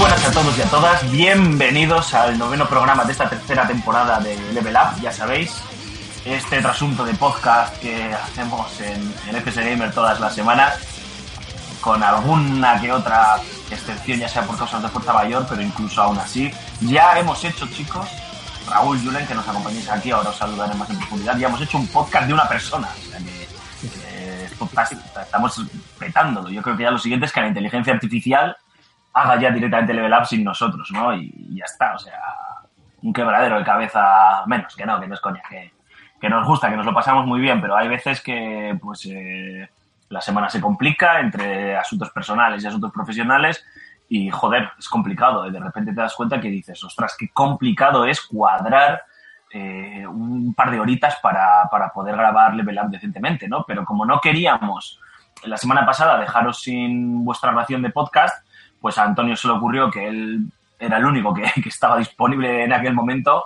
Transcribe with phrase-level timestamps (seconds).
[0.00, 4.36] Buenas a todos y a todas, bienvenidos al noveno programa de esta tercera temporada de
[4.52, 5.52] Level Up, ya sabéis,
[6.24, 10.74] este trasunto de podcast que hacemos en, en FS Gamer todas las semanas,
[11.80, 13.36] con alguna que otra
[13.70, 17.66] excepción, ya sea por causas de fuerza mayor, pero incluso aún así, ya hemos hecho,
[17.68, 18.08] chicos,
[18.68, 21.76] Raúl Julen, que nos acompañáis aquí, ahora os saludaré más en profundidad, ya hemos hecho
[21.78, 22.88] un podcast de una persona,
[24.60, 25.60] está- estamos
[25.98, 28.56] petándolo, yo creo que ya lo siguiente es que la inteligencia artificial
[29.12, 31.14] haga ya directamente level up sin nosotros, ¿no?
[31.14, 32.20] Y, ya está, o sea,
[33.02, 36.76] un quebradero de cabeza menos, que no, que no es coña, que, nos gusta, que
[36.76, 39.68] nos lo pasamos muy bien, pero hay veces que, pues, eh,
[40.08, 43.64] la semana se complica entre asuntos personales y asuntos profesionales
[44.08, 45.46] y, joder, es complicado.
[45.46, 49.02] Y de repente te das cuenta que dices, ostras, qué complicado es cuadrar
[49.52, 53.64] eh, un par de horitas para, para poder grabar Level Up decentemente, ¿no?
[53.66, 55.00] Pero como no queríamos
[55.44, 58.44] la semana pasada dejaros sin vuestra ración de podcast,
[58.80, 60.46] pues a Antonio se le ocurrió que él
[60.78, 63.44] era el único que, que estaba disponible en aquel momento,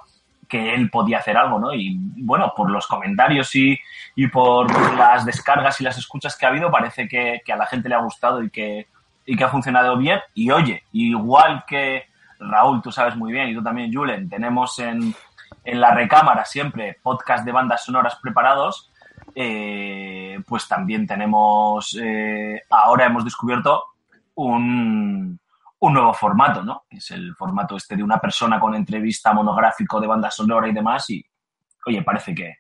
[0.48, 1.74] que él podía hacer algo, ¿no?
[1.74, 3.78] Y bueno, por los comentarios y,
[4.14, 7.66] y por las descargas y las escuchas que ha habido, parece que, que a la
[7.66, 8.86] gente le ha gustado y que,
[9.26, 10.20] y que ha funcionado bien.
[10.34, 12.04] Y oye, igual que
[12.38, 15.14] Raúl, tú sabes muy bien, y tú también, Julen, tenemos en,
[15.64, 18.90] en la recámara siempre podcast de bandas sonoras preparados,
[19.34, 23.82] eh, pues también tenemos, eh, ahora hemos descubierto
[24.36, 25.38] un,
[25.78, 26.84] un nuevo formato, ¿no?
[26.88, 31.08] Es el formato este de una persona con entrevista monográfico de banda sonora y demás.
[31.10, 31.24] Y,
[31.86, 32.58] oye, parece que,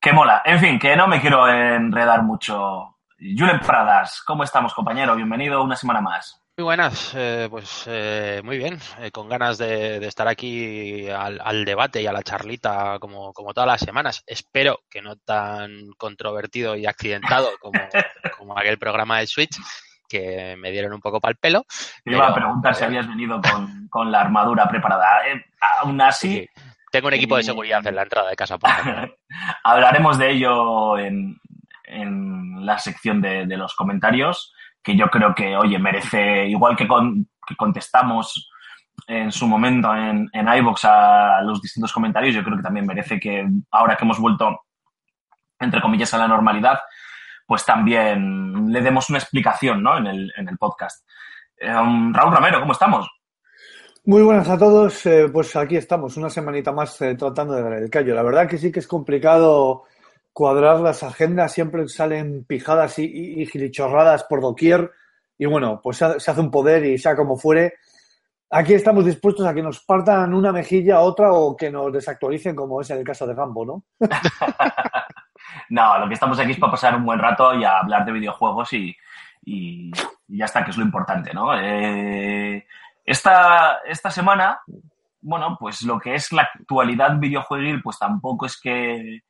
[0.00, 0.42] que mola.
[0.44, 2.96] En fin, que no me quiero enredar mucho.
[3.18, 5.16] Julen Pradas, ¿cómo estamos, compañero?
[5.16, 6.40] Bienvenido una semana más.
[6.56, 11.40] Muy buenas, eh, pues eh, muy bien, eh, con ganas de, de estar aquí al,
[11.42, 14.22] al debate y a la charlita como, como todas las semanas.
[14.24, 17.80] Espero que no tan controvertido y accidentado como,
[18.38, 19.56] como aquel programa de Switch
[20.08, 21.64] que me dieron un poco pal pelo.
[22.04, 25.26] Te iba a preguntar si eh, habías venido con, con la armadura preparada.
[25.28, 25.44] Eh,
[25.82, 26.48] aún así, Sí,
[26.90, 28.56] tengo un equipo de Eh, seguridad en la entrada de casa.
[29.64, 31.38] Hablaremos de ello en,
[31.84, 36.86] en la sección de, de los comentarios, que yo creo que, oye, merece, igual que,
[36.86, 38.50] con- que contestamos
[39.06, 43.18] en su momento en, en iVoox a los distintos comentarios, yo creo que también merece
[43.18, 44.60] que ahora que hemos vuelto,
[45.58, 46.80] entre comillas, a la normalidad,
[47.46, 49.96] pues también le demos una explicación ¿no?
[49.98, 51.06] en, el, en el podcast.
[51.56, 53.08] Eh, um, Raúl Romero, ¿cómo estamos?
[54.06, 57.72] Muy buenas a todos, eh, pues aquí estamos, una semanita más eh, tratando de dar
[57.74, 58.14] el callo.
[58.14, 59.84] La verdad que sí que es complicado
[60.32, 64.90] cuadrar las agendas, siempre salen pijadas y, y- y gilichorradas por doquier
[65.38, 67.74] y bueno, pues se hace un poder y sea como fuere.
[68.50, 72.80] Aquí estamos dispuestos a que nos partan una mejilla, otra o que nos desactualicen como
[72.80, 73.84] es en el caso de Gambo, ¿no?
[75.68, 78.12] No, lo que estamos aquí es para pasar un buen rato y a hablar de
[78.12, 78.96] videojuegos y,
[80.28, 81.50] ya está, que es lo importante, ¿no?
[81.58, 82.66] Eh,
[83.04, 84.60] esta, esta semana,
[85.20, 89.20] bueno, pues lo que es la actualidad videojueguil, pues tampoco es que,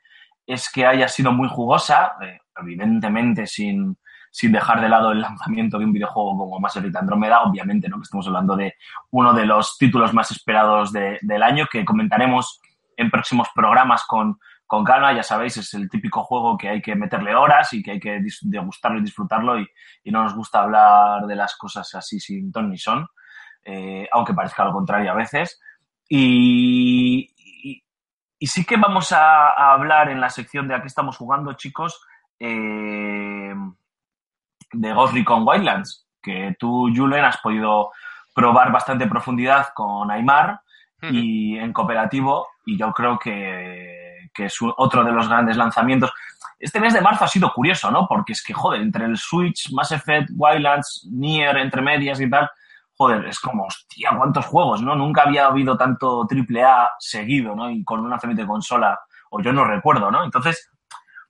[0.46, 3.96] es que haya sido muy jugosa, eh, evidentemente sin,
[4.30, 7.96] sin dejar de lado el lanzamiento de un videojuego como Mass Effect Andromeda, obviamente, ¿no?
[7.96, 8.74] Que estamos hablando de
[9.10, 12.60] uno de los títulos más esperados de- del año, que comentaremos
[12.96, 16.94] en próximos programas con, con calma, ya sabéis, es el típico juego que hay que
[16.96, 19.66] meterle horas y que hay que degustarlo y disfrutarlo y,
[20.02, 23.06] y no nos gusta hablar de las cosas así sin ton ni son,
[23.64, 25.60] eh, aunque parezca lo contrario a veces.
[26.08, 27.84] Y, y-
[28.38, 31.52] y sí que vamos a, a hablar en la sección de a qué estamos jugando,
[31.54, 32.00] chicos,
[32.38, 33.54] eh,
[34.72, 37.92] de Ghost Recon Wildlands, que tú, Julen, has podido
[38.34, 40.60] probar bastante profundidad con Aymar
[41.14, 44.03] y en cooperativo y yo creo que,
[44.34, 46.12] que es otro de los grandes lanzamientos.
[46.58, 48.06] Este mes de marzo ha sido curioso, ¿no?
[48.06, 52.50] Porque es que, joder, entre el Switch, Mass Effect, Wildlands, Nier, entre medias y tal,
[52.96, 54.94] joder, es como, hostia, cuántos juegos, ¿no?
[54.94, 57.70] Nunca había habido tanto AAA seguido, ¿no?
[57.70, 58.98] Y con un lanzamiento de consola,
[59.30, 60.24] o yo no recuerdo, ¿no?
[60.24, 60.70] Entonces,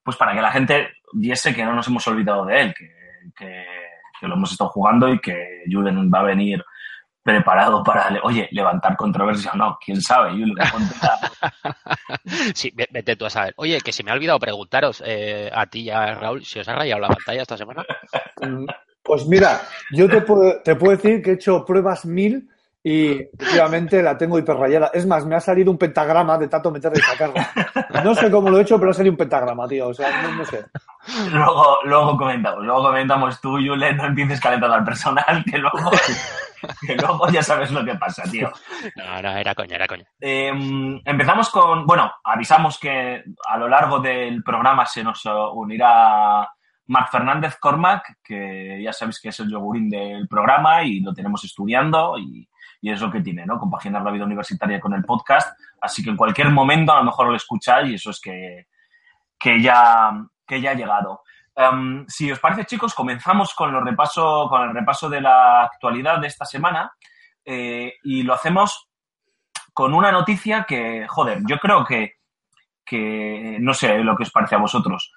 [0.02, 3.64] pues para que la gente viese que no nos hemos olvidado de él, que,
[4.22, 6.64] lo hemos estado jugando y que Julen va a venir
[7.24, 10.30] preparado para, oye, levantar controversia o no, quién sabe,
[10.70, 11.72] ponte a-
[12.54, 13.54] Sí, ve- vete tú a saber.
[13.56, 16.68] Oye, que se me ha olvidado preguntaros eh, a ti y a Raúl si os
[16.68, 17.84] ha rayado la pantalla esta semana.
[18.42, 18.66] Mm,
[19.02, 19.60] Pues mira,
[19.90, 22.48] yo te puedo, te puedo decir que he hecho pruebas mil
[22.82, 24.90] y efectivamente la tengo hiperrayada.
[24.92, 27.50] Es más, me ha salido un pentagrama de tanto meterla y sacarla.
[28.04, 29.88] No sé cómo lo he hecho, pero ha salido un pentagrama, tío.
[29.88, 30.64] O sea, no, no sé.
[31.32, 35.90] Luego, luego comentamos, luego comentamos tú, Yule, no empieces calentando al personal, que luego,
[36.86, 38.50] que luego ya sabes lo que pasa, tío.
[38.96, 40.04] No, no, era coña, era coña.
[40.20, 40.52] Eh,
[41.04, 45.22] empezamos con, bueno, avisamos que a lo largo del programa se nos
[45.52, 46.48] unirá
[46.86, 51.42] Marc Fernández Cormac, que ya sabéis que es el yogurín del programa y lo tenemos
[51.44, 52.48] estudiando y,
[52.84, 53.58] y es lo que tiene, ¿no?
[53.58, 55.58] Compaginar la vida universitaria con el podcast.
[55.80, 58.66] Así que en cualquier momento a lo mejor lo escucháis y eso es que,
[59.38, 60.12] que, ya,
[60.46, 61.22] que ya ha llegado.
[61.56, 66.18] Em, si os parece, chicos, comenzamos con, los repaso, con el repaso de la actualidad
[66.18, 66.92] de esta semana
[67.44, 68.88] eh, y lo hacemos
[69.72, 72.14] con una noticia que, joder, yo creo que,
[72.84, 75.12] que no sé lo que os parece a vosotros.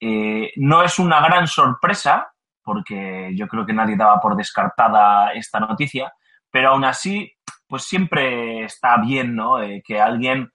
[0.00, 5.60] Eh, no es una gran sorpresa, porque yo creo que nadie daba por descartada esta
[5.60, 6.12] noticia,
[6.50, 7.32] pero aún así,
[7.66, 9.62] pues siempre está bien, ¿no?
[9.62, 10.52] Eh, que alguien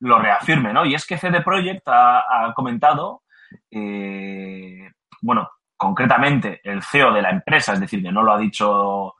[0.00, 0.84] lo reafirme, ¿no?
[0.84, 3.22] Y es que CD Projekt ha, ha comentado,
[3.70, 9.14] eh, bueno, concretamente el CEO de la empresa, es decir, que no lo ha dicho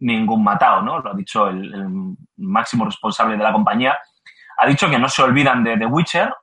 [0.00, 0.98] ningún matado, ¿no?
[0.98, 3.96] Lo ha dicho el, máximo responsable de la compañía,
[4.58, 6.34] ha dicho que no se olvidan de The Witcher,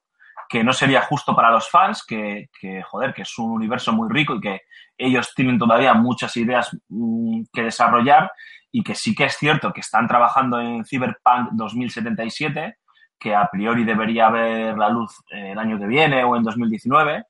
[0.48, 4.10] que no sería justo para los fans, que, que, joder, que es un universo muy
[4.10, 4.62] rico y que
[4.98, 8.32] ellos tienen todavía muchas ideas mm, que desarrollar
[8.72, 12.78] y que sí que es cierto que están trabajando en Cyberpunk 2077,
[13.20, 17.24] que a priori debería ver la luz eh, el año que viene o en 2019.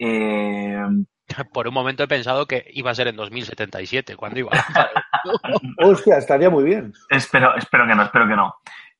[0.00, 0.82] Eh,
[1.52, 4.50] Por un momento he pensado que iba a ser en 2077, cuando iba.
[5.78, 6.92] Hostia, estaría muy bien.
[7.08, 8.54] espero, espero que no, espero que no.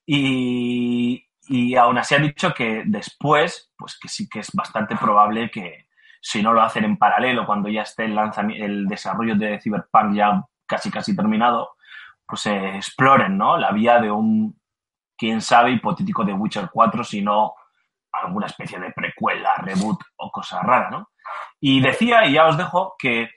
[0.06, 5.50] Y, y aún así ha dicho que después, pues que sí que es bastante probable
[5.50, 5.86] que
[6.20, 8.18] si no lo hacen en paralelo, cuando ya esté el,
[8.56, 11.70] el desarrollo de Cyberpunk ya casi casi terminado,
[12.26, 13.56] pues eh, exploren, ¿no?
[13.56, 14.60] La vía de un,
[15.16, 17.54] quién sabe, hipotético de Witcher 4, si no
[18.12, 21.10] alguna especie de precuela, reboot o cosa rara, ¿no?
[21.60, 23.28] Y decía, y ya os dejo, que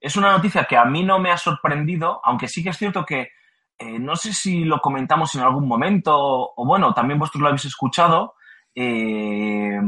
[0.00, 3.04] es una noticia que a mí no me ha sorprendido, aunque sí que es cierto
[3.04, 3.30] que
[3.78, 7.64] eh, no sé si lo comentamos en algún momento, o bueno, también vosotros lo habéis
[7.64, 8.34] escuchado,
[8.74, 9.80] eh,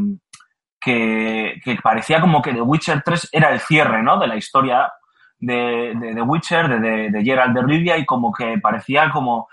[0.81, 4.19] que, parecía como que The Witcher 3 era el cierre, ¿no?
[4.19, 4.93] De la historia
[5.39, 9.49] de, de The Witcher, de, de, de Geralt de Rivia, y como que parecía como,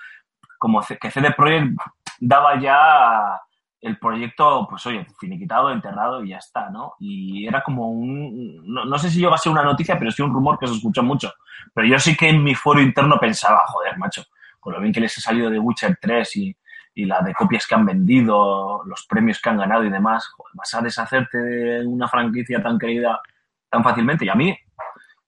[0.57, 1.77] como que CD Projekt
[2.19, 3.39] daba ya
[3.81, 6.95] el proyecto, pues oye, finiquitado, enterrado y ya está, ¿no?
[6.99, 10.21] Y era como un, no, no sé si llegó a ser una noticia, pero sí
[10.21, 11.33] un rumor que se escuchó mucho.
[11.73, 14.23] Pero yo sí que en mi foro interno pensaba, joder, macho,
[14.59, 16.57] con lo bien que les ha salido de Witcher 3 y,
[16.95, 20.51] y la de copias que han vendido, los premios que han ganado y demás, joder,
[20.55, 23.21] vas a deshacerte de una franquicia tan querida
[23.69, 24.25] tan fácilmente.
[24.25, 24.57] Y a mí,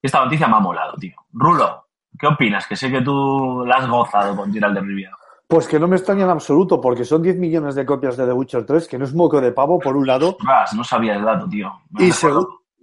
[0.02, 1.16] esta noticia me ha molado, tío.
[1.32, 1.88] Rulo,
[2.18, 2.68] ¿qué opinas?
[2.68, 5.12] Que sé que tú la has gozado con Gerald de Rivia.
[5.52, 8.32] Pues que no me extraña en absoluto, porque son 10 millones de copias de The
[8.32, 10.30] Witcher 3, que no es moco de pavo, por un lado.
[10.40, 11.70] Ostras, no sabía el dato, tío.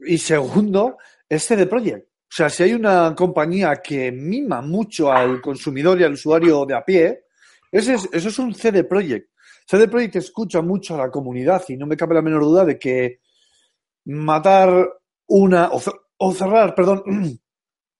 [0.06, 2.06] Y, segundo, es CD Projekt.
[2.06, 6.74] O sea, si hay una compañía que mima mucho al consumidor y al usuario de
[6.74, 7.24] a pie,
[7.72, 9.30] ese es- eso es un CD Projekt.
[9.66, 12.78] CD Projekt escucha mucho a la comunidad y no me cabe la menor duda de
[12.78, 13.20] que
[14.04, 14.90] matar
[15.26, 17.02] una o, cer- o cerrar, perdón,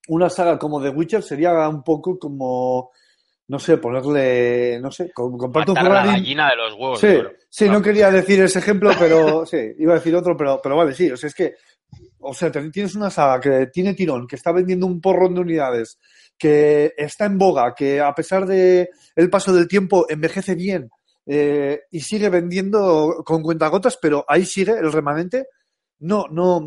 [0.09, 2.91] una saga como The Witcher sería un poco como,
[3.49, 6.99] no sé, ponerle, no sé, com- comprarte un Matar a la gallina de los huevos.
[6.99, 7.17] Sí,
[7.49, 10.93] sí, no quería decir ese ejemplo, pero sí, iba a decir otro, pero, pero vale,
[10.93, 11.55] sí, o sea, es que,
[12.19, 15.97] o sea, tienes una saga que tiene tirón, que está vendiendo un porrón de unidades,
[16.37, 20.91] que está en boga, que a pesar de el paso del tiempo envejece bien
[21.25, 25.47] eh, y sigue vendiendo con cuentagotas, pero ahí sigue el remanente.
[26.01, 26.63] No, no,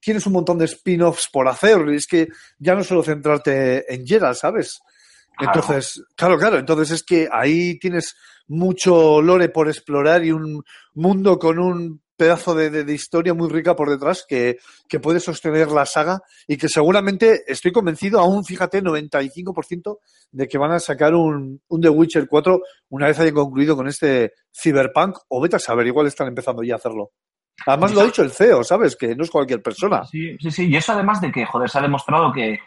[0.00, 4.36] tienes un montón de spin-offs por hacer, es que ya no solo centrarte en Geralt,
[4.36, 4.78] ¿sabes?
[5.40, 8.14] Entonces, claro, claro, entonces es que ahí tienes
[8.46, 10.62] mucho lore por explorar y un
[10.94, 15.18] mundo con un pedazo de, de- de historia muy rica por detrás que, que puede
[15.18, 19.98] sostener la saga y que seguramente estoy convencido, aún fíjate, 95%
[20.30, 22.60] de que van a sacar un, un The Witcher 4
[22.90, 26.74] una vez hayan concluido con este Cyberpunk o vete a saber, igual están empezando ya
[26.74, 27.10] a hacerlo.
[27.66, 28.94] Además lo ha dicho el CEO, ¿sabes?
[28.96, 30.04] Que no es cualquier persona.
[30.04, 30.68] Sí, sí, sí.
[30.68, 32.58] Y eso además de que, joder, se ha demostrado que,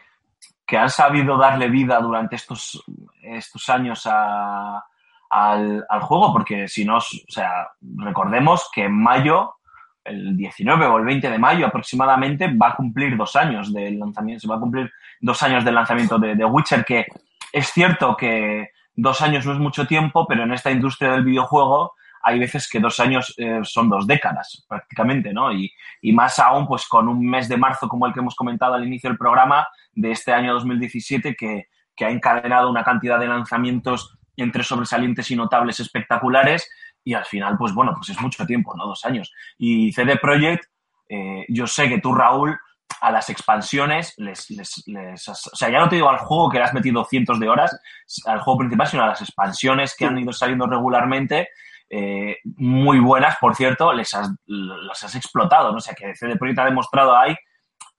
[0.68, 2.84] que han sabido darle vida durante estos,
[3.22, 4.84] estos años a,
[5.30, 9.56] al, juego, porque si no, o sea, recordemos que en mayo,
[10.04, 14.42] el 19 o el 20 de mayo aproximadamente, va a cumplir dos años del lanzamiento,
[14.42, 17.06] se va a cumplir dos años del lanzamiento de, de Witcher, que
[17.54, 21.94] es cierto que dos años no es mucho tiempo, pero en esta industria del videojuego
[22.24, 25.54] hay veces que dos años eh, son dos décadas prácticamente, ¿no?
[25.54, 25.72] Y,
[26.02, 28.86] y más aún, pues con un mes de marzo como el que hemos comentado al
[28.86, 29.66] inicio del programa
[29.98, 35.36] de este año 2017, que, que ha encadenado una cantidad de lanzamientos entre sobresalientes y
[35.36, 36.70] notables espectaculares
[37.04, 38.86] y al final, pues bueno, pues es mucho tiempo, ¿no?
[38.86, 39.34] Dos años.
[39.58, 40.66] Y CD Projekt,
[41.10, 42.58] eh, yo sé que tú, Raúl,
[43.02, 46.66] a las expansiones les, les, O sea, ya no te digo al juego que le
[46.66, 47.80] has metido cientos de horas,
[48.26, 51.50] al juego principal, sino a las expansiones que han ido saliendo regularmente,
[51.90, 55.78] eh, muy buenas, por cierto, les has, las has explotado, ¿no?
[55.78, 57.36] O sea, que CD Projekt ha demostrado ahí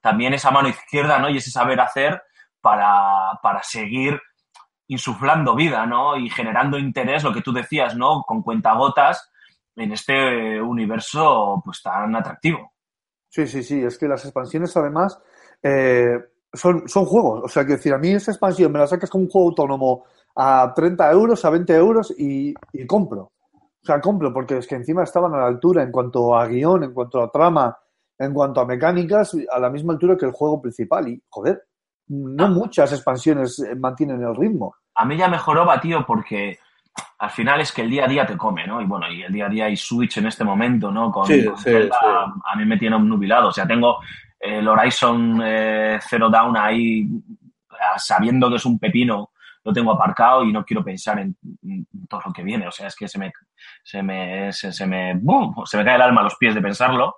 [0.01, 1.29] también esa mano izquierda, ¿no?
[1.29, 2.23] Y ese saber hacer
[2.61, 4.21] para, para seguir
[4.89, 6.17] insuflando vida, ¿no?
[6.17, 8.23] Y generando interés, lo que tú decías, ¿no?
[8.27, 9.31] Con cuentagotas
[9.77, 12.73] en este universo, pues tan atractivo.
[13.29, 15.21] Sí, sí, sí, es que las expansiones además
[15.63, 16.19] eh,
[16.53, 17.43] son, son juegos.
[17.45, 20.05] O sea, que decir, a mí esa expansión me la sacas como un juego autónomo
[20.35, 23.33] a 30 euros, a 20 euros y, y compro.
[23.53, 26.85] O sea, compro porque es que encima estaban a la altura en cuanto a guion,
[26.85, 27.77] en cuanto a trama,
[28.19, 31.09] en cuanto a mecánicas, a la misma altura que el juego principal.
[31.09, 31.63] Y, joder,
[32.09, 34.75] no muchas expansiones eh, mantienen el ritmo.
[34.95, 36.59] A mí ya mejoró, tío, porque
[37.19, 38.81] al final es que el día a día te come, ¿no?
[38.81, 41.13] Y bueno, y el día a día hay Switch en este momento, ¿no?
[41.13, 42.41] Con, Sí, con sí, Zelda, sí.
[42.53, 43.49] a mí me tiene obnubilado.
[43.49, 43.99] O sea, tengo
[44.41, 49.31] el Horizon eh, Zero Dawn ahí eh, sabiendo que es un pepino,
[49.65, 52.67] lo tengo aparcado y no quiero pensar en, en todo lo que viene.
[52.67, 53.33] O sea, es que se me,
[53.83, 55.55] se me, se, se me, ¡bum!
[55.65, 57.17] se me cae el alma a los pies de pensarlo.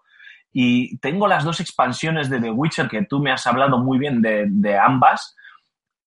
[0.52, 4.20] Y tengo las dos expansiones de The Witcher que tú me has hablado muy bien
[4.20, 5.36] de, de ambas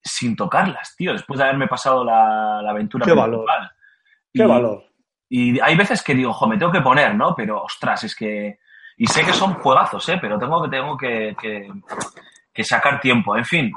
[0.03, 3.45] sin tocarlas, tío, después de haberme pasado la, la aventura Qué valor.
[4.33, 4.83] ¡Qué Y- valor!
[5.29, 7.33] Y hay veces que digo, ojo, me tengo que poner, ¿no?
[7.35, 8.59] Pero, ostras, es que...
[8.97, 10.19] Y sé que son juegazos, ¿eh?
[10.21, 11.71] Pero tengo que, tengo que, que,
[12.53, 13.35] que sacar tiempo.
[13.35, 13.71] En fin,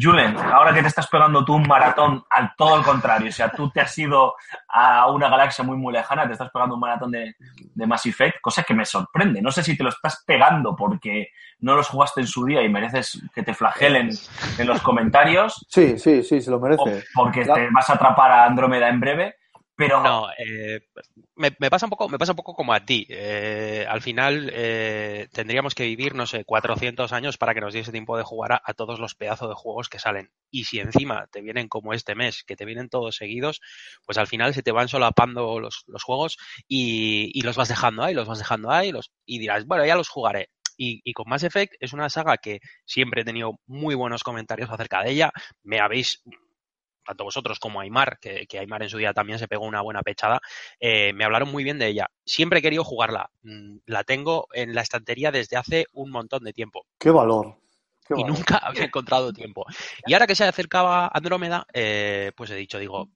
[0.00, 3.50] Julen, ahora que te estás pegando tú un maratón al todo el contrario, o sea,
[3.50, 4.34] tú te has ido
[4.68, 7.36] a una galaxia muy, muy lejana, te estás pegando un maratón de,
[7.74, 9.42] de Mass Effect, cosa que me sorprende.
[9.42, 11.28] No sé si te lo estás pegando porque
[11.60, 14.10] no los jugaste en su día y mereces que te flagelen
[14.58, 17.04] en los comentarios, Sí, sí, sí, se lo o merece.
[17.14, 19.36] porque La- te vas a atrapar a Andrómeda en breve,
[19.82, 20.02] pero...
[20.02, 20.80] No, eh,
[21.36, 23.06] me, me pasa un poco, me pasa un poco como a ti.
[23.08, 27.92] Eh, al final eh, tendríamos que vivir, no sé, 400 años para que nos diese
[27.92, 30.30] tiempo de jugar a, todos los pedazos de juegos que salen.
[30.50, 33.60] Y si encima te vienen como este mes, que te vienen todos seguidos,
[34.06, 38.02] pues al final se te van solapando los, los juegos y, y los vas dejando
[38.02, 40.50] ahí, los vas dejando ahí, los, y dirás, bueno, ya los jugaré.
[40.76, 44.70] Y, y con Mass Effect es una saga que siempre he tenido muy buenos comentarios
[44.70, 45.30] acerca de ella.
[45.62, 46.22] Me habéis
[47.04, 50.02] tanto vosotros como Aymar, que, que Aymar en su día también se pegó una buena
[50.02, 50.40] pechada,
[50.80, 52.08] eh, me hablaron muy bien de ella.
[52.24, 53.30] Siempre he querido jugarla.
[53.42, 57.58] Mm, La tengo en la estantería desde hace un montón de tiempo ¡Qué valor!
[58.06, 58.24] ¡Qué y valor!
[58.24, 59.64] nunca había encontrado tiempo.
[60.04, 63.10] Y ahora que se acercaba Andrómeda, eh, pues he dicho, digo,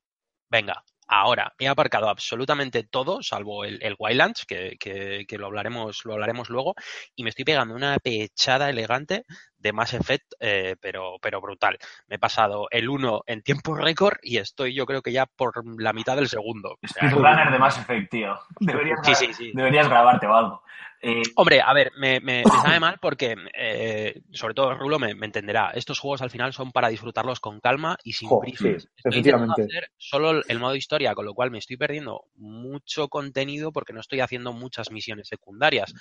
[0.50, 6.04] venga, ahora he aparcado absolutamente todo, salvo el, el Wildlands, que, que- que lo hablaremos,
[6.04, 6.74] lo hablaremos luego,
[7.14, 9.24] y me estoy pegando una pechada elegante
[9.58, 11.78] de Mass Effect, eh, pero, pero brutal.
[12.08, 15.52] Me he pasado el 1 en tiempo récord y estoy yo creo que ya por
[15.80, 16.72] la mitad del segundo.
[16.82, 18.38] O sea, Speedrunner de Mass Effect, tío.
[18.60, 19.52] Deberías, Sí, gra- sí, sí.
[19.54, 20.62] deberías grabarte o algo.
[21.02, 25.14] Eh, Hombre, a ver, me, me- me sabe mal porque, eh, sobre todo Rulo me,
[25.14, 28.58] me entenderá, estos juegos al final son para disfrutarlos con calma y sin Jo, prisas.
[28.82, 29.20] sí, estoy intentando
[29.52, 29.62] efectivamente.
[29.62, 33.92] hacer solo el, el modo historia, con lo cual me estoy perdiendo mucho contenido porque
[33.92, 35.92] no estoy haciendo muchas misiones secundarias.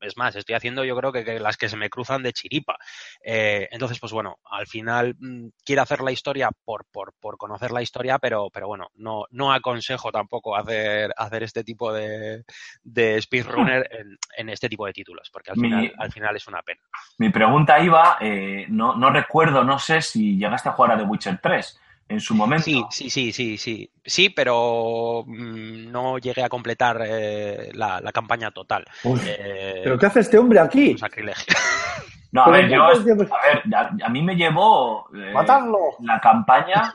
[0.00, 2.76] Es más, estoy haciendo yo creo que, que las que se me cruzan de chiripa.
[3.22, 7.70] Eh, entonces, pues bueno, al final mm, quiero hacer la historia por, por, por conocer
[7.70, 12.44] la historia, pero, pero bueno, no, no aconsejo tampoco hacer, hacer este tipo de,
[12.82, 16.46] de speedrunner en, en este tipo de títulos, porque al Mi- final, al final es
[16.46, 16.80] una pena.
[17.18, 21.04] mi pregunta iba, eh, no, no recuerdo, no sé si llegaste a jugar a The
[21.04, 22.64] Witcher 3 en su momento.
[22.64, 23.90] Sí, sí, sí, sí, sí.
[24.04, 28.84] Sí, pero mm, no llegué a completar eh, la, la campaña total.
[29.26, 30.90] Eh, ¿Pero qué hace este hombre aquí?
[30.90, 31.54] un sacrilegio.
[32.34, 35.78] No, a ver, yo, a ver, a, a mí me llevó eh, ¡Matarlo!
[36.00, 36.94] la campaña,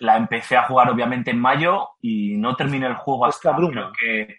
[0.00, 4.36] la empecé a jugar obviamente en mayo y no terminé el juego hasta creo que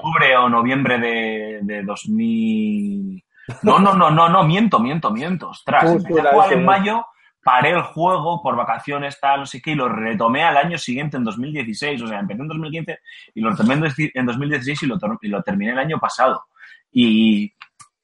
[0.00, 3.24] octubre o noviembre de, de 2000.
[3.62, 5.48] No, no, no, no, no, miento, miento, miento.
[5.50, 7.06] Ostras, ¿Cómo empecé a jugar en mayo,
[7.42, 11.16] paré el juego por vacaciones, tal, no sé qué, y lo retomé al año siguiente,
[11.16, 12.02] en 2016.
[12.02, 12.98] O sea, empecé en 2015
[13.34, 16.44] y lo retomé en dos- en 2016 y lo, y lo terminé el año pasado.
[16.92, 17.52] Y,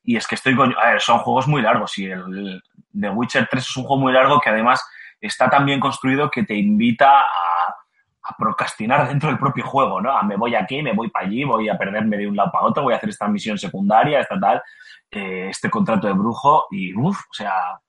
[0.06, 0.74] y es que estoy con...
[0.78, 2.62] A ver, son juegos muy largos y el,
[2.98, 4.82] The Witcher 3 es un juego muy largo que además
[5.20, 7.76] está tan bien construido que te invita a,
[8.22, 10.16] a procrastinar dentro del propio juego, ¿no?
[10.16, 12.64] A me voy aquí, me voy para allí, voy a perderme de un lado para
[12.64, 14.62] otro, voy a hacer esta misión secundaria, esta tal,
[15.10, 17.80] eh, este contrato de brujo y, uff, o sea,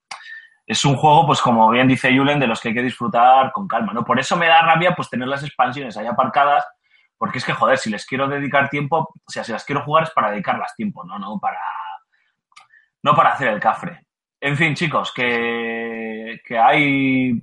[0.66, 3.68] es un juego, pues como bien dice Julen, de los que hay que disfrutar con
[3.68, 4.04] calma, ¿no?
[4.04, 6.66] Por eso me da rabia, pues, tener las expansiones ahí aparcadas,
[7.18, 10.04] porque es que, joder, si les quiero dedicar tiempo, o sea, si las quiero jugar
[10.04, 11.18] es para dedicarlas tiempo, ¿no?
[11.18, 11.60] No para,
[13.04, 14.06] no para hacer el cafre.
[14.39, 17.34] En fin, chicos, que, que hay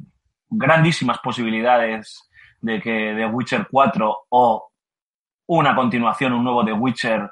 [0.49, 2.29] grandísimas posibilidades
[2.61, 4.71] de que The Witcher 4 o
[5.47, 7.31] una continuación, un nuevo The Witcher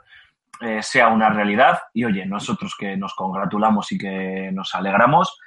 [0.61, 1.81] eh, sea una realidad.
[1.95, 5.39] Y oye, nosotros que nos congratulamos y que nos alegramos.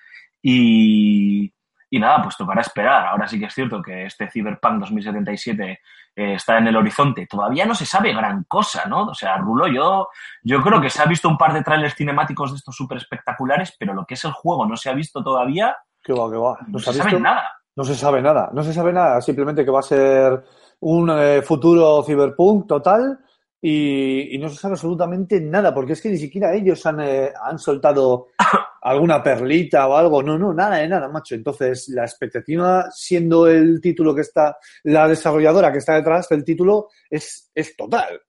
[0.42, 1.54] Y,
[1.90, 3.08] y nada, pues tocará esperar.
[3.08, 5.80] Ahora sí que es cierto que este Cyberpunk 2077
[6.16, 7.28] eh, está en el horizonte.
[7.28, 9.06] Todavía no se sabe gran cosa, ¿no?
[9.08, 10.08] O sea, Rulo, yo,
[10.44, 13.76] yo creo que se ha visto un par de trailers cinemáticos de estos súper espectaculares,
[13.78, 15.76] pero lo que es el juego no se ha visto todavía.
[16.02, 16.58] Que va, que va.
[16.68, 17.52] No se sabe nada.
[17.76, 20.42] No se sabe nada, no se sabe nada, simplemente que va a ser
[20.80, 23.20] un eh, futuro cyberpunk total
[23.62, 27.32] y, y no se sabe absolutamente nada, porque es que ni siquiera ellos han, eh,
[27.44, 28.28] han soltado
[28.82, 31.36] alguna perlita o algo, no, no, nada de nada, macho.
[31.36, 36.90] Entonces, la expectativa, siendo el título que está, la desarrolladora que está detrás del título,
[37.10, 38.22] es, es total,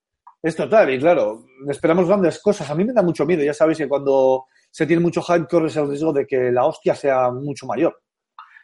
[0.42, 2.70] es total, y claro, esperamos grandes cosas.
[2.70, 5.76] A mí me da mucho miedo, ya sabéis que cuando se tiene mucho hype corres
[5.76, 8.02] el riesgo de que la hostia sea mucho mayor.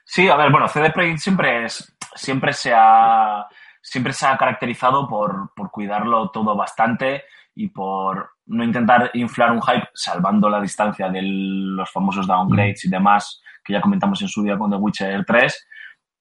[0.04, 3.47] Sí, a ver, bueno, CD Projekt siempre es, siempre se ha,
[3.82, 7.24] siempre se ha caracterizado por, por cuidarlo todo bastante
[7.54, 12.88] y por no intentar inflar un hype salvando la distancia de los famosos downgrades y
[12.88, 15.68] demás que ya comentamos en su día con The Witcher 3.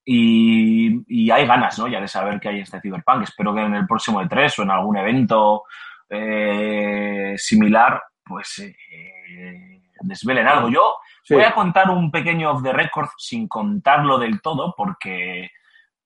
[0.04, 1.86] Y, y hay ganas, ¿no?
[1.88, 3.22] Ya de saber que hay este Cyberpunk.
[3.22, 5.62] Espero que en el próximo E3 o en algún evento
[6.10, 10.68] eh, similar, pues eh, desvelen algo.
[10.68, 11.34] Yo Sí.
[11.34, 15.50] voy a contar un pequeño off the record sin contarlo del todo, porque,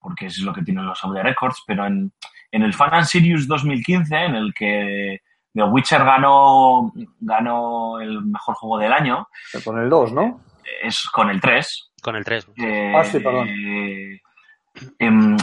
[0.07, 2.13] porque es lo que tienen los the records, pero en,
[2.53, 5.21] en el Fan and Sirius 2015, en el que
[5.53, 9.27] The Witcher ganó, ganó el mejor juego del año,
[9.65, 10.41] Con el 2, ¿no?
[10.81, 11.93] es con el 3.
[12.01, 12.51] Con el 3.
[12.57, 13.49] Eh, Ah, sí, perdón.
[13.49, 14.21] eh,
[15.01, 15.37] em,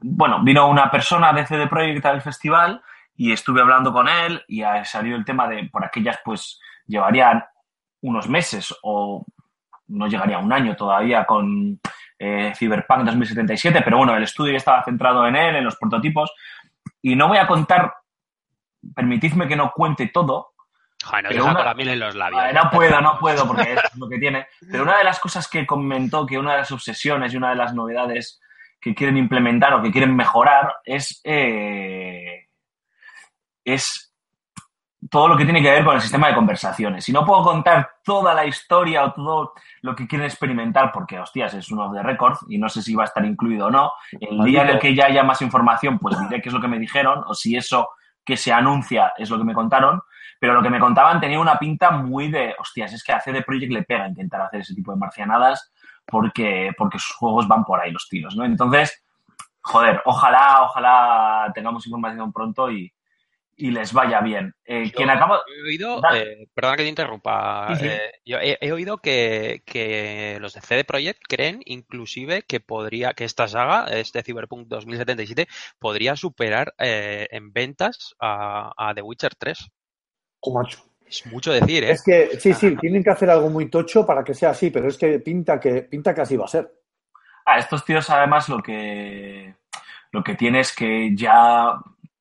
[0.00, 2.82] bueno, vino una persona de CD Projekt al festival
[3.14, 7.44] y estuve hablando con él y salió el tema de por aquellas pues llevarían
[8.00, 9.24] unos meses o
[9.86, 11.78] no llegaría a un año todavía con
[12.20, 16.32] eh, Cyberpunk 2077, pero bueno, el estudio ya estaba centrado en él, en los prototipos
[17.02, 17.94] y no voy a contar,
[18.94, 20.52] permitidme que no cuente todo,
[21.02, 22.42] Joder, nos Pero deja una- con la miel en los labios.
[22.42, 24.46] Vale, no puedo, no puedo, porque es lo que tiene.
[24.70, 27.56] Pero una de las cosas que comentó, que una de las obsesiones y una de
[27.56, 28.38] las novedades
[28.78, 32.48] que quieren implementar o que quieren mejorar es, eh,
[33.64, 34.09] es
[35.10, 37.04] todo lo que tiene que ver con el sistema de conversaciones.
[37.04, 41.52] Si no puedo contar toda la historia o todo lo que quieren experimentar, porque, hostias,
[41.54, 44.42] es uno de récord y no sé si va a estar incluido o no, el
[44.44, 46.78] día en el que ya haya más información, pues diré qué es lo que me
[46.78, 47.90] dijeron o si eso
[48.24, 50.00] que se anuncia es lo que me contaron.
[50.38, 53.42] Pero lo que me contaban tenía una pinta muy de, hostias, es que a CD
[53.42, 55.72] Projekt le pega intentar hacer ese tipo de marcianadas
[56.06, 58.44] porque, porque sus juegos van por ahí los tiros, ¿no?
[58.44, 59.04] Entonces,
[59.60, 62.90] joder, ojalá, ojalá tengamos información pronto y,
[63.56, 64.54] y les vaya bien.
[64.64, 65.40] Eh, Yo quien acaba...
[65.58, 67.86] He oído, eh, perdona que te interrumpa, Sí, sí.
[67.88, 73.12] eh, yo he, he oído que, que los de CD Projekt creen inclusive que podría,
[73.12, 75.46] que esta saga, este Cyberpunk 2077,
[75.78, 79.68] podría superar eh, en ventas a, a The Witcher 3.
[80.40, 80.82] Oh, macho.
[81.06, 81.90] Es mucho decir, ¿eh?
[81.90, 84.88] Es que, sí, sí, tienen que hacer algo muy tocho para que sea así, pero
[84.88, 86.72] es que pinta que, pinta que así va a ser.
[87.44, 89.56] Ah, estos tíos además lo que,
[90.12, 91.74] lo que tiene es que ya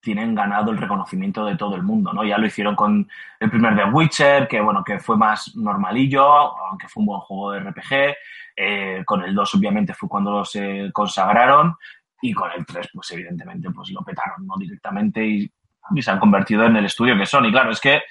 [0.09, 2.23] tienen ganado el reconocimiento de todo el mundo, ¿no?
[2.23, 3.07] Ya lo hicieron con
[3.39, 7.51] el primer The Witcher, que bueno, que fue más normalillo, aunque fue un buen juego
[7.51, 8.15] de RPG.
[8.55, 11.75] Eh, con el 2 obviamente fue cuando se consagraron
[12.23, 14.55] y con el 3 pues evidentemente pues lo petaron, ¿no?
[14.57, 15.51] Directamente y,
[15.93, 17.45] y se han convertido en el estudio que son.
[17.45, 18.01] Y claro, es que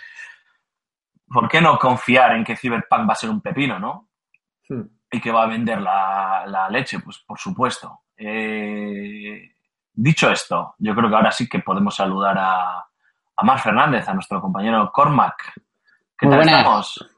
[1.26, 4.08] ¿por qué no confiar en que Cyberpunk va a ser un pepino, ¿no?
[4.68, 4.82] Hmm.
[5.11, 8.02] y que va a vender la, la leche, pues por supuesto.
[8.16, 9.50] Eh,
[9.98, 12.78] dicho esto, yo creo que ahora sí que podemos saludar a,
[13.37, 15.52] a Mar Fernández, a nuestro compañero Cormac.
[16.16, 16.58] ¿Qué Muy tal buenas.
[16.61, 17.11] estamos?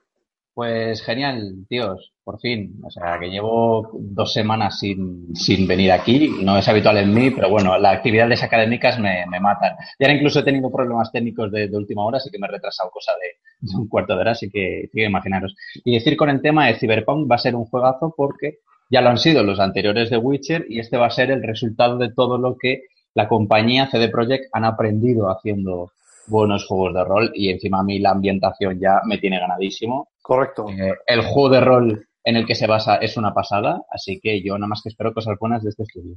[0.52, 2.80] Pues genial, tíos, por fin.
[2.84, 6.36] O sea, que llevo dos semanas sin, sin venir aquí.
[6.42, 9.76] No es habitual en mí, pero bueno, las actividades académicas me, me matan.
[9.98, 12.50] Y ahora incluso he tenido problemas técnicos de, de última hora, así que me he
[12.50, 15.54] retrasado cosa de, de un cuarto de hora, así que, sí que imaginaros.
[15.84, 18.58] Y decir con el tema de Cyberpunk va a ser un juegazo porque
[18.90, 21.96] ya lo han sido los anteriores de Witcher y este va a ser el resultado
[21.96, 22.82] de todo lo que
[23.14, 25.92] la compañía CD Projekt han aprendido haciendo
[26.26, 30.08] buenos juegos de rol y encima a mí la ambientación ya me tiene ganadísimo.
[30.22, 30.68] Correcto.
[30.68, 34.42] Eh, el juego de rol en el que se basa es una pasada, así que
[34.42, 36.16] yo nada más que espero cosas buenas de este estudio.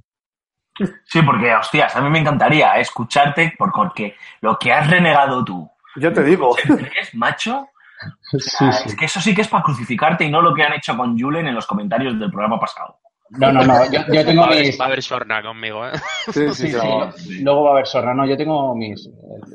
[1.06, 5.70] Sí, porque, hostias, a mí me encantaría escucharte por- porque lo que has renegado tú,
[5.96, 6.56] Yo te digo.
[7.02, 7.68] ¿es macho?
[8.39, 10.74] Sí, Ah, Es que eso sí que es para crucificarte y no lo que han
[10.74, 12.98] hecho con Julen en los comentarios del programa pasado.
[13.36, 13.74] No, no, no.
[13.92, 14.80] Yo, yo tengo Va a haber, mis.
[14.80, 15.92] va a haber sorna conmigo, ¿eh?
[16.32, 17.42] Sí, Sí, sí.
[17.44, 18.13] Luego va a haber Sorna.
[18.13, 19.10] No, yo tengo mis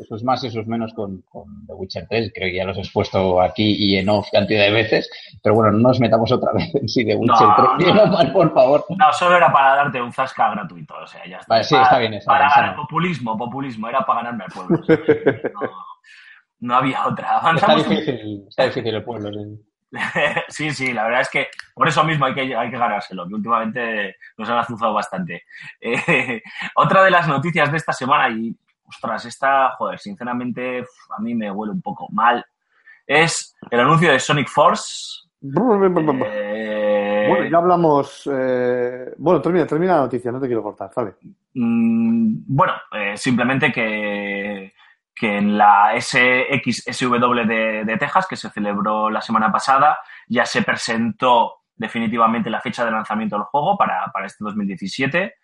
[0.08, 2.32] sus más y sus menos con, con The Witcher 3.
[2.34, 5.08] Creo que ya los he expuesto aquí y en off cantidad de veces.
[5.42, 7.94] Pero bueno, no nos metamos otra vez en sí The Witcher No, 3.
[7.94, 8.06] no.
[8.06, 8.84] Mal, por favor.
[8.96, 11.54] No, solo era para darte un zasca gratuito, o sea, ya está.
[11.54, 12.82] Vale, sí, Para- está bien, está para bien, está ganar- bien.
[12.87, 14.78] populismo, populismo, era para ganarme al pueblo.
[14.80, 15.61] o sea, no,
[16.60, 17.40] no había otra.
[17.54, 19.30] Está difícil, está difícil el pueblo.
[19.32, 19.64] sí.
[20.48, 23.34] sí, sí, la verdad es que por eso mismo hay que, hay que ganárselo, que
[23.34, 25.44] últimamente nos han azuzado bastante.
[25.80, 26.42] Eh,
[26.74, 28.54] otra de las noticias de esta semana, y
[28.86, 30.80] ostras, esta, joder, sinceramente
[31.16, 32.44] a mí me huele un poco mal,
[33.06, 35.26] es el anuncio de Sonic Force.
[36.26, 38.28] Eh, Bueno, ya hablamos.
[38.30, 41.14] eh, Bueno, termina, termina la noticia, no te quiero cortar, vale.
[41.54, 44.74] Mm, bueno, eh, simplemente que,
[45.18, 50.62] que en la SXSW de, de Texas, que se celebró la semana pasada, ya se
[50.62, 55.35] presentó definitivamente la fecha de lanzamiento del juego para, para este 2017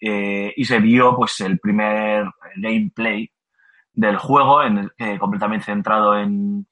[0.00, 3.30] eh, y se vio pues el primer gameplay
[3.92, 6.66] del juego en eh, completamente centrado en,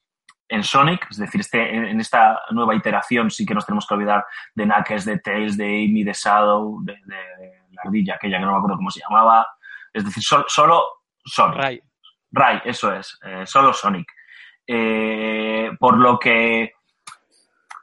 [0.47, 4.23] en Sonic, es decir, este, en, esta nueva iteración sí que nos tenemos que olvidar
[4.55, 8.51] de Knuckles, de Tails, de Amy, de Shadow, de, de la ardilla aquella que no
[8.53, 9.45] me acuerdo cómo se llamaba,
[9.91, 10.83] es decir, sol- solo
[11.25, 11.57] Sonic.
[12.31, 14.11] Ray, eso es, eh, solo Sonic.
[14.65, 16.73] Eh, por lo que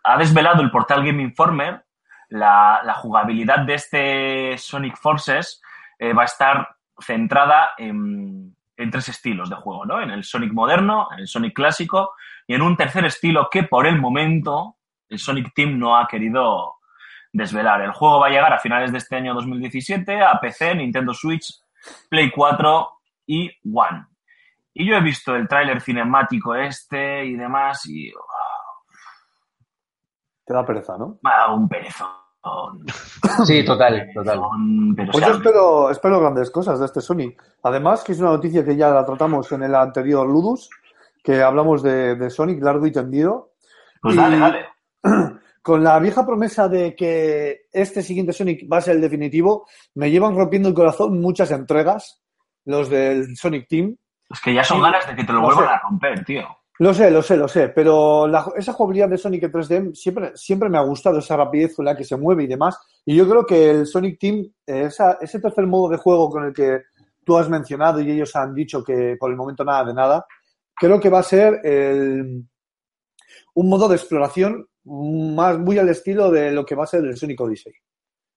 [0.04, 1.84] ha desvelado el portal Game Informer,
[2.28, 5.62] la, jugabilidad de este Sonic Forces
[5.98, 10.00] eh, va a estar centrada en, en tres estilos de juego, ¿no?
[10.00, 12.12] En el Sonic moderno, en el Sonic clásico
[12.46, 14.76] y en un tercer estilo que por el momento
[15.08, 16.74] el Sonic Team no ha querido
[17.32, 17.82] desvelar.
[17.82, 21.52] El juego va a llegar a finales de este año 2017 a PC, Nintendo Switch,
[22.08, 22.90] Play 4
[23.26, 24.06] y One.
[24.74, 28.20] Y yo he visto el tráiler cinemático este y demás y oh,
[30.44, 31.18] Te da pereza, ¿no?
[31.22, 32.08] me ha dado un perezón.
[33.46, 34.40] Sí, total, total.
[34.94, 37.42] Pero, Pues sea, yo espero, espero grandes cosas de este Sonic.
[37.62, 40.68] Además, que es una noticia que ya la tratamos en el anterior Ludus,
[41.22, 43.52] que hablamos de, de Sonic largo y tendido.
[44.02, 44.66] pues y- dale, dale.
[45.62, 50.10] Con la vieja promesa de que este siguiente Sonic va a ser el definitivo, me
[50.10, 52.22] llevan rompiendo el corazón muchas entregas,
[52.66, 53.96] los del Sonic Team.
[54.30, 55.70] Es que ya son Sí, ganas de que te lo lo vuelvan sé.
[55.74, 56.42] a romper, tío.
[56.80, 60.32] Lo sé, lo sé, lo sé, pero la- esa jugabilidad de Sonic en 3D siempre,
[60.36, 62.76] siempre me ha gustado, esa rapidez con la que se mueve y demás.
[63.04, 66.44] Y yo creo que el Sonic Team, eh, esa- ese tercer modo de juego con
[66.44, 66.80] el que
[67.24, 70.26] tú has mencionado y ellos han dicho que por el momento nada de nada,
[70.74, 72.44] creo que va a ser el-
[73.54, 77.16] un modo de exploración más muy al estilo de lo que va a ser el
[77.16, 77.72] Sonic Odyssey.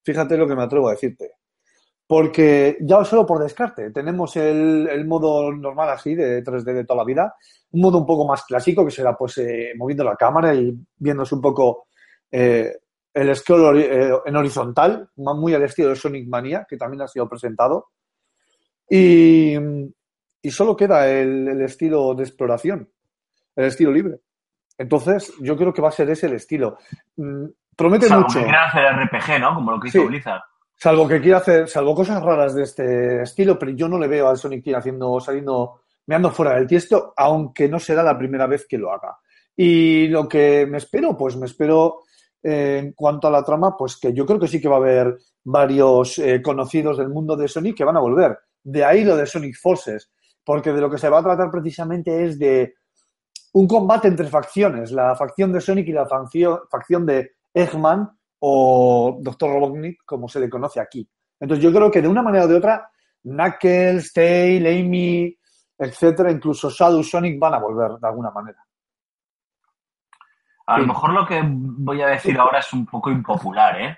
[0.05, 1.31] Fíjate lo que me atrevo a decirte.
[2.07, 6.99] Porque ya solo por descarte, tenemos el, el modo normal así de 3D de toda
[6.99, 7.35] la vida,
[7.71, 11.35] un modo un poco más clásico que será pues eh, moviendo la cámara y viéndose
[11.35, 11.87] un poco
[12.31, 12.77] eh,
[13.13, 17.27] el scroll eh, en horizontal, muy al estilo de Sonic Mania, que también ha sido
[17.27, 17.87] presentado.
[18.89, 19.55] Y,
[20.41, 22.89] y solo queda el, el estilo de exploración,
[23.55, 24.19] el estilo libre.
[24.77, 26.77] Entonces, yo creo que va a ser ese el estilo.
[27.17, 28.39] Mm, Promete Salvo mucho.
[28.39, 29.55] que hacer RPG, ¿no?
[29.55, 30.07] Como lo que hizo Sí.
[30.07, 30.41] Blizzard.
[30.79, 34.27] Salvo que quiera hacer, salvo cosas raras de este estilo, pero yo no le veo
[34.27, 38.67] al Sonic Team haciendo, saliendo, meando fuera del tiesto, aunque no será la primera vez
[38.67, 39.17] que lo haga.
[39.55, 42.01] Y lo que me espero, pues me espero
[42.43, 44.79] eh, en cuanto a la trama, pues que yo creo que sí que va a
[44.79, 48.37] haber varios eh, conocidos del mundo de Sonic que van a volver.
[48.63, 50.11] De ahí lo de Sonic Forces,
[50.43, 52.75] porque de lo que se va a tratar precisamente es de
[53.53, 59.17] un combate entre facciones, la facción de Sonic y la facción, facción de Eggman o
[59.21, 59.49] Dr.
[59.49, 61.07] Robotnik, como se le conoce aquí.
[61.39, 62.89] Entonces yo creo que de una manera o de otra,
[63.23, 65.37] Knuckles, Tail, Amy,
[65.77, 68.63] etcétera, incluso Shadow Sonic van a volver de alguna manera.
[70.67, 73.97] A lo mejor lo que voy a decir ahora es un poco impopular, ¿eh?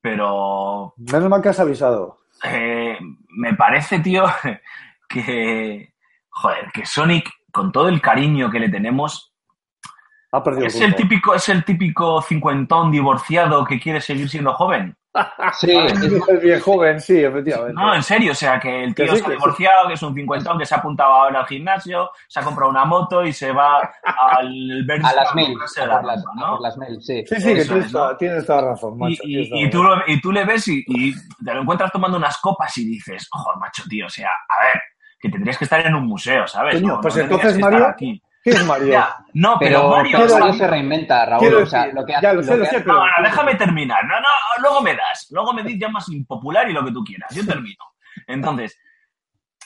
[0.00, 2.20] Pero Menos mal que has avisado.
[2.44, 2.96] eh,
[3.30, 4.24] me parece, tío,
[5.08, 5.92] que,
[6.30, 9.34] joder, que Sonic, con todo el cariño que le tenemos,
[10.32, 14.96] Ha perdido es el típico, es el típico cincuentón divorciado que quiere seguir siendo joven.
[15.58, 17.72] Sí, es- bien joven, sí, efectivamente.
[17.72, 19.38] No, en serio, o sea, que el Que tío sí, se ha que sí.
[19.38, 22.70] divorciado, que es un cincuentón, que se ha apuntado ahora al gimnasio, se ha comprado
[22.70, 23.78] una moto y se va
[24.14, 26.50] al Berns a las mil, a la por las, ropa, a ¿no?
[26.52, 27.24] por las mil, sí.
[27.26, 27.98] Sí, sí, que tienes, es, ¿no?
[28.00, 29.22] toda, tienes toda razón, Y, macho.
[29.24, 32.18] y- toda y tú lo, y tú le ves y, y te lo encuentras tomando
[32.18, 34.82] unas copas y dices, ojo, macho, tío, o sea, a ver,
[35.18, 36.74] que tendrías que estar en un museo, ¿sabes?
[36.74, 38.22] Coño, No- pues no entonces, Mario, aquí.
[38.46, 38.92] ¿Qué es Mario?
[38.92, 41.54] Ya, no, pero, Pero, Mario, pero o sea, Mario se reinventa, Raúl.
[41.54, 44.04] o sea, lo que ya hace- lo sé, lo sé, pero- no, déjame terminar.
[44.04, 44.28] No, no,
[44.62, 45.26] luego me das.
[45.32, 47.34] Luego me llamas impopular y lo que tú quieras.
[47.34, 47.84] Yo termino.
[48.28, 48.78] Entonces,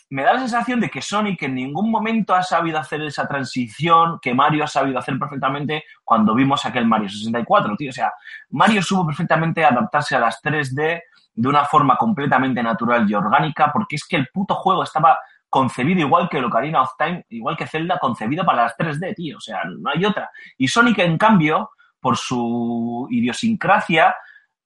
[0.08, 4.18] me da la sensación de que Sonic en ningún momento ha sabido hacer esa transición
[4.20, 7.90] que Mario ha sabido hacer perfectamente cuando vimos aquel Mario 64, tío.
[7.90, 8.12] O sea,
[8.48, 11.02] Mario supo perfectamente adaptarse a las 3D
[11.34, 15.18] de una forma completamente natural y orgánica, porque es que el puto juego estaba
[15.50, 19.36] concebido igual que el Ocarina of Time, igual que Zelda, concebido para las 3D, tío.
[19.36, 20.30] O sea, no hay otra.
[20.56, 24.14] Y Sonic, en cambio, por su idiosincrasia,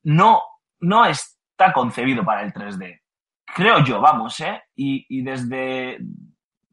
[0.05, 0.43] no,
[0.81, 3.01] no está concebido para el 3D.
[3.47, 4.63] Creo yo, vamos, ¿eh?
[4.77, 5.99] Y, y desde,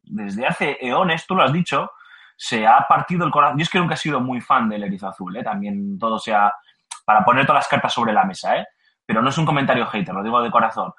[0.04, 1.90] desde hace eones, tú lo has dicho,
[2.36, 3.58] se ha partido el corazón.
[3.58, 5.42] Yo es que nunca he sido muy fan del erizo azul, ¿eh?
[5.42, 6.52] También todo sea
[7.04, 8.66] para poner todas las cartas sobre la mesa, ¿eh?
[9.06, 10.92] Pero no es un comentario hater, lo digo de corazón.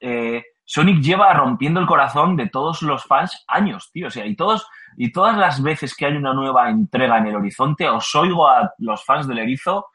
[0.00, 4.06] Eh, Sonic lleva rompiendo el corazón de todos los fans años, tío.
[4.06, 7.34] O sea, y todos, y todas las veces que hay una nueva entrega en el
[7.34, 9.88] horizonte, os oigo a los fans del erizo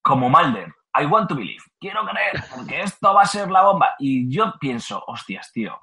[0.00, 0.72] como Malder.
[0.98, 1.62] I want to believe.
[1.78, 3.96] Quiero creer, porque esto va a ser la bomba.
[3.98, 5.78] Y yo pienso, hostias, tío.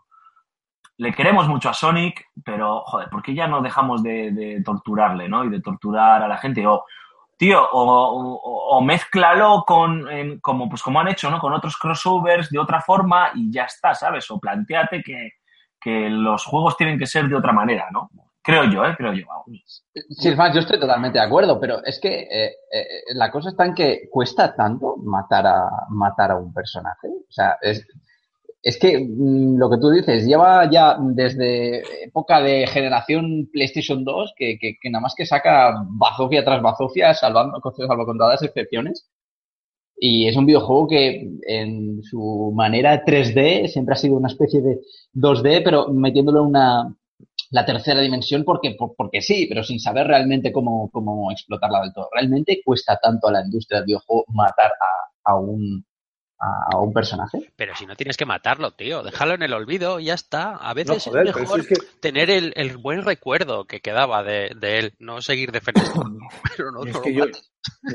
[0.98, 5.30] Le queremos mucho a Sonic, pero, joder, ¿por qué ya no dejamos de, de torturarle,
[5.30, 5.46] ¿no?
[5.46, 6.66] Y de torturar a la gente.
[6.66, 6.84] O,
[7.38, 10.08] tío, o, o, o con,
[10.42, 11.40] como, pues como han hecho, ¿no?
[11.40, 14.30] Con otros crossovers de otra forma y ya está, ¿sabes?
[14.32, 15.34] O planteate que,
[15.80, 18.10] que los juegos tienen que ser de otra manera, ¿no?
[18.42, 18.96] Creo yo, ¿eh?
[18.98, 19.26] Creo yo.
[20.10, 23.66] Sí, Fran, yo estoy totalmente de acuerdo, pero es que eh, eh, la cosa está
[23.66, 27.08] en que cuesta tanto matar a matar a un personaje.
[27.08, 27.86] O sea, es,
[28.70, 34.34] es que mm, lo que tú dices, lleva ya desde época de generación PlayStation 2
[34.38, 39.10] que, nada más que saca bazofia tras bazofia, salvando, salvo con todas las excepciones.
[40.00, 44.80] Y es un videojuego que en su manera 3D siempre ha sido una especie de
[45.14, 46.96] 2D, pero metiéndolo en una,
[47.52, 51.94] la tercera dimensión porque, por- porque sí, pero sin saber realmente cómo, cómo explotarla del
[51.94, 52.10] todo.
[52.14, 54.72] Realmente cuesta tanto a la industria del videojuego matar
[55.24, 55.86] a un,
[56.40, 57.40] a un personaje.
[57.56, 60.56] Pero si no tienes que matarlo, tío, déjalo en el olvido y ya está.
[60.58, 63.80] A No, veces joder, es mejor si es que, tener el, el buen recuerdo que
[63.82, 66.04] quedaba de, de él, no seguir defendiendo.
[66.58, 67.32] Pero no, es no que lo yo,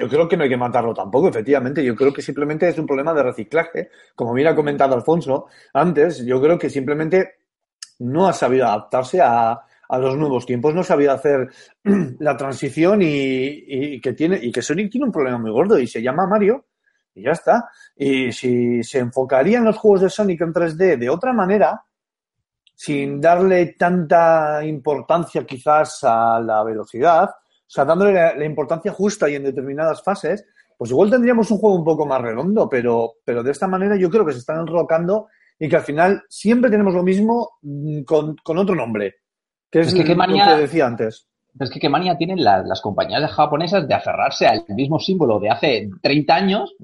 [0.00, 1.84] yo creo que no hay que matarlo tampoco, efectivamente.
[1.84, 3.90] Yo creo que simplemente es un problema de reciclaje.
[4.14, 7.36] Como bien ha comentado Alfonso antes, yo creo que simplemente
[8.00, 9.52] no ha sabido adaptarse a,
[9.88, 11.48] a los nuevos tiempos, no ha sabido hacer
[12.18, 15.86] la transición y, y que tiene y que Sonic tiene un problema muy gordo y
[15.86, 16.64] se llama Mario
[17.14, 17.68] y ya está.
[17.96, 21.82] Y si se enfocaría en los juegos de Sonic en 3D de otra manera,
[22.74, 29.28] sin darle tanta importancia quizás a la velocidad, o sea, dándole la, la importancia justa
[29.30, 30.44] y en determinadas fases,
[30.76, 34.10] pues igual tendríamos un juego un poco más redondo, pero, pero de esta manera yo
[34.10, 38.36] creo que se están enrocando y que al final siempre tenemos lo mismo mm, con,
[38.42, 39.14] con otro nombre,
[39.70, 41.28] que es, Es que qué lo manía- que decía antes.
[41.60, 45.50] Es que qué manía tienen las, las compañías japonesas de aferrarse al mismo símbolo de
[45.50, 46.74] hace 30 años,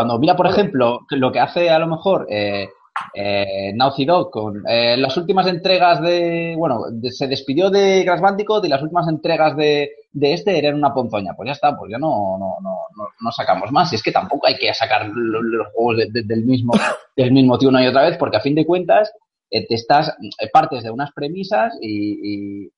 [0.00, 2.68] cuando mira, por ejemplo, lo que hace a lo mejor eh,
[3.14, 8.20] eh, Naughty Dog con eh, las últimas entregas de, bueno, de- se despidió de Crash
[8.20, 11.34] Bandicoot y las últimas entregas de, de este eran una ponzoña.
[11.36, 12.76] Pues ya está, pues ya no, no, no,
[13.20, 13.92] no, sacamos más.
[13.92, 16.72] Y es que tampoco hay que sacar lo- los juegos de- de- del mismo,
[17.16, 19.12] del mismo tío una y otra vez, porque a fin de cuentas
[19.50, 20.08] eh, te estás,
[20.40, 22.70] eh, partes de unas premisas y, y,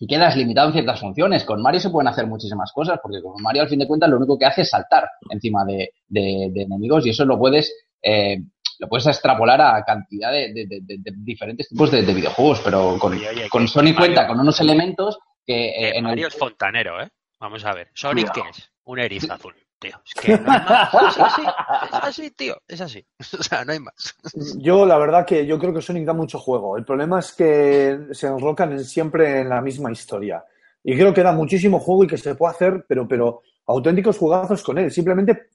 [0.00, 1.44] y quedas limitado en ciertas funciones.
[1.44, 4.16] Con Mario se pueden hacer muchísimas cosas, porque con Mario al fin de cuentas lo
[4.18, 8.38] único que hace es saltar encima de, de- de enemigos y eso lo puedes, eh,
[8.78, 12.60] lo puedes extrapolar a cantidad de, de- de- de- de diferentes tipos de, de videojuegos,
[12.64, 15.88] pero con, Oye, oye, con que Sony Mario- cuenta con unos elementos que eh, Que
[15.90, 17.08] en el- Mario es fontanero, ¿eh?
[17.40, 17.88] Vamos a ver.
[17.94, 18.70] ¿Sonic qué es?
[18.84, 20.00] Un erizo azul, tío.
[20.04, 20.92] Es que no hay más.
[21.10, 22.56] Es así, es así, tío.
[22.66, 23.06] Es así.
[23.38, 24.16] O sea, no hay más.
[24.58, 26.76] Yo, la verdad que yo creo que Sonic da mucho juego.
[26.76, 30.42] El problema es que se enrocan en- siempre en la misma historia.
[30.82, 34.62] Y creo que da muchísimo juego y que se puede hacer, pero, pero auténticos jugazos
[34.62, 34.90] con él.
[34.90, 35.48] Simplemente,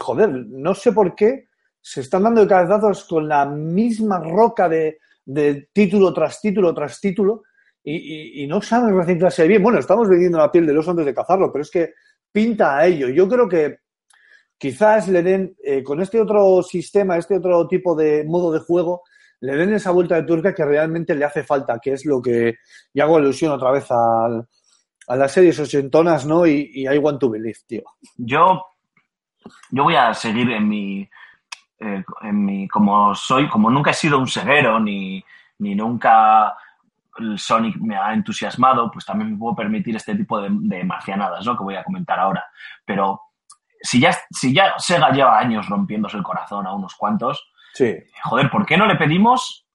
[0.00, 1.48] joder, no sé por qué
[1.80, 4.98] se están dando de cabezazos con la misma roca de,
[5.72, 7.42] título tras título tras título
[7.84, 9.62] y, y- y no saben reciclarse bien.
[9.62, 11.94] Bueno, estamos vendiendo la piel del oso antes de cazarlo, pero es que
[12.32, 13.08] pinta a ello.
[13.08, 13.78] Yo creo que
[14.58, 19.02] quizás le den, eh, con este otro sistema, este otro tipo de modo de juego,
[19.40, 22.56] le den esa vuelta de turca que realmente le hace falta, que es lo que,
[22.92, 24.46] y hago alusión otra vez al-
[25.08, 26.46] a las series ochentonas, ¿no?
[26.46, 27.82] Y, y I Want to Believe, tío.
[28.18, 28.62] Yo,
[29.70, 31.08] yo voy a seguir en mi,
[31.80, 35.24] eh, en mi, como soy, como nunca he sido un ceguero, ni,
[35.58, 36.56] ni nunca
[37.18, 41.44] el Sonic me ha entusiasmado, pues también me puedo permitir este tipo de, de marcianadas,
[41.44, 41.56] ¿no?
[41.56, 42.44] Que voy a comentar ahora.
[42.84, 43.20] Pero
[43.82, 47.94] si ya, si ya Sega lleva años rompiéndose el corazón a unos cuantos, Sí.
[48.24, 49.66] joder, ¿por qué no le pedimos,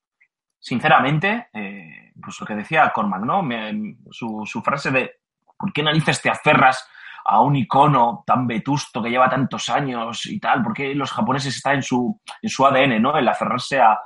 [0.60, 3.41] sinceramente, eh, pues lo que decía Cormac, ¿no?
[3.41, 5.12] Me- su, su frase de
[5.58, 6.88] ¿por qué narices te aferras
[7.28, 10.62] a un icono tan vetusto que lleva tantos años y tal?
[10.64, 13.18] ¿Por qué los japoneses está en su, en su ADN, ¿no?
[13.18, 14.00] El aferrarse a,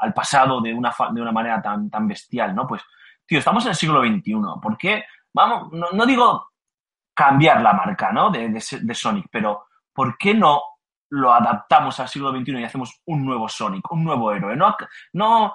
[0.00, 2.66] al pasado de una, de una manera tan, tan bestial, ¿no?
[2.66, 2.82] Pues,
[3.26, 4.34] tío, estamos en el siglo XXI.
[4.62, 5.04] ¿Por qué?
[5.32, 6.48] Vamos, no, no digo
[7.14, 8.30] cambiar la marca, ¿no?
[8.30, 10.62] De, de, de Sonic, pero ¿por qué no
[11.10, 14.56] lo adaptamos al siglo XXI y hacemos un nuevo Sonic, un nuevo héroe?
[14.56, 14.76] No,
[15.12, 15.54] no,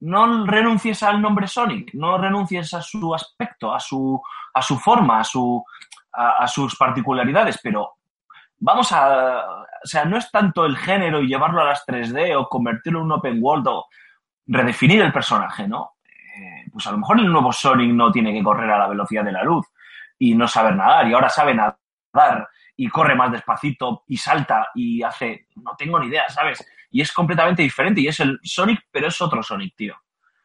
[0.00, 4.20] no renuncies al nombre Sonic, no renuncies a su aspecto, a su,
[4.54, 5.62] a su forma, a, su,
[6.12, 7.94] a, sus particularidades, pero
[8.58, 9.64] vamos a...
[9.82, 13.04] O sea, no es tanto el género y llevarlo a las 3D o convertirlo en
[13.06, 13.86] un open world o
[14.46, 15.92] redefinir el personaje, ¿no?
[16.04, 19.24] Eh, pues a lo mejor el nuevo Sonic no tiene que correr a la velocidad
[19.24, 19.66] de la luz
[20.18, 25.02] y no saber nadar y ahora sabe nadar y corre más despacito y salta y
[25.02, 25.46] hace...
[25.56, 26.66] No tengo ni idea, ¿sabes?
[26.90, 29.96] Y es completamente diferente y es el Sonic, pero es otro Sonic, tío.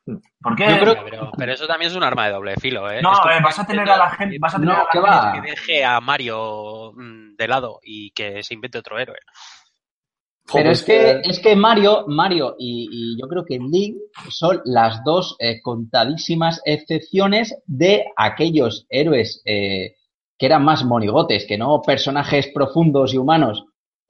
[0.05, 0.67] ¿Por qué?
[0.69, 3.01] Yo creo- Pero, pero eso también es un arma de doble filo, ¿eh?
[3.01, 4.37] No, eh, que vas a tener a la gente...
[4.39, 5.33] Vas a tener No, a la ¿qué gente- va?
[5.33, 9.17] que deje a Mario mm, de lado y que se invente otro héroe.
[10.51, 13.95] Pero es que, es que Mario, Mario y, y yo creo que Link
[14.29, 19.95] son las dos eh, contadísimas excepciones de aquellos héroes eh,
[20.37, 23.63] que eran más monigotes, que no personajes profundos y humanos,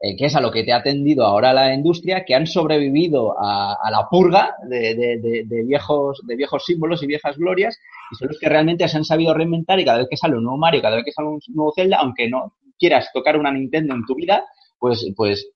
[0.05, 3.37] eh, que es a lo que te ha atendido ahora la industria, que han sobrevivido
[3.39, 6.19] a, la purga de, viejos,
[6.65, 7.79] símbolos y viejas glorias,
[8.11, 10.43] y son los que realmente se han sabido reinventar y cada vez que sale un
[10.43, 13.95] nuevo Mario, cada vez que sale un nuevo Zelda, aunque no quieras tocar una Nintendo
[13.95, 14.43] en tu vida,
[14.77, 15.47] pues, pues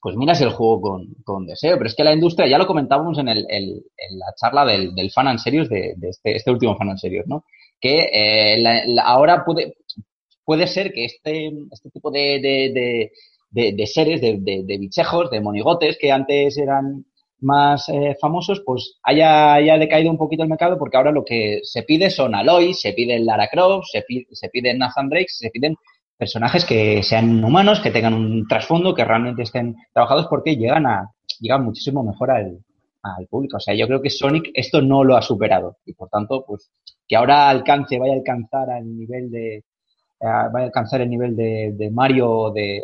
[0.00, 1.76] pues miras el juego con, deseo.
[1.76, 5.68] Pero es que la industria, ya lo comentábamos en, la charla del, Fan and Serious,
[5.68, 7.44] de, este, este último Fan and Serious, ¿no?
[7.80, 8.62] Que eh,
[9.02, 9.78] ahora puede,
[10.44, 13.10] puede ser que este, este tipo de,
[13.50, 14.38] de, seres, de,
[14.78, 17.04] bichejos, de monigotes, que antes eran
[17.40, 21.60] más eh, famosos, pues haya, haya decaído un poquito el mercado porque ahora lo que
[21.62, 25.50] se pide son Aloy, se piden Lara Croft, se, pi- se piden Nathan Drake, se
[25.50, 25.74] piden
[26.16, 31.10] personajes que sean humanos, que tengan un trasfondo, que realmente estén trabajados porque llegan a
[31.40, 32.58] llegan muchísimo mejor al,
[33.02, 33.58] al público.
[33.58, 36.70] O sea, yo creo que Sonic esto no lo ha superado y por tanto, pues
[37.06, 39.62] que ahora alcance, vaya a alcanzar al nivel de eh,
[40.20, 42.80] vaya a alcanzar el nivel de, de Mario o de,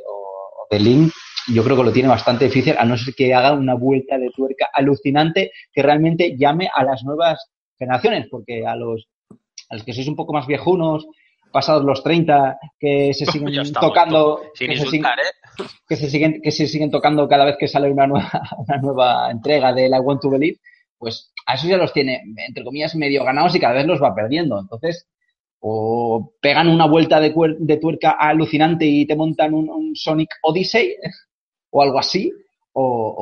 [1.49, 4.31] yo creo que lo tiene bastante difícil, a no ser que haga una vuelta de
[4.31, 9.09] tuerca alucinante que realmente llame a las nuevas generaciones, porque a los,
[9.69, 11.07] a los que sois un poco más viejunos,
[11.51, 15.65] pasados los 30, que se siguen tocando, Sin que se siguen, insultar, ¿eh?
[15.89, 19.31] que se siguen, que se siguen tocando cada vez que sale una nueva, una nueva
[19.31, 20.59] entrega de la Want to Believe,
[20.99, 24.15] pues a esos ya los tiene, entre comillas, medio ganados y cada vez los va
[24.15, 24.61] perdiendo.
[24.61, 25.09] Entonces,
[25.65, 30.31] o pegan una vuelta de, cuer- de tuerca alucinante y te montan un, un Sonic
[30.43, 30.97] Odyssey
[31.71, 32.31] o algo así,
[32.73, 33.15] o,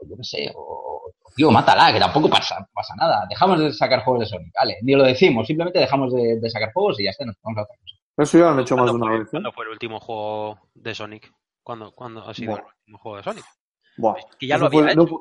[0.00, 3.26] o yo qué sé, o, tío, mátala, que tampoco pasa, pasa nada.
[3.28, 6.72] Dejamos de sacar juegos de Sonic, vale, ni lo decimos, simplemente dejamos de, de sacar
[6.72, 7.94] juegos y ya está, nos vamos a otra cosa.
[8.18, 9.26] Eso ya lo han hecho más de ¿Cuándo una fue, vez.
[9.26, 9.30] ¿eh?
[9.30, 11.32] cuándo fue el último juego de Sonic?
[11.62, 12.60] ¿Cuándo, cuándo ha sido Buah.
[12.60, 13.44] el último juego de Sonic?
[13.96, 14.14] Buah.
[14.38, 15.00] Que ya Eso lo había fue- hecho.
[15.00, 15.18] no fue-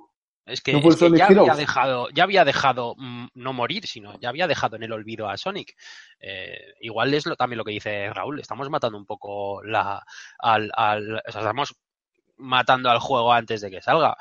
[0.47, 3.53] Es que, ¿No fue es que Sonic ya había dejado, ya había dejado mm, no
[3.53, 5.75] morir, sino ya había dejado en el olvido a Sonic.
[6.19, 10.03] Eh, igual es lo, también lo que dice Raúl, estamos matando un poco la,
[10.39, 11.75] al, al- o sea, estamos
[12.37, 14.15] matando al juego antes de que salga.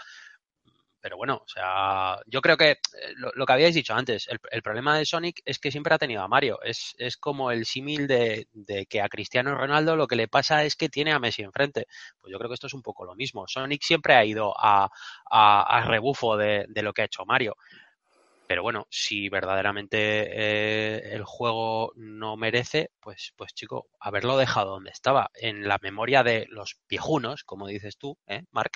[1.07, 2.79] Pero bueno, o sea, yo creo que eh,
[3.15, 6.21] lo, que habíais dicho antes, el, el problema de Sonic es que siempre ha tenido
[6.21, 6.59] a Mario.
[6.65, 10.65] Es, es como el símil de, de que a Cristiano Ronaldo lo que le pasa
[10.65, 11.87] es que tiene a Messi enfrente.
[12.21, 13.47] Pues yo creo que esto es un poco lo mismo.
[13.47, 14.91] Sonic siempre ha ido a,
[15.31, 17.55] a, a rebufo de, de lo que ha hecho Mario.
[18.47, 24.91] Pero bueno, si verdaderamente eh, el juego no merece, pues, pues chico, haberlo dejado donde
[24.91, 28.73] estaba, en la memoria de los viejunos, como dices tú, ¿eh, Mark?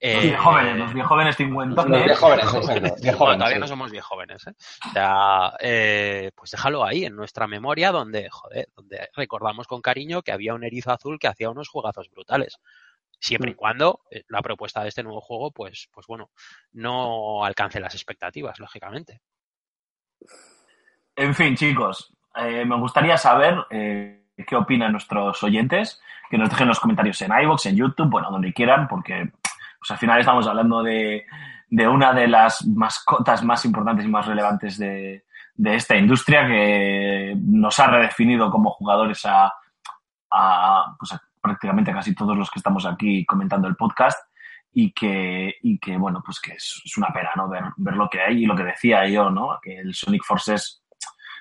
[0.00, 1.90] Los viejóvenes, los viejóvenes cincuentones.
[1.90, 3.60] Los viejóvenes, exacto, Bueno, viejóvenes, todavía sí.
[3.60, 4.52] no somos viejóvenes, ¿eh?
[4.88, 10.22] O sea, eh, pues déjalo ahí, en nuestra memoria, donde, joder, donde recordamos con cariño
[10.22, 12.58] que había un erizo azul que hacía unos juegazos brutales.
[13.20, 16.30] Siempre y cuando eh, la propuesta de este nuevo juego, pues, pues bueno,
[16.72, 19.20] no alcance las expectativas, lógicamente.
[21.16, 26.00] En fin, chicos, eh, me gustaría saber eh, qué opinan nuestros oyentes,
[26.30, 29.32] que nos dejen los comentarios en iVoox, en YouTube, bueno, donde quieran, porque
[29.78, 31.26] pues, al final estamos hablando de,
[31.68, 37.34] de una de las mascotas más importantes y más relevantes de, de esta industria que
[37.36, 39.52] nos ha redefinido como jugadores a,
[40.30, 44.18] a, pues, a prácticamente casi todos los que estamos aquí comentando el podcast
[44.72, 47.48] y que, y que bueno, pues que es, una pena, ¿no?
[47.48, 49.58] Ver, ver lo que hay y lo que decía yo, ¿no?
[49.62, 50.82] Que el Sonic Forces,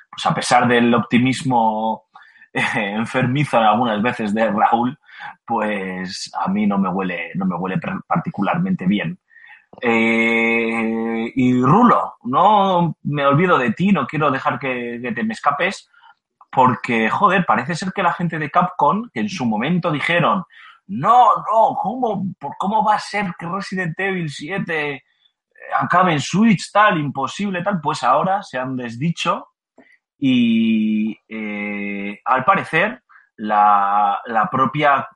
[0.09, 2.07] pues a pesar del optimismo
[2.53, 2.61] eh,
[2.95, 4.97] enfermizo algunas veces de Raúl,
[5.45, 9.19] pues a mí no me huele, no me huele particularmente bien.
[9.81, 15.89] Eh, y Rulo, no me olvido de ti, no quiero dejar que te me escapes,
[16.49, 20.43] porque, joder, parece ser que la gente de Capcom, que en su momento dijeron,
[20.87, 22.25] no, no, ¿cómo,
[22.57, 25.03] cómo va a ser que Resident Evil 7 eh,
[25.77, 29.49] acabe en Switch, tal, imposible, tal, pues ahora se han desdicho
[30.17, 33.03] y eh, al parecer
[33.35, 35.07] la, la propia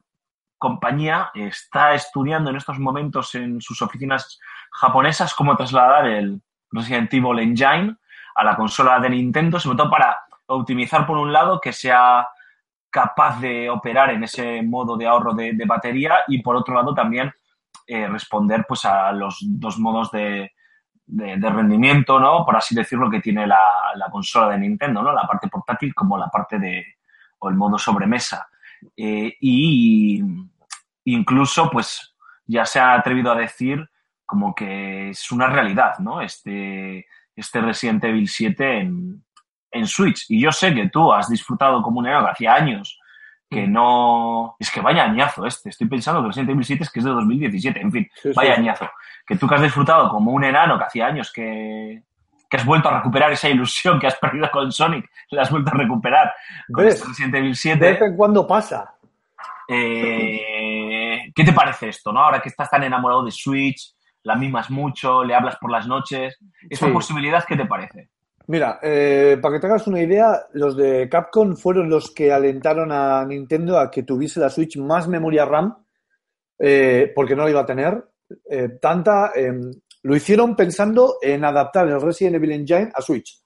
[0.57, 4.39] compañía está estudiando en estos momentos en sus oficinas
[4.71, 7.95] japonesas cómo trasladar el Resident Evil Engine
[8.35, 10.17] a la consola de Nintendo, sobre todo para
[10.53, 12.27] optimizar por un lado que sea
[12.89, 17.31] capaz de operar en ese modo de ahorro de, batería y por otro lado también
[17.87, 20.51] eh, responder pues a los dos modos de,
[21.07, 22.45] rendimiento, ¿no?
[22.45, 23.59] Por así decirlo, que tiene la,
[23.95, 25.11] la consola de Nintendo, ¿no?
[25.11, 26.85] La parte portátil como la parte de
[27.41, 28.47] o el modo sobremesa.
[28.95, 30.21] Eh, y
[31.05, 33.89] incluso, pues, ya se ha atrevido a decir
[34.25, 36.21] como que es una realidad, ¿no?
[36.21, 39.23] Este, este Resident Evil 7 en,
[39.71, 40.25] en Switch.
[40.29, 42.99] Y yo sé que tú has disfrutado como un enano que hacía años
[43.49, 44.55] que no...
[44.59, 45.69] Es que vaya añazo este.
[45.69, 47.81] Estoy pensando que Resident Evil 7 es que es de 2017.
[47.81, 48.33] En fin, Sí, sí.
[48.35, 48.89] vaya añazo.
[49.25, 52.01] Que tú que has disfrutado como un enano que hacía años que,
[52.49, 55.71] que has vuelto a recuperar esa ilusión que has perdido con Sonic, la has vuelto
[55.71, 56.33] a recuperar
[56.71, 56.95] con ¿Ves?
[56.95, 57.79] este Resident Evil De 7.
[57.91, 58.93] vez en cuando pasa.
[59.67, 62.21] Eh, ¿Qué te parece esto, no?
[62.23, 63.93] Ahora que estás tan enamorado de Switch,
[64.23, 66.37] la mimas mucho, le hablas por las noches.
[66.69, 66.91] ¿Esta Sí.
[66.93, 68.09] posibilidad qué te parece?
[68.51, 72.91] Mira, eh, para que te hagas una idea, los de Capcom fueron los que alentaron
[72.91, 75.73] a Nintendo a que tuviese la Switch más memoria RAM,
[76.59, 78.03] eh, porque no la iba a tener.
[78.49, 79.53] eh, tanta, eh,
[80.03, 83.41] lo hicieron pensando en adaptar el Resident Evil Engine a Switch.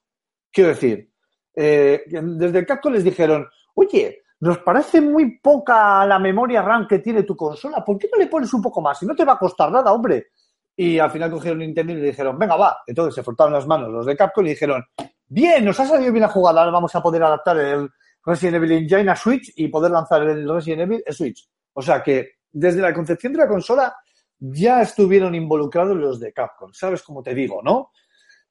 [0.51, 1.12] Quiero decir,
[1.56, 7.22] eh, desde Capcom les dijeron, oye, nos parece muy poca la memoria RAM que tiene
[7.22, 8.97] tu consola, ¿por qué no le pones un poco más?
[8.97, 10.30] Si no te va a costar nada, hombre.
[10.76, 12.78] Y al final cogieron Nintendo y le dijeron, venga, va.
[12.86, 14.84] Entonces se frotaron las manos los de Capcom y dijeron,
[15.28, 17.90] bien, nos ha salido bien la jugada, ahora vamos a poder adaptar el
[18.26, 21.48] Resident Evil Engine a Switch y poder lanzar el Resident Evil en Switch.
[21.74, 23.96] O sea que desde la concepción de la consola
[24.40, 27.92] ya estuvieron involucrados los de Capcom, ¿sabes cómo te digo, no?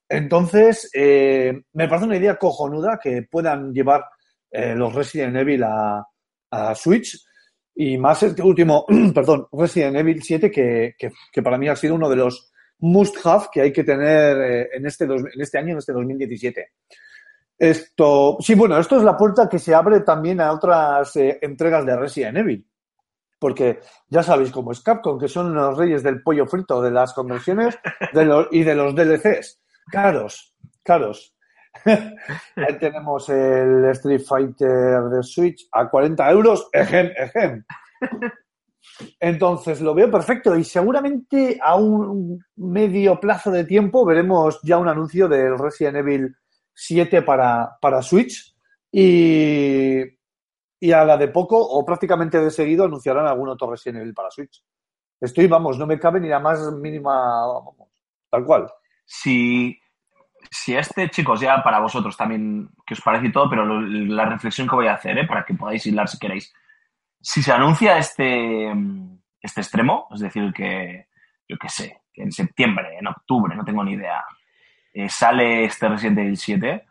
[0.09, 4.05] Entonces, eh, me parece una idea cojonuda que puedan llevar
[4.51, 6.07] eh, los Resident Evil a,
[6.51, 7.19] a Switch
[7.75, 12.09] y más este último, perdón, Resident Evil 7 que, que- para mí ha sido uno
[12.09, 15.93] de los must-have que hay que tener eh, en, este en este año, en este
[15.93, 16.69] 2017.
[17.59, 21.87] Esto, sí, bueno, esto es la puerta que se abre también a otras eh, entregas
[21.87, 22.67] de Resident Evil.
[23.39, 27.13] Porque ya sabéis cómo es Capcom, que son los reyes del pollo frito, de las
[27.13, 27.77] conversiones
[28.13, 29.61] de y de los DLCs.
[29.91, 31.34] Caros, caros.
[31.85, 36.69] Ahí tenemos el Street Fighter de Switch a 40 euros.
[36.73, 37.65] Ejem, ejem.
[39.19, 44.89] Entonces lo veo perfecto y seguramente a un medio plazo de tiempo veremos ya un
[44.89, 46.37] anuncio del Resident Evil
[46.73, 48.55] 7 para, para Switch
[48.91, 50.01] y,
[50.81, 54.31] y a la de poco o prácticamente de seguido anunciarán algún otro Resident Evil para
[54.31, 54.63] Switch.
[55.21, 57.89] Estoy, vamos, no me cabe ni la más mínima, vamos,
[58.31, 58.71] tal cual.
[59.05, 59.77] Si,
[60.55, 64.25] si este, chicos, ya para vosotros también, que os parece y todo, pero lo- la
[64.27, 65.27] reflexión que voy a hacer, ¿eh?
[65.27, 66.55] para que podáis hilar si queréis.
[67.21, 68.73] Si se anuncia este,
[69.41, 71.09] este extremo, es decir, que,
[71.49, 74.25] yo qué sé, que en septiembre, en octubre, no tengo ni idea,
[74.93, 76.87] eh, sale este Resident Evil 7,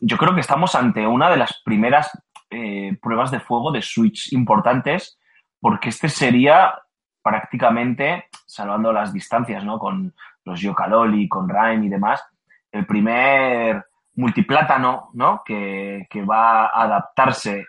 [0.00, 2.10] yo creo que estamos ante una de las primeras
[2.50, 5.18] eh, pruebas de fuego de Switch importantes,
[5.60, 6.74] porque este sería
[7.22, 9.78] prácticamente, salvando las distancias, ¿no?
[9.78, 12.24] Con los Yooka-Loli, con Rhyme y demás,
[12.72, 15.42] el primer multiplátano, ¿no?
[15.44, 17.66] Que, que va a adaptarse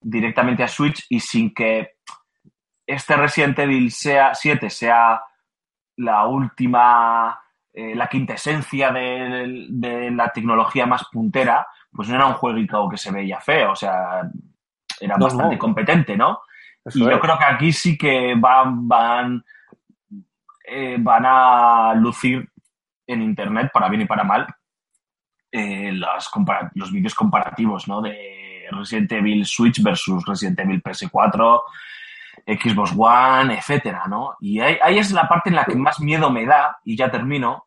[0.00, 1.96] directamente a Switch y sin que
[2.86, 5.22] este Resident Evil sea, 7 sea
[5.96, 7.38] la última,
[7.72, 12.96] eh, la quintesencia de, de la tecnología más puntera, pues no era un jueguito que
[12.96, 14.22] se veía feo, o sea,
[15.00, 15.58] era No, bastante no.
[15.60, 16.40] competente, ¿no?
[16.84, 19.44] Eso y yo creo que aquí sí que van, van,
[20.64, 22.48] eh, van a lucir
[23.12, 24.46] en internet, para bien y para mal,
[25.50, 26.30] eh, las
[26.74, 28.00] los vídeos comparativos, ¿no?
[28.00, 31.62] De Resident Evil Switch versus Resident Evil PS4,
[32.46, 34.36] Xbox One, etcétera, ¿no?
[34.40, 37.10] Y ahí, ahí es la parte en la que más miedo me da, y ya
[37.10, 37.66] termino,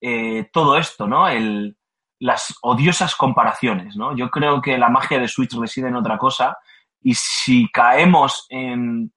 [0.00, 1.28] eh, todo esto, ¿no?
[1.28, 1.76] El,
[2.18, 4.16] las odiosas comparaciones, ¿no?
[4.16, 6.58] Yo creo que la magia de Switch reside en otra cosa,
[7.00, 9.12] y si caemos en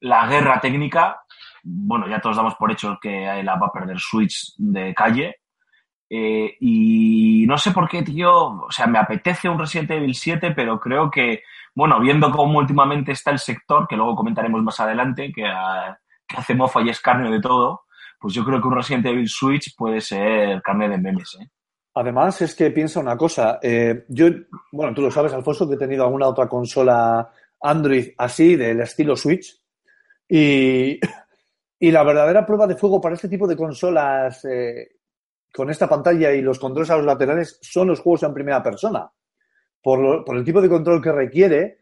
[0.00, 1.21] la guerra técnica,
[1.62, 5.36] bueno, ya todos damos por hecho que la va a perder Switch de calle.
[6.10, 10.52] Eh, y no sé por qué, tío, o sea, me apetece un Resident Evil 7,
[10.54, 11.42] pero creo que,
[11.74, 16.36] bueno, viendo cómo últimamente está el sector, que luego comentaremos más adelante, que, ah, que
[16.36, 17.84] hace mofa y es carne de todo,
[18.20, 21.48] pues yo creo que un Resident Evil Switch puede ser carne de memes, ¿eh?
[21.94, 23.58] Además, es que piensa una cosa.
[23.62, 24.26] eh, yo,
[24.70, 29.16] bueno, tú lo sabes, Alfonso, que he tenido alguna otra consola Android así, del estilo
[29.16, 29.60] Switch.
[30.28, 30.98] Y,
[31.82, 34.98] Y la verdadera prueba de fuego para este tipo de consolas eh,
[35.52, 39.10] con esta pantalla y los controles a los laterales son los juegos en primera persona.
[39.82, 41.78] Por, el tipo de control que requiere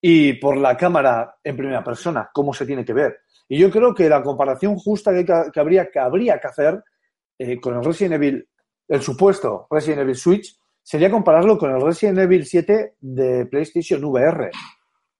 [0.00, 3.20] y por la cámara en primera persona, cómo se tiene que ver.
[3.48, 6.82] Y yo creo que la comparación justa que habría, que habría que hacer
[7.38, 8.48] eh, con el Resident Evil,
[8.88, 14.50] el supuesto Resident Evil Switch, sería compararlo con el Resident Evil 7 de PlayStation VR.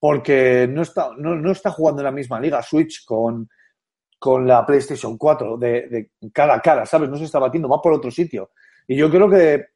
[0.01, 3.49] Porque no está, no, no está jugando en la misma liga Switch con,
[4.25, 7.11] con la PlayStation 4 de, de cara a cara, ¿sabes?
[7.11, 8.53] No se está batiendo, va por otro sitio.
[8.89, 9.67] Y yo creo que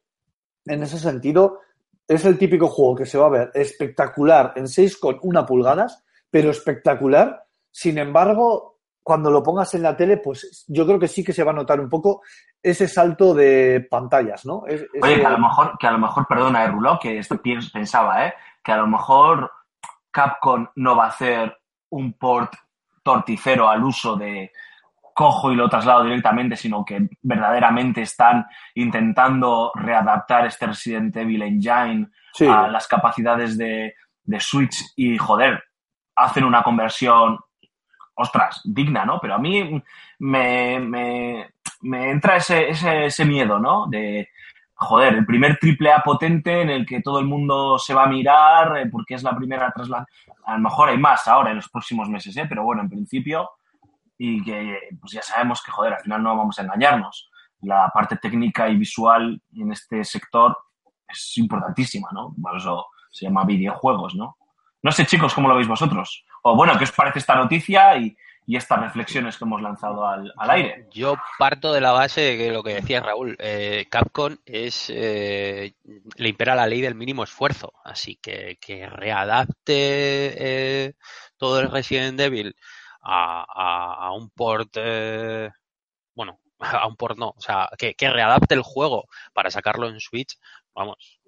[0.65, 1.59] en ese sentido
[2.07, 7.43] es el típico juego que se va a ver espectacular en 6,1 pulgadas, pero espectacular.
[7.69, 11.43] Sin embargo, cuando lo pongas en la tele, pues yo creo que sí que se
[11.43, 12.23] va a notar un poco
[12.63, 14.63] ese salto de pantallas, ¿no?
[14.65, 17.35] Es- Oye, que a lo mejor, que a lo mejor, perdona, eh, Rulo, que esto
[17.35, 18.33] piens- pensaba, ¿eh?
[18.63, 19.51] Que a lo mejor
[20.09, 21.55] Capcom no va a hacer
[21.91, 22.51] un port
[23.03, 24.51] torticero al uso de
[25.13, 28.45] cojo y lo traslado directamente, sino que verdaderamente están
[28.75, 32.45] intentando readaptar este Resident Evil Engine Sí.
[32.45, 35.61] a las capacidades de, de Switch y, joder,
[36.15, 37.39] hacen una conversión,
[38.15, 39.19] ostras, digna, ¿no?
[39.19, 39.83] Pero a mí
[40.19, 41.49] me, me,
[41.81, 43.87] me entra ese, ese, ese miedo, ¿no?
[43.87, 44.29] De,
[44.79, 48.07] joder, el primer triple A potente en el que todo el mundo se va a
[48.07, 50.35] mirar eh, porque es la primera trasladación.
[50.45, 52.45] A lo mejor hay más ahora en los próximos meses, ¿eh?
[52.47, 53.49] Pero bueno, en principio,
[54.17, 57.29] y que pues ya sabemos que, joder, al final no vamos a engañarnos.
[57.61, 60.57] La parte técnica y visual en este sector
[61.07, 62.33] es importantísima, ¿no?
[62.41, 64.37] Por eso se llama videojuegos, ¿no?
[64.81, 66.25] No sé, chicos, cómo lo veis vosotros.
[66.43, 68.15] O bueno, ¿qué os parece esta noticia y,
[68.49, 70.87] y estas reflexiones que hemos lanzado al, al aire?
[70.91, 75.75] Yo parto de la base de lo que decía Raúl, eh, Capcom es eh,
[76.15, 80.93] le impera la ley del mínimo esfuerzo, así que que readapte eh,
[81.37, 82.55] todo el Resident Evil
[83.03, 85.49] a, a- a un port, eh,
[86.15, 89.99] bueno, a un port no, o sea, que, que readapte el juego para sacarlo en
[89.99, 90.39] Switch,
[90.73, 91.18] vamos.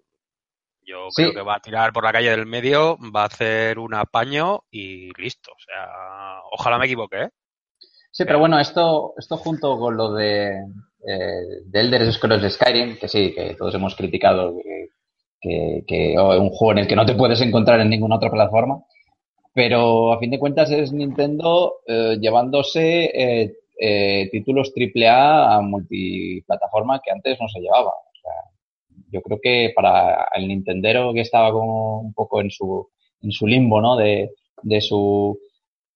[0.91, 1.23] Yo Sí.
[1.23, 4.63] creo que va a tirar por la calle del medio, va a hacer un apaño
[4.69, 5.51] y listo.
[5.51, 5.87] O sea,
[6.51, 7.29] ojalá me equivoque, ¿eh?
[8.11, 10.49] Sí, pero bueno, esto, esto junto con lo de,
[11.07, 14.87] eh, de Elder Scrolls Skyrim, que sí, que todos hemos criticado que,
[15.39, 18.17] que, que oh, es un juego en el que no te puedes encontrar en ninguna
[18.17, 18.83] otra plataforma,
[19.53, 27.01] pero a fin de cuentas es Nintendo eh, llevándose eh, eh, títulos AAA a multiplataforma
[27.03, 27.93] que antes no se llevaba.
[29.11, 32.89] Yo creo que para el Nintendero que estaba como un poco en su,
[33.21, 33.95] en su limbo, ¿no?
[33.95, 34.31] De,
[34.63, 35.37] de su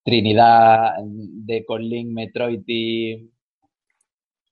[0.04, 3.32] Trinidad de con Link, Metroid y,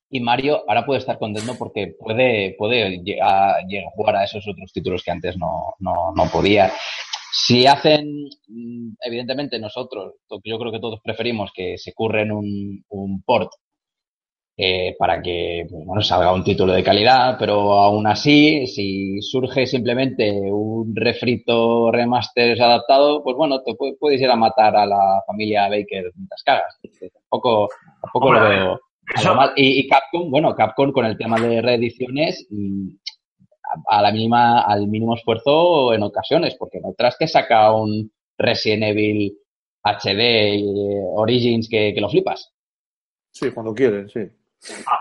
[0.10, 4.72] y Mario, ahora puede estar contento porque puede, puede llegar, llegar jugar a esos otros
[4.74, 6.72] títulos que antes no, no, no podía.
[7.32, 13.22] Si hacen, mm, evidentemente nosotros, yo creo que todos preferimos que se curren un, un
[13.24, 13.52] port
[14.56, 20.32] eh, para que bueno, salga un título de calidad, pero aún así, si surge simplemente
[20.32, 25.70] un refrito remaster adaptado, pues bueno, te pu- puedes ir a matar a la familia
[25.70, 26.80] Baker mientras cagas.
[27.30, 27.68] Tampoco,
[28.02, 28.80] tampoco Hombre, lo veo
[29.16, 29.54] eso- algo mal.
[29.56, 32.48] Y, y Capcom, bueno, Capcom con el tema de reediciones,
[33.90, 38.12] a, a la mínima, al mínimo esfuerzo en ocasiones, porque en otras que saca un
[38.38, 39.36] Resident Evil
[39.84, 40.62] HD eh,
[41.16, 42.52] Origins que, que lo flipas.
[43.32, 44.20] Sí, cuando quieren, sí.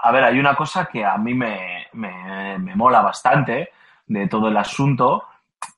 [0.02, 3.70] A, ver, hay una cosa que a mí me, me- me mola bastante
[4.06, 5.24] de todo el asunto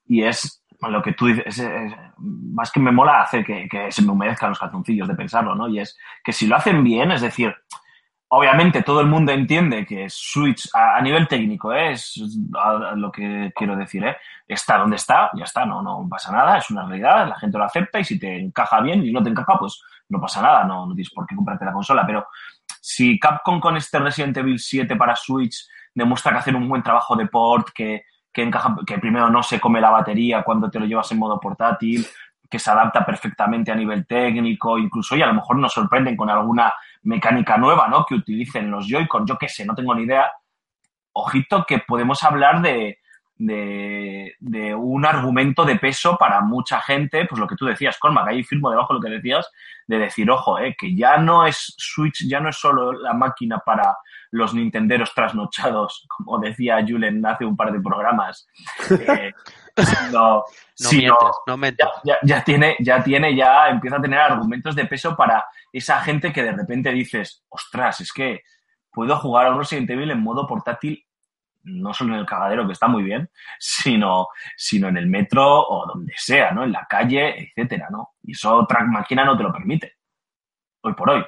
[0.07, 3.91] y es lo que tú dices, es- es- más que me mola hace que, que
[3.91, 5.67] se me humedezcan los calzoncillos de pensarlo, ¿no?
[5.67, 7.55] Y es que si lo hacen bien, es decir,
[8.29, 12.19] obviamente todo el mundo entiende que Switch a, nivel técnico es
[12.95, 14.17] lo que quiero decir, ¿eh?
[14.47, 17.63] está donde está, ya está, no, no pasa nada, es una realidad, la gente lo
[17.65, 20.85] acepta y si te encaja bien y no te encaja, pues no pasa nada, no,
[20.87, 22.27] no tienes por qué comprarte la consola, pero
[22.87, 27.15] si Capcom con este Resident Evil 7 para Switch demuestra que hacen un buen trabajo
[27.15, 30.85] de port, que, que encaja, que primero no se come la batería cuando te lo
[30.85, 32.05] llevas en modo portátil,
[32.47, 36.29] que se adapta perfectamente a nivel técnico, incluso, y a lo mejor nos sorprenden con
[36.29, 38.05] alguna mecánica nueva, ¿no?
[38.05, 40.31] Que utilicen los Joy-Con, yo qué sé, no tengo ni idea.
[41.13, 42.99] Ojito que podemos hablar de,
[43.37, 48.27] de, de un argumento de peso para mucha gente, pues lo que tú decías, Cormac,
[48.27, 49.49] ahí firmo debajo lo que decías,
[49.87, 53.59] de decir, ojo, eh, que ya no es Switch, ya no es solo la máquina
[53.59, 53.97] para
[54.31, 58.47] los nintenderos trasnochados, como decía Julen hace un par de programas,
[58.89, 59.31] eh,
[60.11, 61.85] No sino- mientes, no mientes.
[62.05, 65.99] ya, ya, ya tiene, ya tiene, ya empieza a tener argumentos de peso para esa
[65.99, 68.41] gente que de repente dices, ostras, es que
[68.91, 71.05] puedo jugar a un Resident Evil en modo portátil,
[71.65, 75.85] no solo en el cagadero, que está muy bien, sino, sino en el metro o
[75.87, 76.63] donde sea, ¿no?
[76.63, 78.13] En la calle, etcétera, ¿no?
[78.23, 79.93] Y eso otra máquina no te lo permite.
[80.81, 81.23] Hoy por hoy.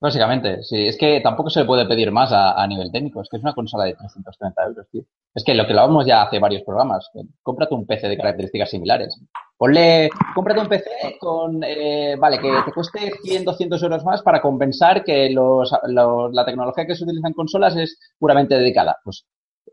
[0.00, 0.86] Básicamente, sí.
[0.86, 3.20] Es que tampoco se le puede pedir más a, a nivel técnico.
[3.20, 5.02] Es que es una consola de 330 euros, tío.
[5.34, 7.10] Es que lo que lo hablamos ya hace varios programas.
[7.42, 9.20] Cómprate un PC de características similares.
[9.60, 14.40] Ponle, cómprate un PC con, eh, vale, que te cueste 100, 200 euros más para
[14.40, 18.96] compensar que los, los- la tecnología que se utiliza en consolas es puramente dedicada.
[19.04, 19.26] Pues,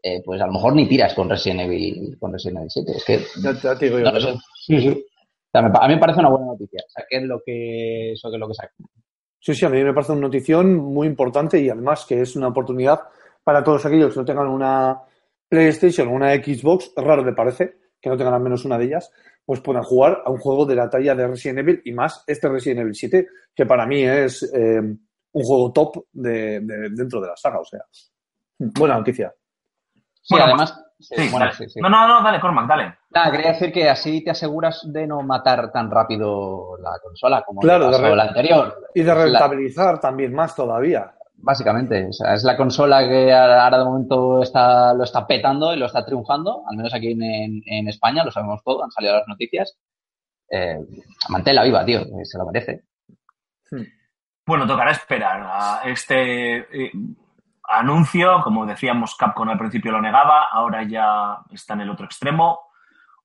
[0.03, 2.91] eh, pues a lo mejor ni tiras con Resident Evil, con Resident Evil 7.
[2.97, 4.03] Es que Ya, ya te digo yo.
[4.05, 4.33] no lo sé.
[4.65, 4.89] Sí, sí.
[4.89, 6.81] O sea, me pa- a mí me parece una buena noticia.
[6.89, 8.85] Saquen lo que, eso que es lo que saquen.
[9.39, 12.49] Sí, sí, a mí me parece una notición muy importante y además que es una
[12.49, 12.99] oportunidad
[13.41, 14.99] para todos aquellos que no tengan una
[15.47, 19.09] PlayStation o una Xbox, raro me parece, que no tengan al menos una de ellas,
[19.47, 22.49] pues puedan jugar a un juego de la talla de Resident Evil y más este
[22.49, 27.27] Resident Evil 7, que para mí es eh, un juego top de, de- dentro de
[27.29, 27.59] la saga.
[27.61, 27.79] O sea,
[28.59, 29.33] buena noticia.
[30.21, 31.53] Sí, Bueno, además, sí, Sí, bueno, dale.
[31.53, 31.79] sí, sí.
[31.79, 32.97] No, no, no, dale, Cormac, dale.
[33.11, 37.61] Nada, quería decir que así te aseguras de no matar tan rápido la consola como
[37.61, 38.75] Claro, de la anterior.
[38.93, 41.13] Y de la- rentabilizar también más todavía.
[41.37, 45.77] Básicamente, o sea, es la consola que ahora de momento está, lo está petando y
[45.77, 49.27] lo está triunfando, al menos aquí en, en- España, lo sabemos todo, han salido las
[49.27, 49.77] noticias.
[50.49, 50.79] Eh,
[51.29, 52.83] manténla viva, tío, se lo merece.
[54.45, 56.91] Bueno, tocará esperar a este eh,
[57.67, 58.41] anuncio.
[58.43, 62.59] Como decíamos, Capcom al principio lo negaba, ahora ya está en el otro extremo.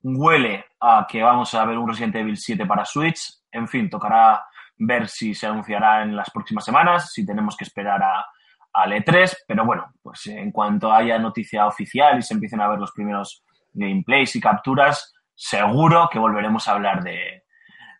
[0.02, 3.40] Huele a que vamos a ver un Resident Evil 7 para Switch.
[3.52, 4.44] En fin, tocará
[4.86, 8.24] ver si se anunciará en las próximas semanas, si tenemos que esperar a,
[8.72, 9.36] al E3.
[9.46, 13.44] Pero bueno, pues en cuanto haya noticia oficial y se empiecen a ver los primeros
[13.72, 17.44] gameplays y capturas, seguro que volveremos a hablar de,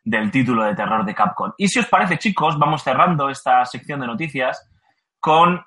[0.04, 1.52] del título de terror de Capcom.
[1.56, 4.68] Y si os parece, chicos, vamos cerrando esta sección de noticias
[5.20, 5.64] con,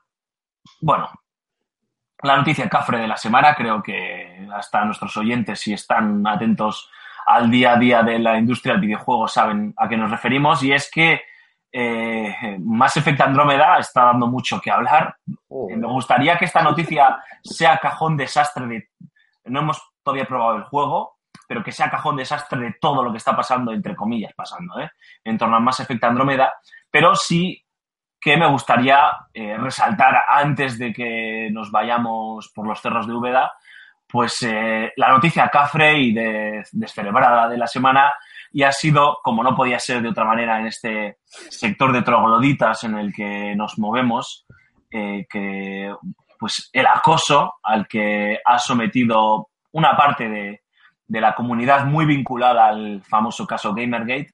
[0.82, 1.10] bueno,
[2.22, 3.56] la noticia cafre de la semana.
[3.56, 6.90] Creo que hasta nuestros oyentes, si están atentos
[7.26, 10.64] al día a día de la industria del videojuego, saben a qué nos referimos.
[10.64, 11.22] Y es que
[11.72, 15.18] eh, Mass Effect Andrómeda está dando mucho que hablar.
[15.50, 18.90] Me gustaría que esta noticia sea cajón desastre de...
[19.46, 21.18] No hemos todavía probado el juego,
[21.48, 24.90] pero que sea cajón desastre de todo lo que está pasando, entre comillas, pasando, ¿eh?
[25.24, 26.54] en torno a Mass Effect Andrómeda,
[26.90, 27.62] pero sí
[28.20, 33.54] que me gustaría eh, resaltar antes de que nos vayamos por los cerros de Úbeda,
[34.16, 38.14] pues eh, la noticia cafre y de- descelebrada de la semana
[38.54, 41.18] y ha sido, como no podía ser de otra manera en este
[41.50, 44.46] sector de trogloditas en el que nos movemos,
[44.90, 45.94] eh, que
[46.40, 50.62] pues el acoso al que ha sometido una parte de,
[51.08, 54.34] de la comunidad muy vinculada al famoso caso Gamergate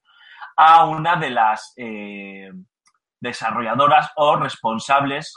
[0.56, 2.52] a una de las eh,
[3.18, 5.34] desarrolladoras o responsables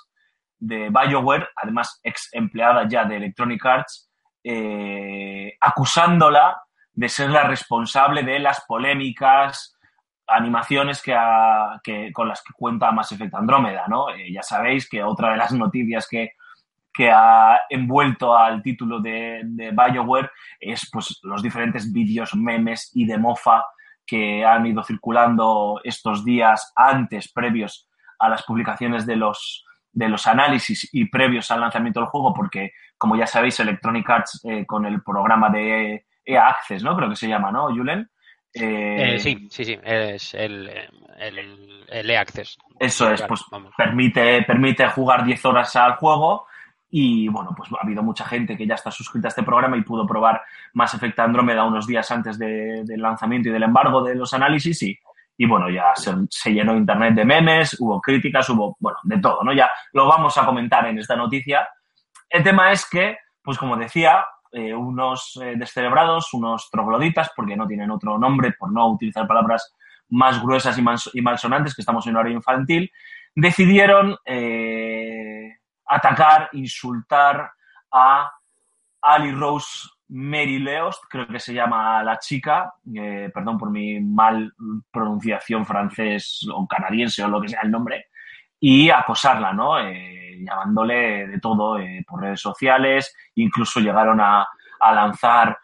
[0.59, 4.04] de BioWare, además ex empleada ya de Electronic Arts,
[4.47, 6.61] eh, acusándola
[6.93, 9.75] de ser la responsable de las polémicas
[10.27, 14.09] animaciones que, con las que cuenta Mass Effect Andrómeda, ¿no?
[14.09, 16.33] Eh, ya sabéis que otra de las noticias que,
[16.93, 20.29] que ha envuelto al título de, de BioWare
[20.59, 23.63] es pues los diferentes vídeos, memes y de mofa
[24.05, 27.89] que han ido circulando estos días antes, previos
[28.19, 32.73] a las publicaciones de los, de los análisis y previos al lanzamiento del juego, porque,
[32.97, 36.95] como ya sabéis, Electronic Arts eh, con el programa de EA Access, ¿no?
[36.95, 38.09] Creo que se llama, ¿no, Julen?
[38.53, 40.69] Eh, Eh, sí, sí, sí, es el,
[41.17, 42.57] el, el E-Access.
[42.79, 43.73] Eso es, pues vamos.
[43.77, 46.47] permite, permite jugar 10 horas al juego
[46.89, 49.81] y bueno, pues ha habido mucha gente que ya está suscrita a este programa y
[49.81, 50.41] pudo probar
[50.73, 54.81] Mass Effect Andrómeda unos días antes de- del lanzamiento y del embargo de los análisis
[54.83, 54.97] y,
[55.37, 59.43] y bueno, ya se, se llenó internet de memes, hubo críticas, hubo, bueno, de todo,
[59.43, 59.51] ¿no?
[59.51, 61.67] Ya lo vamos a comentar en esta noticia.
[62.35, 67.65] El tema es que, pues como decía, eh, unos eh, descerebrados, unos trogloditas, porque no
[67.65, 69.73] tienen otro nombre, por no utilizar palabras
[70.09, 72.91] más gruesas y, mans- y malsonantes, que estamos en horario infantil,
[73.33, 75.49] decidieron eh,
[75.85, 77.51] atacar, insultar
[77.91, 78.29] a
[79.01, 84.53] Ali Rose Mary Leost, creo que se llama la chica, eh, perdón por mi mal
[84.91, 88.07] pronunciación francés o canadiense o lo que sea el nombre,
[88.67, 89.77] y acosarla, ¿no?
[89.77, 94.47] Eh, llamándole de todo eh, por redes sociales, incluso llegaron a,
[94.79, 95.55] a lanzar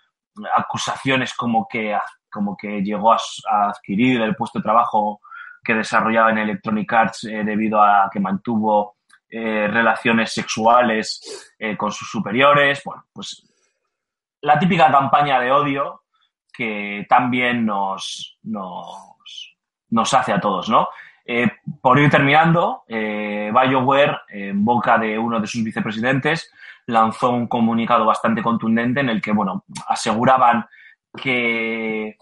[0.55, 1.97] acusaciones como que,
[2.31, 3.17] como que llegó a,
[3.69, 5.19] adquirir el puesto de trabajo
[5.63, 8.97] que desarrollaba en Electronic Arts eh, debido a que mantuvo
[9.33, 12.81] relaciones sexuales con sus superiores.
[12.83, 13.49] Bueno, pues
[14.41, 16.03] la típica campaña de odio
[16.53, 19.55] que también nos, nos,
[19.89, 20.89] nos hace a todos, ¿no?
[21.81, 23.51] Por ir terminando, eh,
[24.29, 26.51] en boca de uno de sus vicepresidentes,
[26.85, 30.65] lanzó un comunicado bastante contundente en el que, bueno, aseguraban
[31.15, 32.17] que,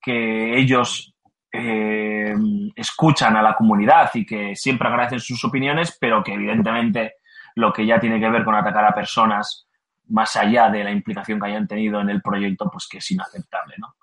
[0.00, 1.14] que ellos
[1.52, 2.34] eh,
[2.74, 7.14] escuchan a la comunidad y que siempre agradecen sus opiniones, pero que evidentemente
[7.54, 9.66] lo que ya tiene que ver con atacar a personas
[10.08, 13.74] más allá de la implicación que hayan tenido en el proyecto, pues que es inaceptable,
[13.78, 13.94] ¿no?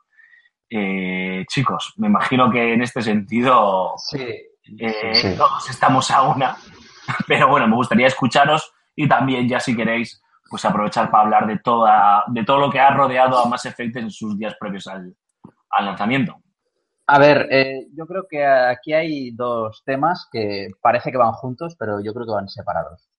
[0.70, 4.26] Eh, chicos, me imagino que en este sentido Sí,
[4.80, 6.56] eh, sí, todos estamos a una,
[7.28, 11.60] pero bueno, me gustaría escucharos y también ya si queréis, pues aprovechar para hablar de
[11.60, 15.16] toda, de todo lo que ha rodeado a Mass Effect en sus días previos al,
[15.72, 16.44] al lanzamiento.
[17.06, 21.76] A ver, eh, yo creo que aquí hay dos temas que parece que van juntos,
[21.78, 23.10] pero yo creo que van separados.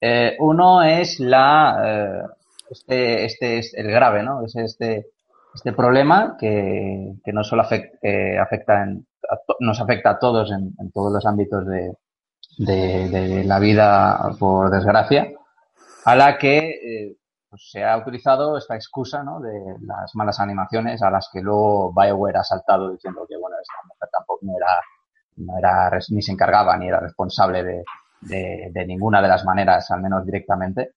[0.00, 2.22] Eh, uno es la, eh,
[2.70, 4.44] este, este es el grave, ¿no?
[4.44, 5.06] Es este,
[5.54, 9.06] este problema que, que no solo afecta, que afecta en,
[9.60, 15.28] nos afecta a todos en, todos los ámbitos de, la vida, por desgracia,
[16.04, 17.16] a la que eh,
[17.48, 22.38] pues se ha utilizado esta excusa de las malas animaciones a las que luego BioWare
[22.38, 24.40] ha saltado diciendo que bueno esta mujer tampoco
[25.36, 30.02] no era, ni se encargaba ni era responsable de, de ninguna de las maneras, al
[30.02, 30.92] menos directamente,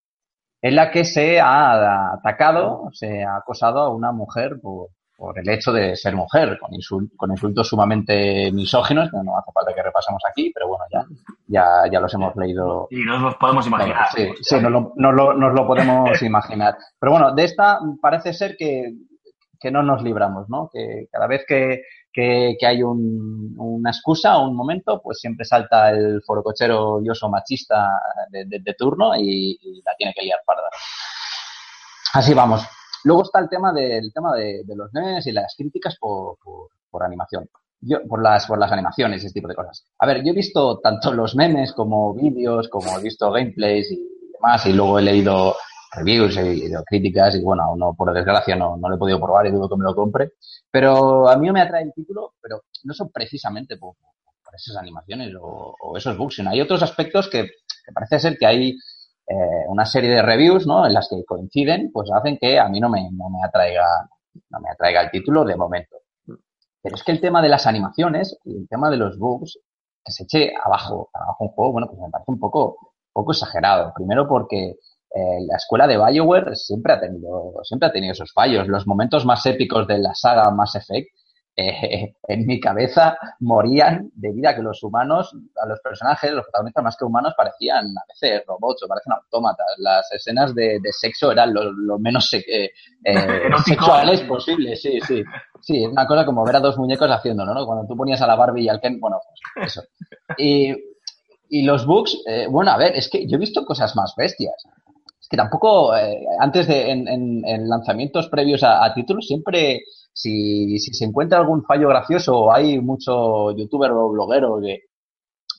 [0.61, 4.89] en la que se ha atacado, se ha acosado a una mujer por,
[5.21, 9.51] por el hecho de ser mujer, con, insul- con insultos sumamente misóginos, que no hace
[9.53, 11.05] falta que repasemos aquí, pero bueno, ya,
[11.45, 14.07] ya, ya los hemos leído Y nos los podemos imaginar.
[14.15, 16.75] Sí, sí, nos lo, nos lo- nos lo podemos imaginar.
[16.99, 18.93] Pero bueno, de esta parece ser que,
[19.59, 20.71] que no nos libramos, ¿no?
[20.73, 25.45] Que cada vez que, que, que hay un- una excusa o un momento, pues siempre
[25.45, 27.91] salta el forocochero y oso machista
[28.31, 30.63] de, de- de turno y, y la tiene que liar parda.
[32.13, 32.65] Así vamos.
[33.03, 36.69] Luego está el tema del tema de, de los memes y las críticas por, por,
[36.89, 37.49] por animación.
[37.79, 39.83] Yo, por las, por las animaciones y ese tipo de cosas.
[39.97, 44.07] A ver, yo he visto tanto los memes como vídeos, como he visto gameplays y
[44.33, 45.55] demás, y luego he leído
[45.93, 49.51] reviews y críticas, y bueno, no, por desgracia no, no lo he podido probar y
[49.51, 50.33] dudo que me lo compre.
[50.69, 53.95] Pero a mí me atrae el título, pero no son precisamente por,
[54.43, 58.37] por esas animaciones o, o esos bugs, sino hay otros aspectos que, que parece ser
[58.37, 58.77] que hay
[59.31, 60.85] eh, una serie de reviews, ¿no?
[60.85, 64.09] En las que coinciden, pues hacen que a mí no me, no me atraiga,
[64.49, 65.97] no me atraiga el título de momento.
[66.81, 69.57] Pero es que el tema de las animaciones y el tema de los bugs,
[70.03, 73.93] que se eche abajo, abajo un juego, bueno, pues me parece un poco, poco exagerado.
[73.95, 74.75] Primero porque
[75.15, 78.67] eh, la escuela de BioWare siempre ha tenido, siempre ha tenido esos fallos.
[78.67, 81.07] Los momentos más épicos de la saga Mass Effect,
[81.55, 86.83] eh, en mi cabeza morían debido a que los humanos, a los personajes, los protagonistas
[86.83, 89.67] más que humanos, parecían a veces robots o parecen autómatas.
[89.77, 92.71] Las escenas de, de sexo eran lo, lo menos eh,
[93.03, 93.27] eh,
[93.65, 95.23] sexuales posibles, sí, sí.
[95.61, 97.65] Sí, es una cosa como ver a dos muñecos haciéndolo, ¿no?
[97.67, 99.19] Cuando tú ponías a la Barbie y al Ken, bueno,
[99.53, 99.83] pues eso.
[100.37, 100.73] Y,
[101.49, 104.55] y los bugs, eh, bueno, a ver, es que yo he visto cosas más bestias.
[105.19, 109.83] Es que tampoco, eh, antes de, en, en- en lanzamientos previos a, a títulos, siempre,
[110.13, 114.81] si, si se encuentra algún fallo gracioso hay mucho youtuber o bloguero que,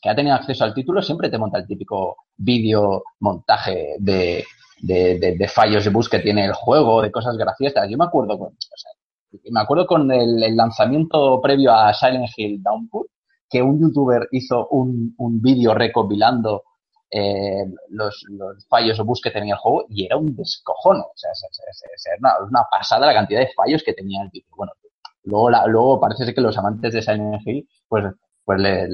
[0.01, 4.45] que ha tenido acceso al título, siempre te monta el típico vídeo montaje de,
[4.83, 7.89] de, fallos de bus que tiene el juego, de cosas graciosas.
[7.89, 8.91] Yo me acuerdo con, o sea,
[9.51, 13.07] me acuerdo con el, el lanzamiento previo a Silent Hill Downpour,
[13.49, 16.65] que un youtuber hizo un, un vídeo recopilando
[17.13, 21.01] eh, los, los fallos o bugs que tenía el juego y era un descojone.
[21.01, 24.57] O sea, es una, una pasada la cantidad de fallos que tenía el título.
[24.57, 24.73] Bueno,
[25.25, 28.05] luego, la- luego parece ser que los amantes de Silent Hill, pues,
[28.45, 28.89] pues le-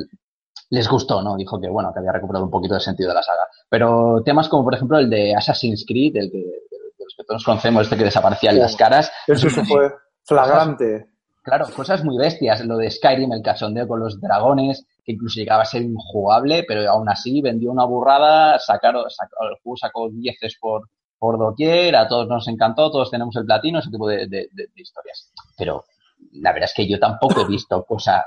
[0.70, 1.36] les gustó, ¿no?
[1.36, 3.46] Dijo que, bueno, que había recuperado un poquito el sentido de la saga.
[3.70, 7.44] Pero temas como, por ejemplo, el de Assassin's Creed, el que, de los que todos
[7.44, 9.10] conocemos, este que desaparecían las caras.
[9.26, 9.90] Eso sí fue
[10.24, 11.06] flagrante.
[11.48, 12.64] Claro, cosas muy bestias.
[12.66, 16.88] Lo de Skyrim, el cachondeo con los dragones, que incluso llegaba a ser injugable, pero
[16.90, 20.88] aún así vendió una burrada, sacaron, el juego sacó dieces por,
[21.18, 25.32] por doquier, a todos nos encantó, todos tenemos el platino, ese tipo de, de- historias.
[25.56, 25.84] Pero
[26.32, 28.24] la verdad es que yo tampoco he visto cosas,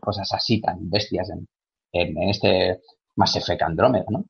[0.00, 1.48] cosas así tan bestias en,
[1.92, 2.80] en, en este
[3.16, 4.24] Mass Effect Andrómeda, ¿no?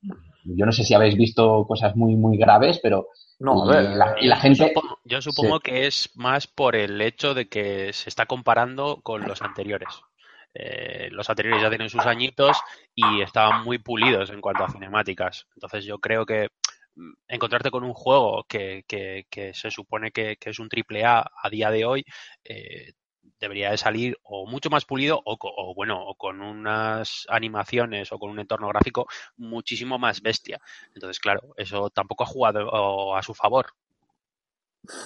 [0.45, 3.07] Yo no sé si habéis visto cosas muy, muy graves, pero
[3.39, 3.97] No, a y ver.
[3.97, 4.65] la, y la Yo gente...
[4.67, 9.25] supongo, yo supongo que es más por el hecho de que se está comparando con
[9.25, 10.05] los anteriores.
[10.53, 15.47] Eh, los anteriores ya tienen sus añitos y estaban muy pulidos en cuanto a cinemáticas.
[15.55, 16.47] Entonces yo creo que
[16.95, 21.03] mm, encontrarte con un juego que, que- que se supone que, que es un triple
[21.05, 22.05] A a día de hoy
[22.45, 22.93] eh,
[23.39, 28.29] debería de salir o mucho más pulido o, bueno o con unas animaciones o con
[28.29, 29.07] un entorno gráfico
[29.37, 30.59] muchísimo más bestia.
[30.93, 33.67] Entonces claro, eso tampoco ha jugado a su favor.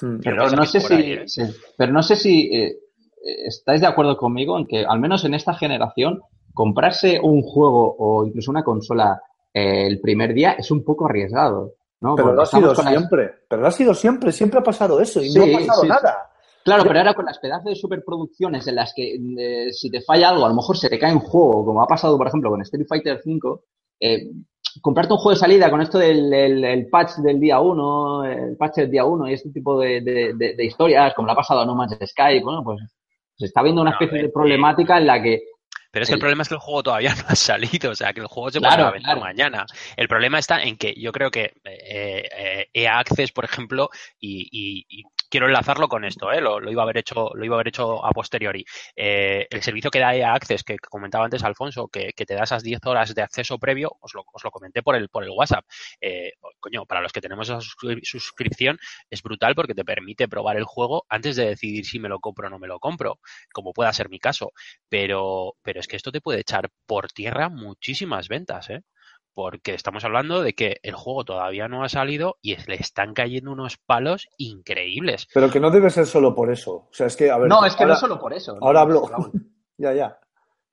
[0.01, 0.19] Mm.
[0.23, 1.27] Pero pasa no sé si, ahí, ¿eh?
[1.27, 1.43] sí,
[1.77, 2.77] pero no sé si eh, eh,
[3.47, 6.21] estáis de acuerdo conmigo en que, al menos en esta generación,
[6.53, 9.21] comprarse un juego o incluso una consola
[9.53, 11.75] eh, el primer día es un poco arriesgado.
[12.01, 12.15] ¿no?
[12.15, 13.33] Pero Porque lo ha sido las- siempre.
[13.49, 14.31] Pero lo ha sido siempre.
[14.31, 16.29] Siempre ha pasado eso y Sí, no ha pasado sí, nada.
[16.63, 20.29] Claro, pero ahora con las pedazos de superproducciones en las que eh, si te falla
[20.29, 22.61] algo, a lo mejor se te cae un juego, como ha pasado, por ejemplo, con
[22.61, 23.59] Street Fighter V,
[24.01, 24.29] eh,
[24.81, 28.57] comprarte un juego de salida con esto del el, el patch del día 1, el
[28.57, 31.35] patch del día 1 y este tipo de, de- de- de historias, como le ha
[31.35, 32.79] pasado a No Man's Sky, bueno, pues
[33.35, 35.41] se está viendo una especie eh, de problemática en la que
[35.91, 37.95] Pero es que el El- problema es que el juego todavía no ha salido, o
[37.95, 39.21] sea, que el juego se Claro, puede vender claro.
[39.21, 39.65] mañana.
[39.97, 44.47] El problema está en que yo creo que eh, eh, EA Access, por ejemplo, y,
[44.51, 46.41] y- y quiero enlazarlo con esto, ¿eh?
[46.41, 48.65] lo, lo iba a haber hecho, lo iba a haber hecho a posteriori.
[48.95, 52.43] Eh, el servicio que da EA Access, que comentaba antes Alfonso, que, que te da
[52.43, 55.29] esas 10 horas de acceso previo, os lo, os lo comenté por el, por el
[55.29, 55.65] WhatsApp.
[56.01, 58.79] Eh, coño, para los que tenemos esa suscri- suscripción,
[59.09, 62.47] es brutal porque te permite probar el juego antes de decidir si me lo compro
[62.47, 63.19] o no me lo compro,
[63.53, 64.51] como pueda ser mi caso
[64.89, 68.83] pero, pero es que esto te puede echar por tierra muchísimas ventas, ¿eh?
[69.33, 73.13] Porque estamos hablando de que el juego todavía no ha salido y es- le están
[73.13, 75.27] cayendo unos palos increíbles.
[75.33, 76.71] Pero que no debe ser solo por eso.
[76.73, 77.47] O sea, es que, a ver.
[77.47, 78.53] no, es que ahora, no es solo por eso.
[78.55, 78.65] ¿no?
[78.65, 79.03] ahora hablo.
[79.77, 80.17] Ya, ya.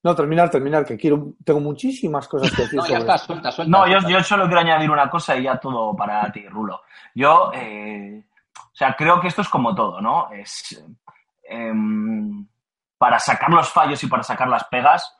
[0.02, 1.34] No, terminar, terminar, que quiero.
[1.44, 3.70] Tengo muchísimas cosas que decir No, ya sobre está, suelta, suelta.
[3.78, 4.11] No, yo, suelta.
[4.18, 6.80] yo solo quiero añadir una cosa y ya todo para ti, Rulo.
[7.14, 8.24] Yo, eh,
[8.57, 10.28] o sea, creo que esto es como todo, ¿no?
[10.32, 10.84] Es
[11.48, 12.46] em,
[12.99, 15.12] para sacar los fallos y para sacar las pegas,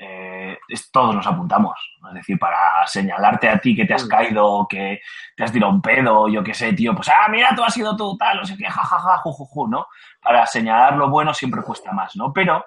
[0.00, 1.76] eh, es- todos nos apuntamos.
[2.08, 5.00] Es decir, para señalarte a ti que te has caído, que
[5.36, 7.96] te has tirado un pedo, yo qué sé, tío, pues, ah, mira, tú has sido
[7.96, 9.86] tú, tal, no sé qué, jajaja, jujuju, ¿no?
[10.22, 12.32] Para señalar lo bueno siempre cuesta más, ¿no?
[12.32, 12.64] Pero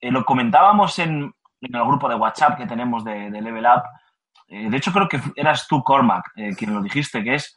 [0.00, 1.32] eh, lo comentábamos en,
[1.62, 3.82] en el grupo de WhatsApp que tenemos de, de Level Up.
[4.48, 7.56] Eh, de hecho, creo que eras tú, Cormac, eh, quien lo dijiste, que es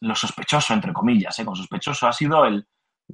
[0.00, 1.38] lo sospechoso, entre comillas.
[1.38, 1.44] ¿eh?
[1.44, 2.66] Con sospechoso ha sido el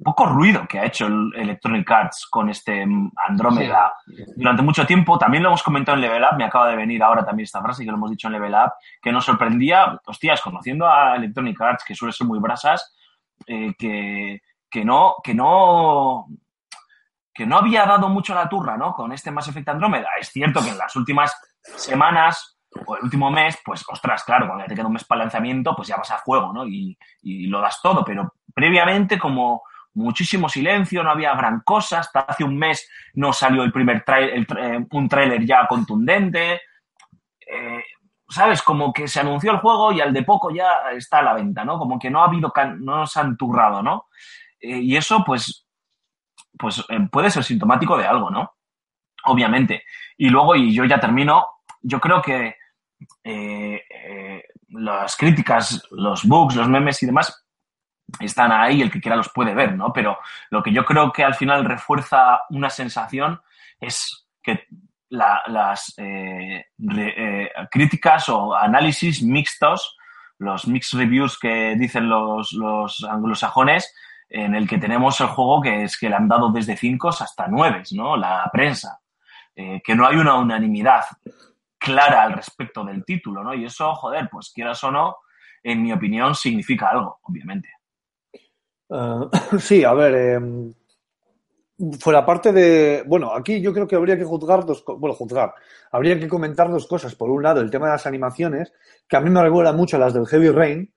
[0.03, 2.85] poco ruido que ha hecho el Electronic Arts con este
[3.27, 3.93] Andrómeda
[4.35, 5.17] durante mucho tiempo.
[5.17, 7.83] También lo hemos comentado en Level Up, me acaba de venir ahora también esta frase
[7.83, 11.83] que lo hemos dicho en Level Up, que nos sorprendía, hostias, conociendo a Electronic Arts,
[11.85, 12.95] que suele ser muy brasas,
[13.45, 16.27] eh, que, que no, que no
[17.33, 18.93] que no había dado mucho la turra, ¿no?
[18.93, 20.09] Con este Mass Effect Andrómeda.
[20.19, 24.63] Es cierto que en las últimas semanas o el último mes, pues, ostras, claro, cuando
[24.63, 26.65] ya te queda un mes para el lanzamiento, pues ya vas a fuego, ¿no?
[26.65, 29.61] Y, y lo das todo, pero previamente como
[29.97, 34.31] muchísimo silencio, no había gran cosa, hasta hace un mes no salió el primer trai-
[34.31, 36.61] el tra- eh, un tráiler ya contundente,
[37.45, 37.83] eh,
[38.29, 38.61] ¿sabes?
[38.61, 41.65] Como que se anunció el juego y al de poco ya está a la venta,
[41.65, 41.77] ¿no?
[41.79, 44.07] Como que no ha habido, no se han turrado, ¿no?
[44.59, 45.65] Eh, y eso, pues,
[46.57, 48.55] pues puede ser sintomático de algo, ¿no?
[49.25, 49.83] Obviamente.
[50.17, 51.45] Y luego, y yo ya termino,
[51.81, 52.55] yo creo que
[54.69, 57.46] las críticas, los bugs, los memes y demás
[58.19, 59.91] están ahí, el que quiera los puede ver, ¿no?
[59.93, 60.17] Pero
[60.49, 63.41] lo que yo creo que al final refuerza una sensación
[63.79, 64.65] es que
[65.09, 66.65] la- las eh,
[66.97, 69.97] eh, críticas o análisis mixtos,
[70.39, 73.93] los mixed reviews que dicen los, los anglosajones,
[74.29, 77.47] en el que tenemos el juego que es que le han dado desde 5 hasta
[77.47, 78.17] 9, ¿no?
[78.17, 78.99] La prensa.
[79.55, 81.03] Eh, que no hay una unanimidad
[81.79, 83.53] clara al respecto del título, ¿no?
[83.53, 85.17] Y eso, joder, pues quieras o no,
[85.63, 87.69] en mi opinión, significa algo, obviamente.
[88.89, 89.29] Ah,
[89.59, 90.39] sí, a ver, eh,
[91.99, 95.53] fuera parte de, bueno, aquí yo creo que habría que juzgar dos, bueno, juzgar,
[95.91, 97.15] habría que comentar dos cosas.
[97.15, 98.73] Por un lado, el tema de las animaciones,
[99.07, 100.93] que a mí me recuerda mucho a las del Heavy Rain,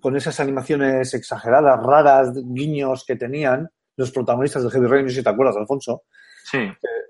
[0.00, 5.16] con esas animaciones exageradas, raras, guiños que tenían los protagonistas del Heavy Rain, no sé
[5.16, 6.04] si te acuerdas, Alfonso,
[6.50, 6.58] Sí,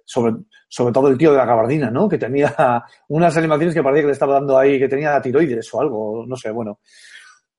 [0.05, 0.35] sobre,
[0.69, 2.09] sobre todo el tío de la gabardina, ¿no?
[2.09, 2.53] Que tenía
[3.09, 6.35] unas animaciones que parecía que le estaba dando ahí, que tenía tiroides o algo, no
[6.35, 6.81] sé, bueno.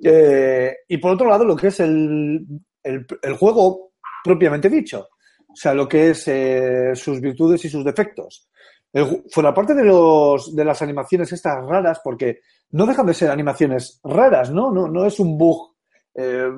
[0.03, 2.45] Eh, y por otro lado, lo que es el,
[2.83, 3.91] el, el juego
[4.23, 5.07] propiamente dicho.
[5.47, 8.47] O sea, lo que es eh, sus virtudes y sus defectos.
[8.93, 12.39] El fuera parte de, los, de las animaciones estas raras, porque
[12.71, 14.71] no dejan de ser animaciones raras, ¿no?
[14.71, 15.75] No, no es un bug.
[16.15, 16.49] eh,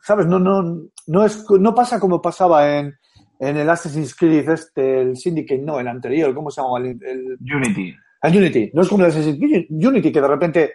[0.00, 0.26] ¿Sabes?
[0.26, 0.62] No, no,
[1.06, 2.94] no, es, no pasa como pasaba en,
[3.40, 6.78] en el Assassin's Creed, este, el Syndicate, no, el anterior, ¿cómo se llama?
[6.78, 7.94] El, el, Unity.
[8.22, 8.70] el Unity.
[8.74, 10.72] No es como el Assassin's Creed Unity, que de repente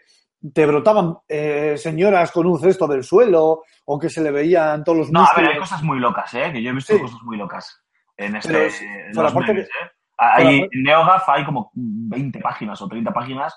[0.53, 4.97] te brotaban eh, señoras con un cesto del suelo o que se le veían todos
[4.99, 5.53] los No, a ver, músculos.
[5.53, 6.49] hay cosas muy locas, ¿eh?
[6.53, 7.01] Que yo he visto Sí.
[7.01, 7.83] cosas muy locas
[8.17, 8.67] en este.
[8.67, 9.71] Es- en los memes, ¿eh?
[10.17, 13.53] Hay, por en NeoGAF hay como 20 páginas o 30 páginas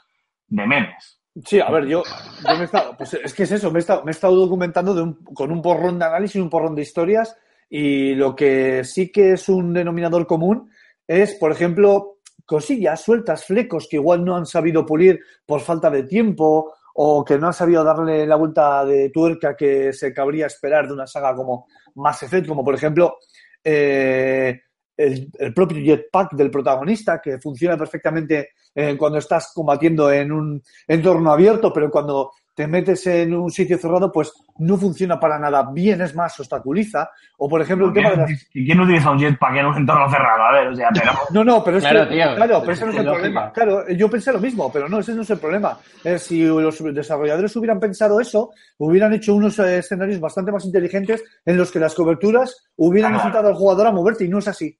[0.46, 1.20] de memes.
[1.44, 2.02] Sí, a ver, yo,
[2.46, 4.36] yo me he estado, pues es que es eso, me he estado, me he estado
[4.36, 7.36] documentando de un- con un porrón de análisis, un porrón de historias,
[7.70, 10.70] y lo que sí que es un denominador común
[11.06, 12.11] es, por ejemplo,
[12.47, 17.38] cosillas sueltas, flecos que igual no han sabido pulir por falta de tiempo o que
[17.38, 21.34] no han sabido darle la vuelta de tuerca que se cabría esperar de una saga
[21.34, 23.18] como Mass Effect, como por ejemplo
[23.64, 24.61] eh,
[24.97, 31.32] el, propio jetpack del protagonista, que funciona perfectamente eh, cuando estás combatiendo en un entorno
[31.32, 36.00] abierto, pero cuando te metes en un sitio cerrado, pues no funciona para nada bien,
[36.03, 37.11] es más, obstaculiza.
[37.38, 38.30] O, por ejemplo, el tema de las...
[38.53, 40.42] ¿Y quién utiliza un jetpack en un entorno cerrado?
[40.42, 41.12] A ver, o sea, pero...
[41.30, 43.53] No, no, pero es Claro, que, tío, claro, pero ese no es el problema.
[43.53, 45.78] Claro, yo pensé lo mismo, pero no, ese no es el problema.
[46.05, 51.24] Eh, si los desarrolladores hubieran pensado eso, hubieran hecho unos eh, escenarios bastante más inteligentes
[51.46, 53.28] en los que las coberturas hubieran Claro.
[53.28, 54.78] incitado al jugador a moverte y no es así.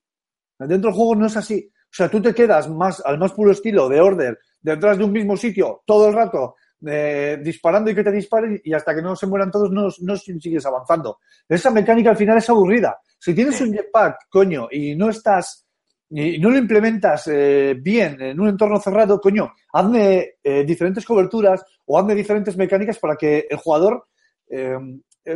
[0.59, 1.69] Dentro del juego no es así.
[1.75, 5.13] O sea, tú te quedas más al más puro estilo de Order, detrás de un
[5.13, 6.55] mismo sitio, todo el rato,
[6.87, 10.17] eh, disparando y que te disparen y hasta que no se mueran todos no, no
[10.17, 11.19] sigues avanzando.
[11.49, 12.99] Esa mecánica al final es aburrida.
[13.19, 15.67] Si tienes un jetpack, coño, y no estás
[16.15, 21.65] y no lo implementas eh, bien en un entorno cerrado, coño, hazme eh, diferentes coberturas
[21.87, 24.09] o hazme diferentes mecánicas para que el jugador
[24.51, 24.77] eh,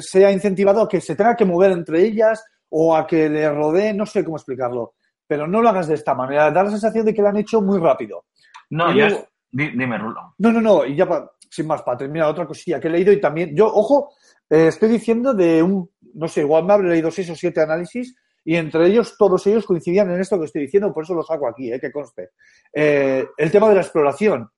[0.01, 3.95] sea incentivado a que se tenga que mover entre ellas o a que le rodee,
[3.95, 4.95] no sé cómo explicarlo,
[5.27, 7.63] pero no lo hagas de esta manera, da la sensación de que lo han hecho
[7.63, 8.25] muy rápido.
[8.71, 9.07] No, Y yo...
[9.09, 10.35] luego- di- dime, Rulo.
[10.39, 13.13] No, no, no, y ya pa- sin más, para terminar, otra cosilla que he leído
[13.13, 14.15] y también, yo, ojo,
[14.51, 18.15] eh, estoy diciendo de un, no sé, igual me habré leído seis o siete análisis
[18.45, 21.49] y entre ellos, todos ellos coincidían en esto que estoy diciendo, por eso lo saco
[21.49, 22.31] aquí, eh, que conste.
[22.73, 24.49] Eh, el tema de la exploración.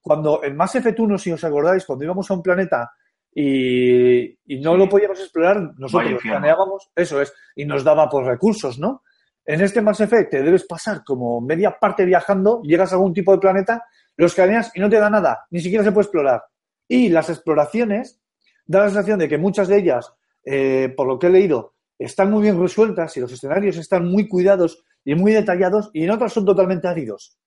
[0.00, 2.92] Cuando en Mass Effect 1, si os acordáis, cuando íbamos a un planeta
[3.34, 4.78] y, y no Sí.
[4.78, 9.02] lo podíamos explorar, nosotros planeábamos, eso es, y nos daba por recursos, ¿no?
[9.44, 13.32] En este Mass Effect te debes pasar como media parte viajando, llegas a algún tipo
[13.32, 13.84] de planeta,
[14.16, 16.42] lo escaneas y no te da nada, ni siquiera se puede explorar.
[16.88, 18.20] Y las exploraciones,
[18.66, 20.12] da la sensación de que muchas de ellas,
[20.44, 24.28] eh, por lo que he leído, están muy bien resueltas y los escenarios están muy
[24.28, 27.38] cuidados y muy detallados y en otras son totalmente áridos.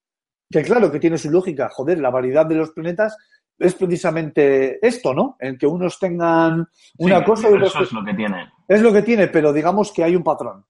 [0.50, 3.18] Que claro que tiene su lógica, joder, la variedad de los planetas
[3.58, 5.36] es precisamente esto, ¿no?
[5.40, 8.50] En que unos tengan una Sí, cosa y otros Eso es lo que tiene.
[8.68, 10.66] es lo que tiene, pero digamos que hay un patrón.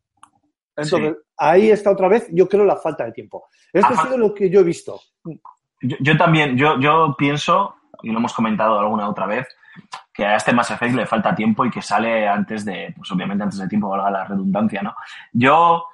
[0.77, 3.45] Entonces, ahí está otra vez, yo creo, la falta de tiempo.
[3.71, 4.01] Esto Ajá.
[4.01, 4.99] ha sido lo que yo he visto.
[5.81, 9.47] Yo, yo también, yo, yo pienso, y lo hemos comentado alguna otra vez,
[10.13, 13.43] que a este Mass Effect le falta tiempo y que sale antes de, pues obviamente
[13.43, 14.95] antes de tiempo, valga la redundancia, ¿no?
[15.33, 15.87] Yo,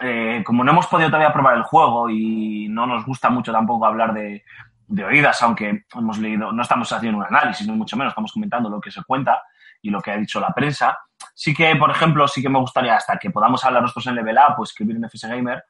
[0.00, 3.86] eh, como no hemos podido todavía probar el juego y no nos gusta mucho tampoco
[3.86, 4.44] hablar de,
[4.86, 8.68] de oídas, aunque hemos leído, no estamos haciendo un análisis, ni mucho menos, estamos comentando
[8.68, 9.42] lo que se cuenta
[9.80, 10.98] y lo que ha dicho la prensa.
[11.34, 14.36] Sí que, por ejemplo, sí que me gustaría, hasta que podamos hablar nosotros en Level
[14.36, 15.64] Up o escribir en FS Gamer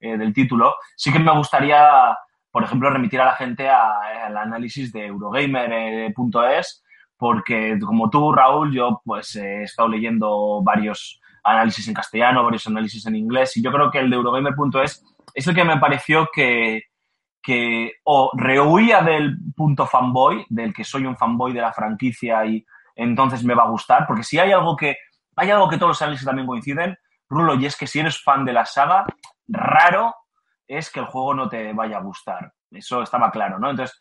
[0.00, 2.16] eh, del título, sí que me gustaría
[2.58, 6.84] por ejemplo, remitir a la gente al análisis de Eurogamer.es,
[7.16, 12.66] porque como tú, Raúl, yo pues eh, he estado leyendo varios análisis en castellano, varios
[12.66, 15.04] análisis en inglés, y yo creo que el de Eurogamer.es
[15.34, 16.82] es el que me pareció que,
[17.40, 22.66] que o rehuía del punto fanboy, del que soy un fanboy de la franquicia y
[22.96, 24.96] entonces me va a gustar, porque si hay algo que,
[25.36, 26.98] hay algo que todos los análisis también coinciden,
[27.28, 29.06] Rulo, y es que si eres fan de la saga,
[29.46, 30.12] raro
[30.68, 32.52] es que el juego no te vaya a gustar.
[32.70, 33.70] Eso estaba claro, ¿no?
[33.70, 34.00] Entonces,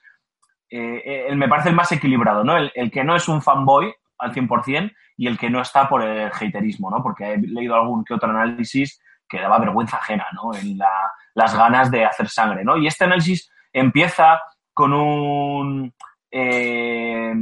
[0.69, 2.57] eh, eh, me parece el más equilibrado, ¿no?
[2.57, 6.03] El, el que no es un fanboy al 100% y el que no está por
[6.03, 7.01] el haterismo, ¿no?
[7.01, 10.53] Porque he leído algún que otro análisis que daba vergüenza ajena, ¿no?
[10.53, 12.77] En la- las ganas de hacer sangre, ¿no?
[12.77, 14.41] Y este análisis empieza
[14.73, 15.93] con un
[16.31, 17.33] eh,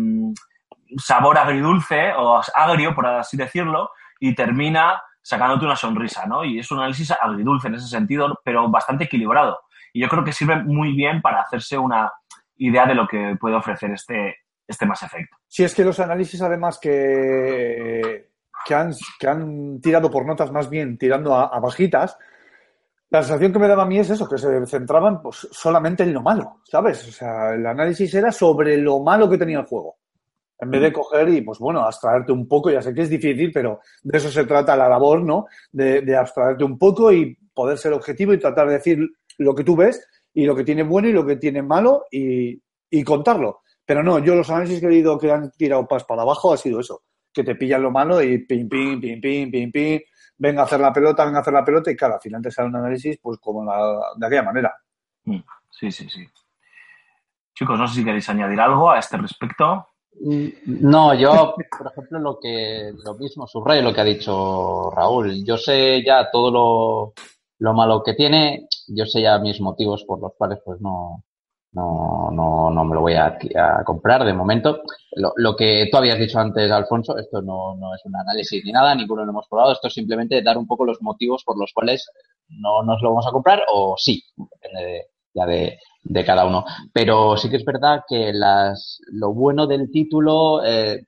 [0.98, 6.46] sabor agridulce o agrio, por así decirlo, y termina sacándote una sonrisa, ¿no?
[6.46, 9.60] Y es un análisis agridulce en ese sentido, pero bastante equilibrado.
[9.92, 12.14] Y yo creo que sirve muy bien para hacerse una
[12.58, 14.36] idea de lo que puede ofrecer este,
[14.68, 15.32] este Mass Effect.
[15.48, 18.30] Si es que los análisis, además, que,
[18.68, 22.20] que, han, que han tirado por notas más bien tirando a, a bajitas,
[23.10, 26.14] la sensación que me daba a mí es eso, que se centraban pues, solamente en
[26.14, 27.08] lo malo, ¿sabes?
[27.08, 29.98] O sea, el análisis era sobre lo malo que tenía el juego.
[30.60, 33.52] En vez de coger y, pues bueno, abstraerte un poco, ya sé que es difícil,
[33.52, 35.48] pero de eso se trata la labor, ¿no?
[35.72, 39.00] De, de abstraerte un poco y poder ser objetivo y tratar de decir
[39.38, 42.62] lo que tú ves y lo que tiene bueno y lo que tiene malo y,
[42.90, 43.62] y contarlo.
[43.86, 46.58] Pero no, yo los análisis que he leído que han tirado pas para abajo ha
[46.58, 47.04] sido eso,
[47.34, 50.00] que te pillan lo malo y pim, pim, pim, pim, pim, pim,
[50.38, 52.50] venga a hacer la pelota, venga a hacer la pelota y claro, al final te
[52.52, 54.74] sale un análisis pues como la- de aquella manera.
[55.26, 55.40] Mm,
[55.70, 56.26] Sí, sí, sí.
[57.54, 59.88] Chicos, no sé si queréis añadir algo a este respecto.
[60.22, 65.44] No, yo, por ejemplo, lo que lo mismo subrayo lo que ha dicho Raúl.
[65.44, 67.14] Yo sé ya todo lo,
[67.60, 71.24] lo malo que tiene, yo sé ya mis motivos por los cuales pues no,
[71.74, 73.38] no, no, no me lo voy a,
[73.86, 74.82] comprar de momento.
[75.12, 78.72] Lo, lo que tú habías dicho antes, Alfonso, esto no, no es un análisis ni
[78.72, 81.72] nada, ninguno lo hemos probado, esto es simplemente dar un poco los motivos por los
[81.74, 82.10] cuales
[82.48, 85.06] no nos lo vamos a comprar o sí, depende de,
[85.36, 86.66] ya de, de cada uno.
[86.94, 91.04] Pero sí que es verdad que las, lo bueno del título, eh,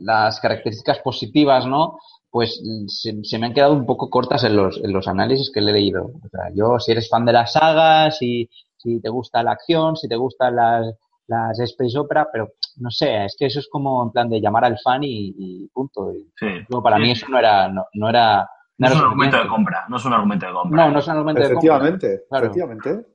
[0.00, 1.98] las características positivas, ¿no?
[2.30, 5.60] Pues se, se me han quedado un poco cortas en los, en los análisis que
[5.60, 6.04] le he leído.
[6.06, 9.96] O sea, yo, si eres fan de las sagas, si, si te gusta la acción,
[9.96, 10.94] si te gustan las,
[11.26, 14.64] las space opera, pero no sé, es que eso es como en plan de llamar
[14.66, 16.12] al fan y, y punto.
[16.12, 16.46] Y, Sí.
[16.82, 18.48] para mí eso no era, no, no era,
[18.78, 20.84] No es un argumento de compra, no es un argumento de compra.
[20.86, 21.60] No, no es un argumento de compra.
[21.76, 22.44] Efectivamente, Claro.
[22.46, 23.06] efectivamente.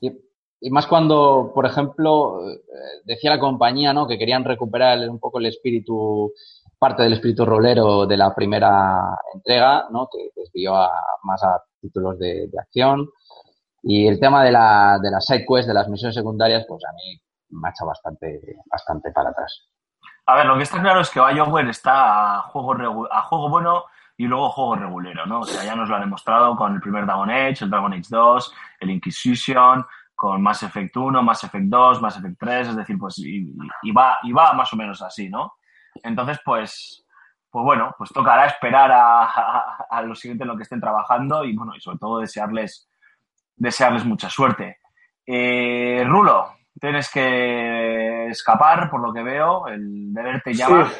[0.00, 0.12] Y,
[0.60, 2.60] y más cuando, por ejemplo, eh,
[3.04, 4.06] decía la compañía, ¿no?
[4.06, 6.32] Que querían recuperar un poco el espíritu,
[6.78, 9.00] parte del espíritu rolero de la primera
[9.34, 10.08] entrega, ¿no?
[10.10, 10.90] Que desvió a,
[11.24, 13.08] más a títulos de, de acción.
[13.82, 16.92] Y el tema de la, de las side quests, de las misiones secundarias, pues a
[16.92, 17.20] mí
[17.60, 18.40] me ha echado bastante,
[18.70, 19.66] bastante para atrás.
[20.26, 23.84] A ver, lo que está claro es que BioWare está a juego, a juego bueno
[24.20, 25.40] y luego juego regulero, ¿no?
[25.40, 28.08] O sea, ya nos lo han demostrado con el primer Dragon Age, el Dragon Age
[28.10, 32.98] 2, el Inquisition, con Mass Effect 1, Mass Effect 2, Mass Effect 3, es decir,
[32.98, 33.50] pues y,
[33.82, 35.54] y va, y va más o menos así, ¿no?
[36.02, 37.02] Entonces, pues,
[37.48, 41.42] pues bueno, pues tocará esperar a, a, a lo siguiente en lo que estén trabajando
[41.42, 42.90] y bueno, y sobre todo desearles,
[43.56, 44.80] desearles mucha suerte.
[45.24, 50.90] Eh, Rulo, tienes que escapar, por lo que veo, el deber te llama.
[50.90, 50.96] Sí.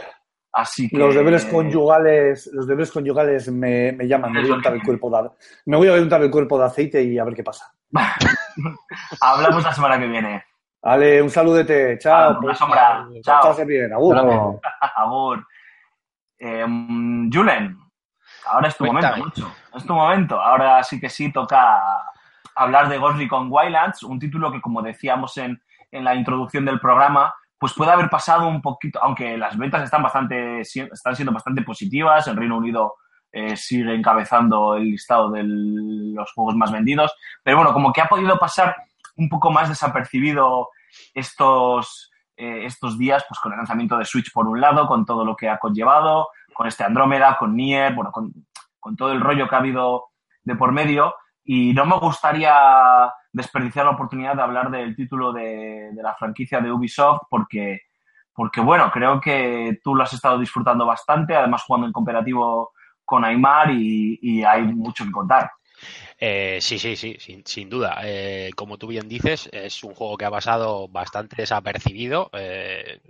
[0.52, 0.96] Así que.
[0.96, 5.10] Los deberes conyugales, los deberes conyugales me, me llaman, me voy a untar el cuerpo
[5.10, 5.30] de,
[5.66, 7.72] me voy a untar el cuerpo de aceite y a ver qué pasa.
[9.20, 10.44] Hablamos la semana que viene.
[10.82, 12.38] Vale, un saludete, chao.
[12.40, 13.06] Una sombra.
[13.22, 13.42] Chao.
[13.42, 14.16] Pase bien, agur.
[14.96, 15.46] Agur.
[16.38, 17.76] Eh, mm, Julen,
[18.46, 19.18] ahora es tu Cuéntame.
[19.18, 19.54] momento, mucho.
[19.74, 20.40] Es tu momento.
[20.40, 22.02] Ahora sí que sí toca
[22.56, 26.80] hablar de Ghost Recon Wildlands, un título que, como decíamos en, en la introducción del
[26.80, 31.60] programa, pues puede haber pasado un poquito, aunque las ventas están bastante están siendo bastante
[31.60, 32.94] positivas, el Reino Unido
[33.30, 38.08] eh, sigue encabezando el listado de los juegos más vendidos, pero bueno, como que ha
[38.08, 38.74] podido pasar
[39.16, 40.70] un poco más desapercibido
[41.12, 45.22] estos, eh, estos días, pues con el lanzamiento de Switch por un lado, con todo
[45.26, 48.32] lo que ha conllevado, con este Andrómeda, con Nier, bueno, con,
[48.78, 50.06] con todo el rollo que ha habido
[50.44, 51.14] de por medio.
[51.44, 56.60] Y no me gustaría desperdiciar la oportunidad de hablar del título de, de la franquicia
[56.60, 57.82] de Ubisoft porque,
[58.34, 62.72] porque, bueno, creo que tú lo has estado disfrutando bastante, además jugando en cooperativo
[63.10, 65.50] con Aymar y, hay mucho que contar.
[66.16, 67.98] Eh, sí, sí, sí, sin, sin duda.
[68.04, 72.30] Eh, como tú bien dices, es un juego que ha pasado bastante desapercibido.
[72.32, 73.00] Eh,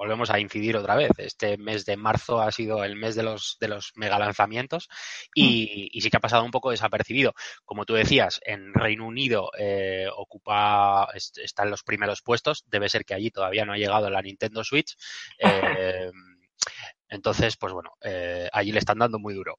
[0.00, 1.10] volvemos a incidir otra vez.
[1.18, 4.88] Este mes de marzo ha sido el mes de los, de los mega lanzamientos
[5.34, 7.34] y, y sí que ha pasado un poco desapercibido.
[7.66, 12.64] Como tú decías, en Reino Unido eh, ocupa, est- está en los primeros puestos.
[12.68, 14.96] Debe ser que allí todavía no ha llegado la Nintendo Switch.
[15.38, 16.10] Eh,
[17.10, 19.56] entonces, pues bueno, eh, allí le están dando muy duro.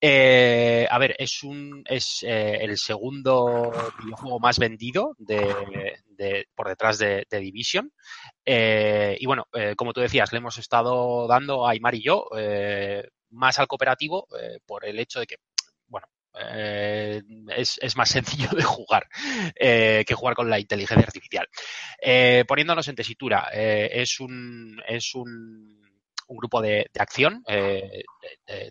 [0.00, 3.72] Eh, a ver, es un es eh, el segundo
[4.04, 5.96] videojuego más vendido de,
[6.54, 7.90] por detrás de, Division.
[8.44, 9.46] Eh, y bueno,
[9.76, 12.28] como tú decías, le hemos estado dando a Aymar y yo
[13.30, 14.28] más al cooperativo
[14.66, 15.36] por el hecho de que,
[15.86, 16.06] bueno,
[16.38, 17.22] eh,
[17.56, 19.08] es, es más sencillo de jugar
[19.56, 21.48] que jugar con la inteligencia artificial.
[22.00, 25.89] Eh, poniéndonos en tesitura, es un es un
[26.30, 28.04] un grupo de, acción, eh,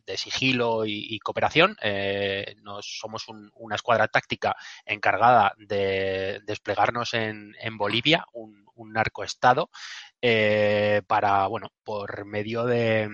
[0.05, 1.75] de, sigilo y, cooperación.
[1.81, 4.55] Eh, nos, somos un- una escuadra táctica
[4.85, 9.69] encargada de desplegarnos en, en Bolivia, un, narcoestado,
[10.21, 13.09] eh, para, bueno, por medio de,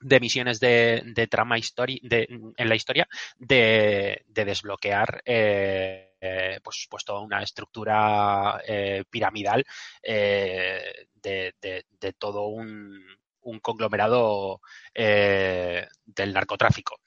[0.00, 2.26] de misiones de, de trama histori de,
[2.56, 3.06] en la historia,
[3.38, 9.64] de, de desbloquear eh, pues, pues toda una estructura eh, piramidal
[10.02, 13.00] de todo un,
[13.46, 14.60] un conglomerado
[14.94, 17.00] eh, del narcotráfico.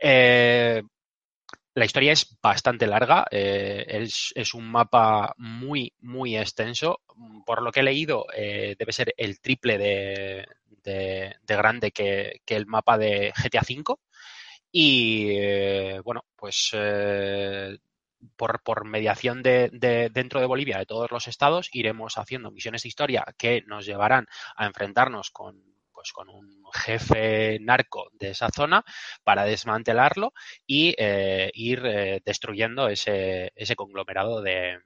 [0.00, 0.82] Eh,
[1.74, 3.84] la historia es bastante larga, eh,
[4.34, 7.00] es, un mapa muy, muy extenso.
[7.44, 10.46] Por lo que he leído, debe ser el triple de,
[10.82, 13.96] de- de grande que, el mapa de GTA V.
[14.72, 16.72] Y bueno, pues
[18.36, 23.24] por, mediación de- dentro de Bolivia, de todos los estados, iremos haciendo misiones de historia
[23.38, 24.26] que nos llevarán
[24.56, 25.62] a enfrentarnos con,
[26.06, 28.84] pues, con un jefe narco de esa zona
[29.24, 30.32] para desmantelarlo
[30.66, 34.78] y eh, ir eh, destruyendo ese, ese conglomerado de,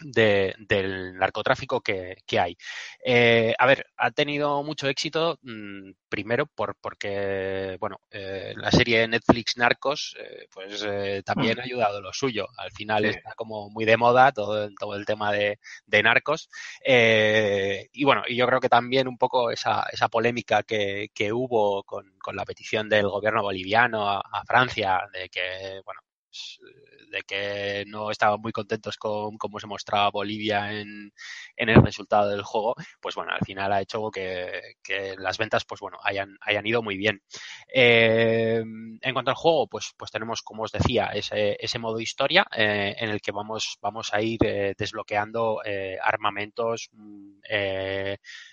[0.00, 2.56] de- del narcotráfico que, que hay.
[3.04, 9.00] Eh, a ver, ha tenido mucho éxito, mm, primero por, porque, bueno, eh, la serie
[9.00, 12.46] de Netflix Narcos, eh, pues eh, también ha ayudado lo suyo.
[12.56, 13.10] Al final Sí.
[13.10, 16.48] está como muy de moda todo, el- todo el tema de, de narcos.
[16.84, 21.32] Eh, y bueno, y yo creo que también un poco esa, esa polémica que, que
[21.32, 26.00] hubo con, con la petición del gobierno boliviano a, a Francia de que, bueno,
[27.10, 31.12] de que no estaban muy contentos con cómo se mostraba Bolivia en,
[31.56, 35.64] en el resultado del juego, pues bueno, al final ha hecho que, que las ventas,
[35.64, 37.22] pues bueno, hayan, hayan ido muy bien.
[37.72, 38.62] Eh,
[39.00, 42.94] en cuanto al juego, pues, pues tenemos, como os decía, ese, ese modo historia eh,
[42.98, 45.60] en el que vamos, vamos a ir eh, desbloqueando
[46.02, 47.40] armamentos, mm,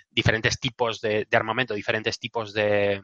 [0.10, 3.02] diferentes tipos de armamento, diferentes tipos de,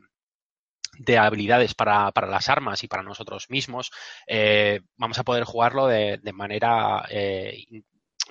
[0.97, 3.91] de habilidades para, para, las armas y para nosotros mismos,
[4.27, 7.65] eh, vamos a poder jugarlo de, de manera eh,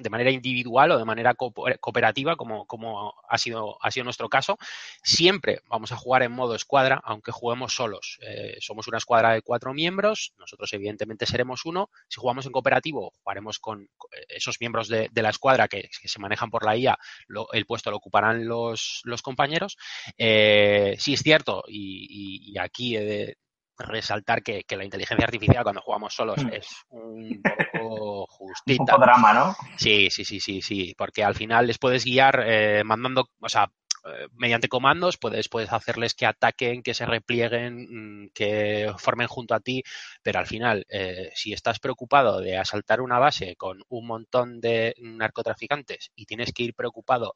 [0.01, 4.59] de manera individual o de manera cooperativa, como, como ha, sido, ha sido nuestro caso.
[5.03, 8.19] Siempre vamos a jugar en modo escuadra, aunque juguemos solos.
[8.23, 11.91] Eh, somos una escuadra de cuatro miembros, nosotros evidentemente seremos uno.
[12.09, 13.89] Si jugamos en cooperativo, jugaremos con
[14.29, 17.67] esos miembros de, de la escuadra que, que, se manejan por la IA, lo, el
[17.67, 19.77] puesto lo ocuparán los, los compañeros.
[20.17, 23.37] Eh, sí es cierto, y, y, y aquí he de,
[23.83, 26.49] resaltar que, que, la inteligencia artificial cuando jugamos solos mm.
[26.53, 28.83] es un poco justita.
[28.83, 29.57] un poco drama, ¿no?
[29.77, 33.71] Sí, sí, sí, sí, sí, porque al final les puedes guiar eh, mandando, o sea,
[34.05, 39.55] eh, mediante comandos puedes, puedes hacerles que ataquen, que se replieguen, mm, que formen junto
[39.55, 39.83] a ti,
[40.23, 44.95] pero al final, eh, si estás preocupado de asaltar una base con un montón de
[44.99, 47.35] narcotraficantes y tienes que ir preocupado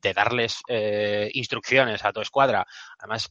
[0.00, 2.66] de darles eh, instrucciones a tu escuadra,
[2.98, 3.30] además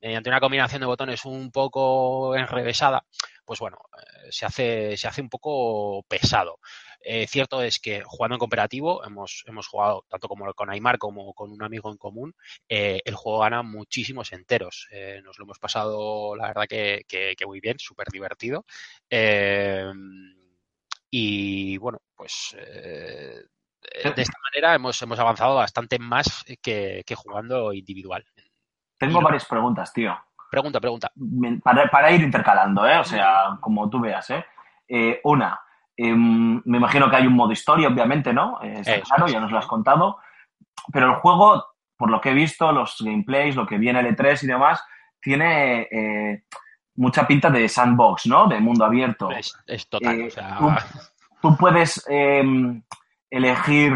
[0.00, 3.04] mediante una combinación de botones un poco enrevesada,
[3.44, 6.58] pues bueno, eh, se hace, se hace un poco pesado.
[7.00, 11.34] Eh, cierto es que jugando en cooperativo, hemos, hemos jugado tanto como con Aymar como
[11.34, 12.34] con un amigo en común,
[12.68, 14.88] eh, el juego gana muchísimos enteros.
[14.90, 18.64] Eh, nos lo hemos pasado, la verdad, que, que, que muy bien, súper divertido.
[21.10, 23.46] Y bueno, pues de
[24.16, 28.24] esta manera hemos, hemos avanzado bastante más que, que jugando individual.
[28.98, 30.16] Tengo varias preguntas, tío.
[30.54, 31.12] Pregunta, pregunta.
[31.64, 32.98] Para, para ir intercalando, ¿eh?
[32.98, 34.44] O sea, como tú veas, ¿eh?
[34.86, 35.60] eh una,
[35.96, 38.60] eh, me imagino que hay un modo historia, obviamente, ¿no?
[38.62, 40.18] Eh, está Eso, claro, ya nos lo has contado.
[40.92, 41.64] Pero el juego,
[41.96, 44.80] por lo que he visto, los gameplays, lo que viene el E3 y demás,
[45.20, 46.44] tiene eh,
[46.94, 48.46] mucha pinta de sandbox, ¿no?
[48.46, 49.32] De mundo abierto.
[49.32, 50.20] Es, es total.
[50.20, 50.56] Eh, o sea...
[50.56, 50.72] tú,
[51.42, 52.80] tú, puedes em,
[53.28, 53.92] elegir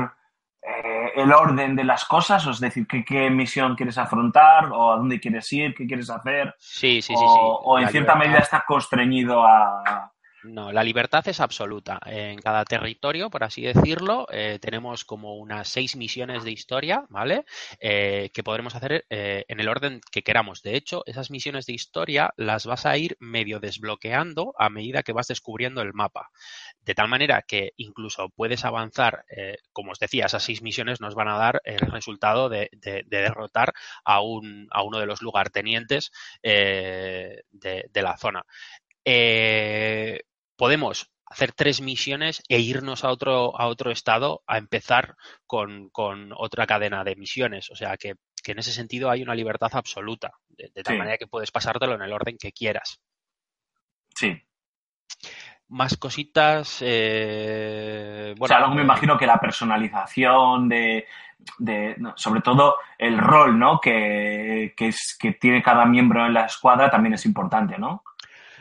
[0.61, 4.97] eh, el orden de las cosas, es decir, ¿qué, qué, misión quieres afrontar o a
[4.97, 6.55] dónde quieres ir, qué quieres hacer.
[6.59, 7.25] Sí, sí, o, sí.
[7.27, 7.39] sí.
[7.41, 10.13] O en cierta medida está constreñido a,
[10.45, 11.99] no, la libertad es absoluta.
[12.07, 17.45] En cada territorio, por así decirlo, eh, tenemos como unas seis misiones de historia, ¿vale?
[17.81, 20.63] Eh, que podremos hacer eh, en el orden que queramos.
[20.63, 25.13] De hecho, esas misiones de historia las vas a ir medio desbloqueando a medida que
[25.13, 26.31] vas descubriendo el mapa.
[26.83, 29.25] De tal manera que incluso puedes avanzar,
[29.73, 33.21] como os decía, esas seis misiones nos van a dar el resultado de, de, de
[33.21, 33.75] derrotar
[34.05, 36.11] a, un, a, uno de los lugartenientes
[36.43, 38.45] de, de la zona.
[39.11, 40.21] Eh,
[40.59, 45.17] podemos hacer tres misiones e irnos a otro, a otro estado a empezar
[45.47, 47.71] con, con otra cadena de misiones.
[47.71, 50.99] O sea que, que, en ese sentido hay una libertad absoluta, de, de tal sí.
[50.99, 53.01] manera que puedes pasártelo en el orden que quieras.
[54.15, 54.43] Sí.
[55.69, 56.79] Más cositas.
[56.81, 61.07] Eh, bueno, o sea, luego me imagino que la personalización de,
[61.59, 63.79] de no, sobre todo el rol ¿no?
[63.81, 68.03] que, que, es, que tiene cada miembro en la escuadra también es importante, ¿no?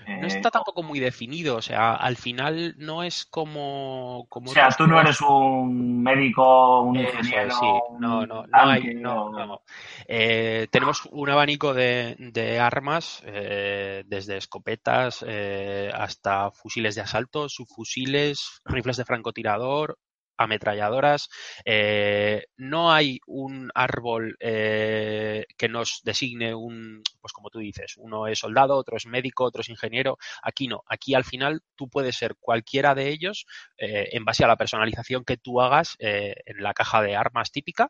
[0.08, 4.26] No está tampoco muy definido, o sea, al final no es como...
[4.30, 7.52] como o sea, tú no eres un médico, un Eso, ingeniero...
[7.52, 7.66] Sí,
[8.00, 9.62] no, no, no, hay, no, no.
[10.08, 17.50] Eh, tenemos un abanico de, de armas, eh, desde escopetas eh, hasta fusiles de asalto,
[17.50, 19.98] subfusiles, rifles de francotirador,
[20.38, 21.30] ametralladoras.
[21.66, 28.28] Eh, no hay un árbol eh, que nos designe un, pues como tú dices, uno
[28.28, 30.18] es soldado, otro es médico, otro es ingeniero.
[30.42, 30.84] Aquí no.
[30.88, 33.46] Aquí al final tú puedes ser cualquiera de ellos
[33.78, 37.90] eh, en base a la personalización que tú hagas en la caja de armas típica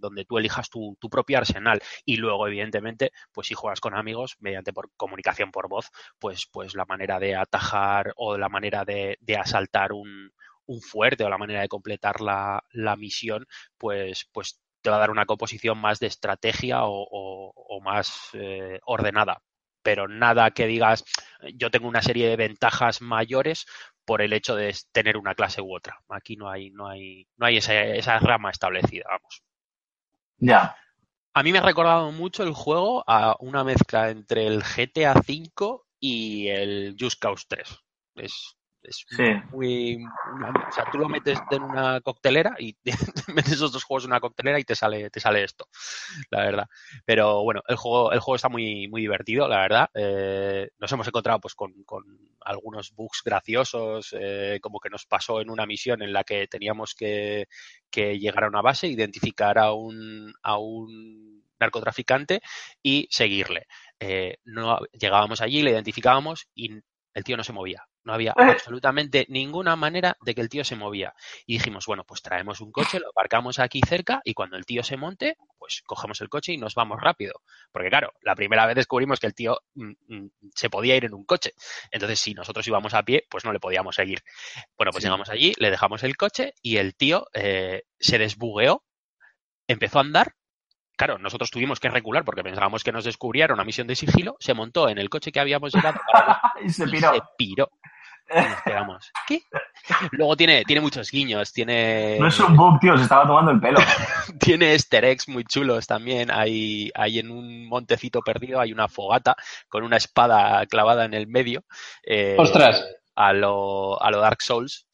[0.00, 4.36] donde tú elijas tu, tu, propio arsenal y luego evidentemente pues si juegas con amigos
[4.38, 9.18] mediante por comunicación por voz pues pues la manera de atajar o la manera de,
[9.20, 10.32] de asaltar un,
[10.72, 13.46] un fuerte o la manera de completar la, la misión,
[13.78, 18.30] pues, pues te va a dar una composición más de estrategia o, o, o más
[18.34, 19.42] eh, ordenada.
[19.82, 21.04] Pero nada que digas,
[21.54, 23.66] yo tengo una serie de ventajas mayores
[24.04, 25.98] por el hecho de tener una clase u otra.
[26.08, 29.42] Aquí no hay, no hay, no hay esa, esa rama establecida, vamos.
[30.38, 30.46] Ya.
[30.46, 30.76] Yeah.
[31.34, 35.80] A mí me ha recordado mucho el juego a una mezcla entre el GTA V
[35.98, 37.78] y el Just Cause 3.
[38.16, 39.22] Es Es Sí.
[39.50, 42.76] muy, o sea, tú lo metes en una coctelera y
[43.34, 45.68] metes esos dos juegos en una coctelera y te sale, te sale esto,
[46.30, 46.66] la verdad.
[47.04, 49.90] Pero bueno, el juego, el juego está muy, muy divertido, la verdad.
[49.94, 52.04] Eh, nos hemos encontrado pues con, con
[52.40, 56.94] algunos bugs graciosos, eh, como que nos pasó en una misión en la que teníamos
[56.94, 57.46] que,
[57.90, 62.40] que llegar a una base, identificar a un, a un narcotraficante
[62.82, 63.66] y seguirle.
[64.00, 66.80] Eh, no llegábamos allí, le identificábamos y
[67.14, 67.86] el tío no se movía.
[68.04, 68.34] No había
[68.66, 71.14] absolutamente ninguna manera de que el tío se movía.
[71.46, 74.82] Y dijimos, bueno, pues traemos un coche, lo aparcamos aquí cerca y cuando el tío
[74.82, 77.42] se monte, pues cogemos el coche y nos vamos rápido.
[77.72, 81.14] Porque claro, la primera vez descubrimos que el tío mm, mm, se podía ir en
[81.14, 81.52] un coche.
[81.90, 84.20] Entonces, si nosotros íbamos a pie, pues no le podíamos seguir.
[84.76, 85.06] Bueno, pues Sí.
[85.08, 88.84] llegamos allí, le dejamos el coche y el tío eh, se desbugueó,
[89.68, 90.34] empezó a andar.
[90.96, 94.36] Claro, nosotros tuvimos que recular porque pensábamos que nos descubriera una misión de sigilo.
[94.38, 97.12] Se montó en el coche que habíamos llevado para y se y piró.
[97.14, 97.70] se piró.
[98.34, 99.42] Y nos quedamos, ¿qué?
[100.12, 103.60] Luego tiene, tiene muchos guiños, tiene, No es un bug, tío, se estaba tomando el
[103.60, 103.78] pelo.
[104.40, 106.30] tiene easter eggs muy chulos también.
[106.30, 109.36] Hay, hay en un montecito perdido, hay una fogata
[109.68, 111.64] con una espada clavada en el medio.
[112.04, 112.86] eh, ¡Ostras!
[113.14, 114.86] A lo, a lo Dark Souls.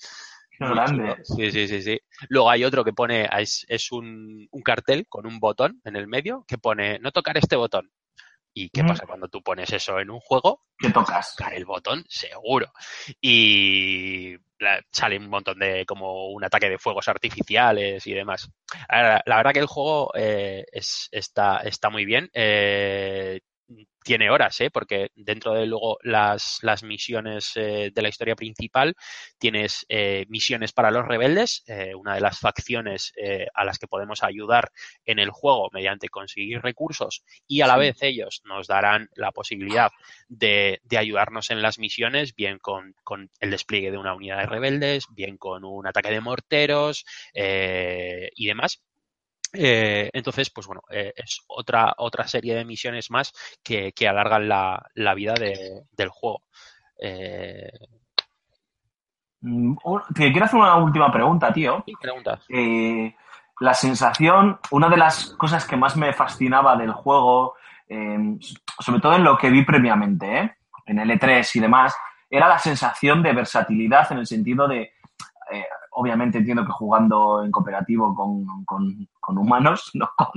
[0.59, 1.17] Grande.
[1.25, 2.01] Sí, sí, sí, sí.
[2.29, 6.07] Luego hay otro que pone, es, es un, un cartel con un botón en el
[6.09, 7.91] medio que pone no tocar este botón.
[8.55, 8.89] ¿Y qué Mm.
[8.89, 10.65] pasa cuando tú pones eso en un juego?
[10.79, 11.37] ¿Qué tocas?
[11.37, 12.73] tocar el botón, seguro.
[13.21, 18.51] Y la- sale un montón de, como un ataque de fuegos artificiales y demás.
[18.89, 22.29] La verdad que el juego eh, es, está, está muy bien.
[22.33, 23.41] Eh,
[24.03, 24.71] tiene horas, ¿eh?
[24.71, 28.95] porque dentro de luego las, las misiones eh, de la historia principal
[29.39, 33.87] tienes eh, misiones para los rebeldes, eh, una de las facciones eh, a las que
[33.87, 34.71] podemos ayudar
[35.05, 39.91] en el juego mediante conseguir recursos y a la vez ellos nos darán la posibilidad
[40.29, 44.47] de, de ayudarnos en las misiones, bien con, con el despliegue de una unidad de
[44.47, 47.05] rebeldes, bien con un ataque de morteros
[47.35, 48.83] eh, y demás.
[49.53, 54.49] Eh, entonces, pues bueno, eh, es otra, otra serie de misiones más que, que alargan
[54.49, 56.43] la, la vida de- del juego.
[57.01, 57.71] Eh,
[59.41, 59.77] Mm,
[60.15, 61.83] Te quiero hacer una última pregunta, tío.
[61.87, 62.45] ¿y preguntas?
[62.49, 63.15] Eh,
[63.61, 67.55] la sensación, una de las cosas que más me fascinaba del juego,
[67.89, 68.19] eh,
[68.81, 70.57] sobre todo en lo que vi previamente, ¿eh?
[70.87, 71.95] en el E3 y demás,
[72.31, 74.93] era la sensación de versatilidad en el sentido de,
[75.93, 79.09] obviamente entiendo que jugando en cooperativo con, con-
[79.39, 80.29] humanos, no con,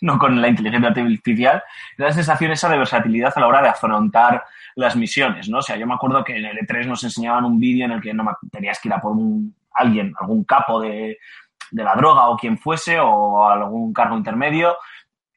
[0.00, 1.62] no con la inteligencia artificial,
[1.98, 4.42] la sensación esa de versatilidad a la hora de afrontar
[4.74, 5.58] las misiones, ¿no?
[5.58, 8.00] O sea, yo me acuerdo que en el E3 nos enseñaban un vídeo en el
[8.00, 11.18] que no me- tenías que ir a por un, alguien, algún capo de,
[11.70, 14.76] de la droga o quien fuese, o algún cargo intermedio,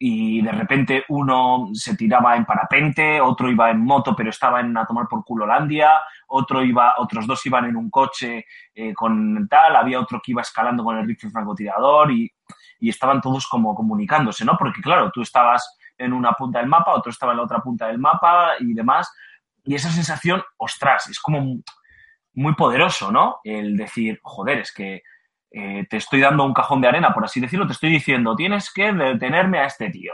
[0.03, 4.75] y de repente uno se tiraba en parapente, otro iba en moto pero estaba en
[4.75, 5.91] a tomar por culo Landia,
[6.29, 10.41] otro iba, otros dos iban en un coche eh, con tal, había otro que iba
[10.41, 12.27] escalando con el rifle francotirador y,
[12.79, 14.57] y estaban todos como comunicándose, ¿no?
[14.57, 17.85] Porque claro, tú estabas en una punta del mapa, otro estaba en la otra punta
[17.85, 19.13] del mapa y demás,
[19.63, 21.61] y esa sensación, ostras, es como
[22.33, 23.37] muy poderoso, ¿no?
[23.43, 25.03] El decir, joder, es que
[25.51, 28.71] eh, te estoy dando un cajón de arena, por así decirlo, te estoy diciendo, tienes
[28.73, 30.13] que detenerme a este tío.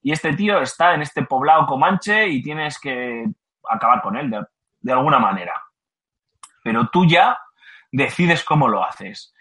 [0.00, 3.26] Y este tío está en este poblado comanche y tienes que
[3.68, 4.30] acabar con él
[4.80, 5.52] de, alguna manera.
[6.64, 7.38] Pero tú ya
[7.90, 9.34] decides cómo lo haces.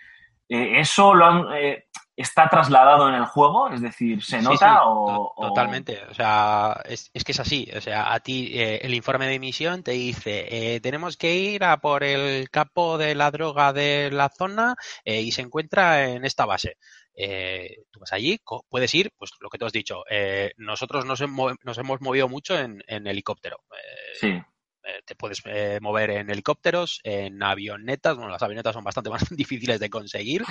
[0.49, 3.69] Eh, ¿Eso lo han, eh, está trasladado en el juego?
[3.69, 6.03] Es decir, ¿se nota sí, o, to- o- Totalmente.
[6.09, 7.69] O sea, es, es que es así.
[7.75, 11.63] O sea, a ti eh, el informe de misión te dice, eh, tenemos que ir
[11.63, 14.75] a por el capo de la droga de la zona
[15.05, 16.77] eh, y se encuentra en esta base.
[17.15, 18.39] Eh, tú vas allí,
[18.69, 20.03] puedes ir, pues lo que tú has dicho.
[20.09, 23.57] eh, nosotros nos, hemo- nos hemos movido mucho en, en helicóptero.
[23.71, 24.41] Eh, Sí,
[25.05, 29.79] te puedes eh, mover en helicópteros, en avionetas, bueno, las avionetas son bastante más difíciles
[29.79, 30.43] de conseguir,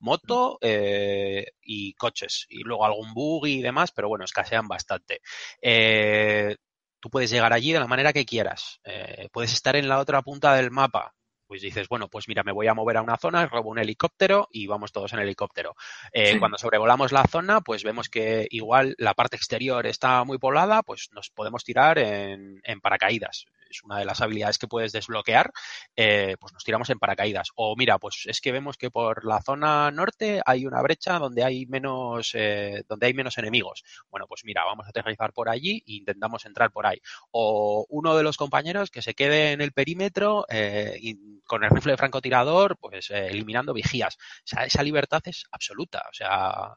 [0.00, 5.20] moto eh, y coches, y luego algún bug y demás, pero bueno, escasean bastante.
[5.60, 6.56] Eh,
[7.00, 10.22] tú puedes llegar allí de la manera que quieras, eh, puedes estar en la otra
[10.22, 11.14] punta del mapa.
[11.46, 14.48] Pues dices, bueno, pues mira, me voy a mover a una zona, robo un helicóptero
[14.50, 15.74] y vamos todos en helicóptero.
[16.10, 16.38] Eh, Sí.
[16.38, 21.10] Cuando sobrevolamos la zona, pues vemos que igual la parte exterior está muy poblada, pues
[21.12, 23.44] nos podemos tirar en, en paracaídas.
[23.72, 25.52] Es una de las habilidades que puedes desbloquear,
[25.96, 27.48] eh, pues nos tiramos en paracaídas.
[27.54, 31.44] O mira, pues es que vemos que por la zona norte hay una brecha donde
[31.44, 33.84] hay menos, eh, donde hay menos enemigos.
[34.10, 37.00] Bueno, pues mira, vamos a aterrizar por allí e intentamos entrar por ahí.
[37.30, 41.70] O uno de los compañeros que se quede en el perímetro eh, y con el
[41.70, 44.16] rifle de francotirador, pues eh, eliminando vigías.
[44.16, 46.04] O sea, esa libertad es absoluta.
[46.10, 46.74] O sea,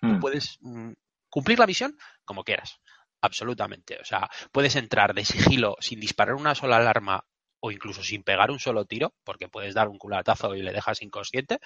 [0.00, 0.20] Mm.
[0.20, 0.92] puedes mm,
[1.28, 2.80] cumplir la misión como quieras.
[3.20, 3.98] Absolutamente.
[4.00, 7.24] O sea, puedes entrar de sigilo sin disparar una sola alarma
[7.60, 11.02] o incluso sin pegar un solo tiro, porque puedes dar un culatazo y le dejas
[11.02, 11.58] inconsciente,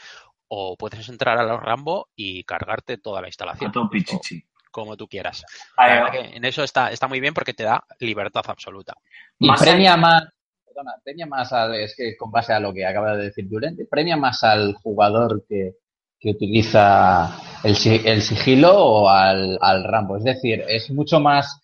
[0.48, 3.72] o puedes entrar a los Rambo y cargarte toda la instalación.
[3.90, 4.44] Pichichi.
[4.70, 5.44] Como tú quieras.
[5.76, 8.42] Ah, La eh, verdad que en eso está, está muy bien porque te da libertad
[8.46, 8.94] absoluta.
[9.38, 10.28] Y Más premia más,
[10.64, 13.76] perdona, premia más a, es que con base a lo que acaba de decir Julen,
[13.90, 15.74] premia más al jugador que,
[16.20, 17.34] que utiliza
[17.64, 20.16] el, el sigilo o al, al Rambo.
[20.16, 21.60] Es decir, es mucho más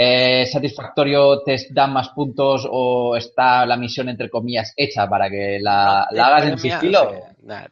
[0.00, 5.58] eh, satisfactorio, te dan más puntos o está la misión entre comillas hecha para que
[5.60, 7.10] la, No te la hagas en premia- sigilo.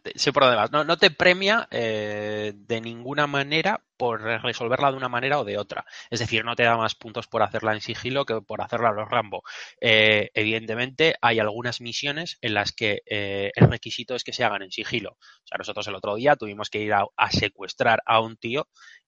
[0.02, 0.72] te- sí, por lo demás.
[0.72, 5.56] No, no te premia eh, de ninguna manera por resolverla de una manera o de
[5.56, 5.84] otra.
[6.10, 8.92] Es decir, no te da más puntos por hacerla en sigilo que por hacerla a
[8.92, 9.42] los Rambo.
[9.80, 14.62] Eh, evidentemente, hay algunas misiones en las que eh, el requisito es que se hagan
[14.62, 15.12] en sigilo.
[15.12, 18.66] O sea, nosotros el otro día tuvimos que ir a, a secuestrar a un tío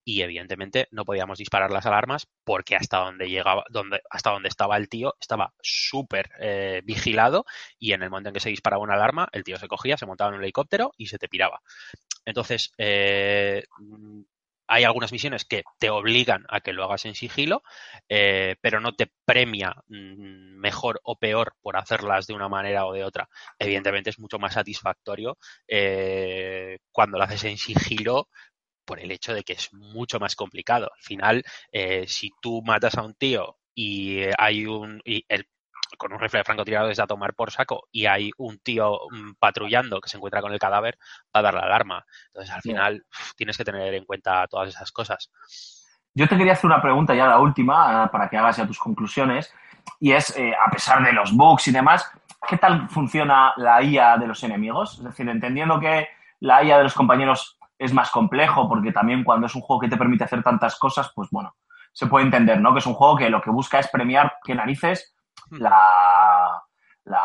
[0.09, 4.78] y evidentemente no podíamos disparar las alarmas porque hasta donde llegaba, donde, hasta donde estaba
[4.78, 7.44] el tío estaba súper eh, vigilado
[7.78, 10.06] y en el momento en que se disparaba una alarma, el tío se cogía, se
[10.06, 11.60] montaba en un helicóptero y se te piraba.
[12.24, 14.22] Entonces, eh, mm,
[14.66, 17.62] hay algunas misiones que te obligan a que lo hagas en sigilo,
[18.09, 22.94] eh, pero no te premia mm, mejor o peor por hacerlas de una manera o
[22.94, 23.28] de otra.
[23.59, 25.36] Evidentemente es mucho más satisfactorio
[26.93, 28.28] cuando lo haces en sigilo
[28.89, 30.90] por el hecho de que es mucho más complicado.
[30.97, 35.47] Al final, eh, si tú matas a un tío y hay un y el-
[35.98, 39.32] con un rifle de francotirador es a tomar por saco y hay un tío mm,
[39.39, 40.98] patrullando que se encuentra con el cadáver,
[41.35, 42.05] va a dar la alarma.
[42.28, 43.05] Entonces, al final,
[43.36, 45.31] tienes que tener en cuenta todas esas cosas.
[46.15, 48.78] Yo te quería hacer una pregunta ya, la última, eh, para que hagas ya tus
[48.78, 49.52] conclusiones.
[50.01, 52.10] Y es, eh, a pesar de los bugs y demás,
[52.48, 54.98] ¿qué tal funciona la IA de los enemigos?
[54.98, 56.09] Es decir, entendiendo que
[56.40, 59.88] la IA de los compañeros es más complejo, porque también cuando es un juego que
[59.88, 61.55] te permite hacer tantas cosas, pues bueno,
[61.92, 62.72] se puede entender, ¿no?
[62.72, 65.14] Que es un juego que lo que busca es premiar que narices
[65.50, 66.60] la,
[67.05, 67.22] la,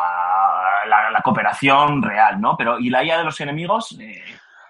[0.87, 2.55] la- la cooperación real, ¿no?
[2.57, 3.97] Pero, ¿y la IA de los enemigos?
[3.99, 4.23] Eh,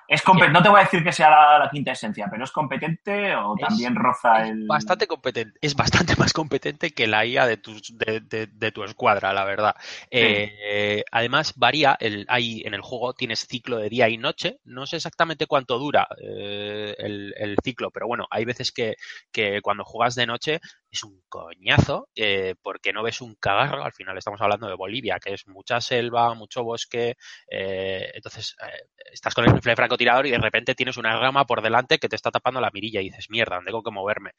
[0.08, 3.36] es no te voy a decir que sea la, la quinta esencia, pero ¿es competente
[3.36, 4.68] o Es- también roza Es el...?
[4.68, 8.84] bastante competente, es bastante más competente que la IA de tu, de, de- de tu
[8.84, 9.76] escuadra, la verdad.
[10.10, 14.88] Eh, además, varía, el, hay, en el juego tienes ciclo de día y noche, no
[14.88, 18.96] sé exactamente cuánto dura eh, el, el ciclo, pero bueno, hay veces que,
[19.32, 20.60] que cuando juegas de noche
[20.90, 25.20] es un coñazo eh, porque no ves un cagarro, al final estamos hablando de Bolivia,
[25.20, 27.16] que es mucha selva, mucho bosque,
[27.50, 31.62] eh, entonces eh, estás con el rifle francotirador y de repente tienes una rama por
[31.62, 34.32] delante que te está tapando la mirilla y dices, mierda, tengo que moverme.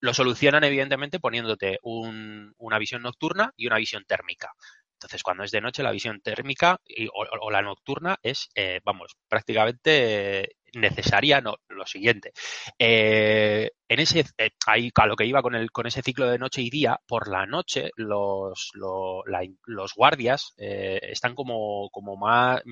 [0.00, 4.52] Lo solucionan evidentemente poniéndote un- una visión nocturna y una visión térmica.
[4.94, 6.78] Entonces, cuando es de noche, la visión térmica
[7.12, 12.32] o, la nocturna es, eh, vamos, prácticamente necesaria, no, lo siguiente.
[12.78, 16.38] Eh, en ese, eh, ahí a lo que iba con, el, con ese ciclo de
[16.38, 22.16] noche y día, por la noche los, lo- la- los guardias eh, están como, como
[22.16, 22.62] más,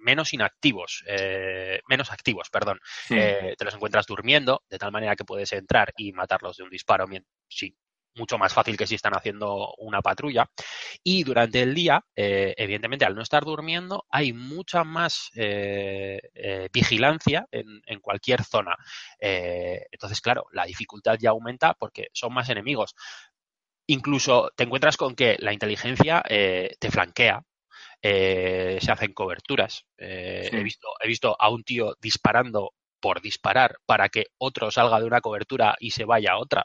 [0.00, 2.80] menos inactivos, eh, menos activos, perdón.
[3.06, 3.14] Sí.
[3.18, 6.70] Eh, te los encuentras durmiendo, de tal manera que puedes entrar y matarlos de un
[6.70, 7.06] disparo,
[7.48, 7.76] sí,
[8.18, 10.50] mucho más fácil que si están haciendo una patrulla.
[11.02, 16.68] Y durante el día, eh, evidentemente, al no estar durmiendo, hay mucha más eh, eh,
[16.72, 18.76] vigilancia en, en cualquier zona.
[19.20, 22.94] Entonces, claro, la dificultad ya aumenta porque son más enemigos.
[23.86, 27.42] Incluso te encuentras con que la inteligencia te flanquea.
[28.02, 29.84] Eh, se hacen coberturas.
[29.96, 30.56] Eh, Sí.
[30.56, 35.06] he, visto, he visto a un tío disparando por disparar para que otro salga de
[35.06, 36.64] una cobertura y se vaya a otra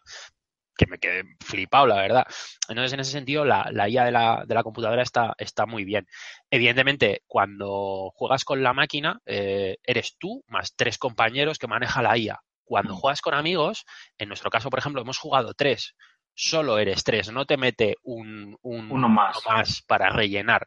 [0.75, 2.25] que me quedé flipado, la verdad.
[2.67, 5.85] Entonces, en ese sentido, la, la IA de la, de la computadora está, está muy
[5.85, 6.07] bien.
[6.49, 12.17] Evidentemente, cuando juegas con la máquina, eh, eres tú más tres compañeros que maneja la
[12.17, 12.39] IA.
[12.63, 12.97] Cuando Mm.
[12.97, 13.85] juegas con amigos,
[14.17, 15.93] en nuestro caso, por ejemplo, hemos jugado tres.
[16.35, 19.83] Solo eres tres, no te mete un, un- Uno más.
[19.87, 20.65] para rellenar.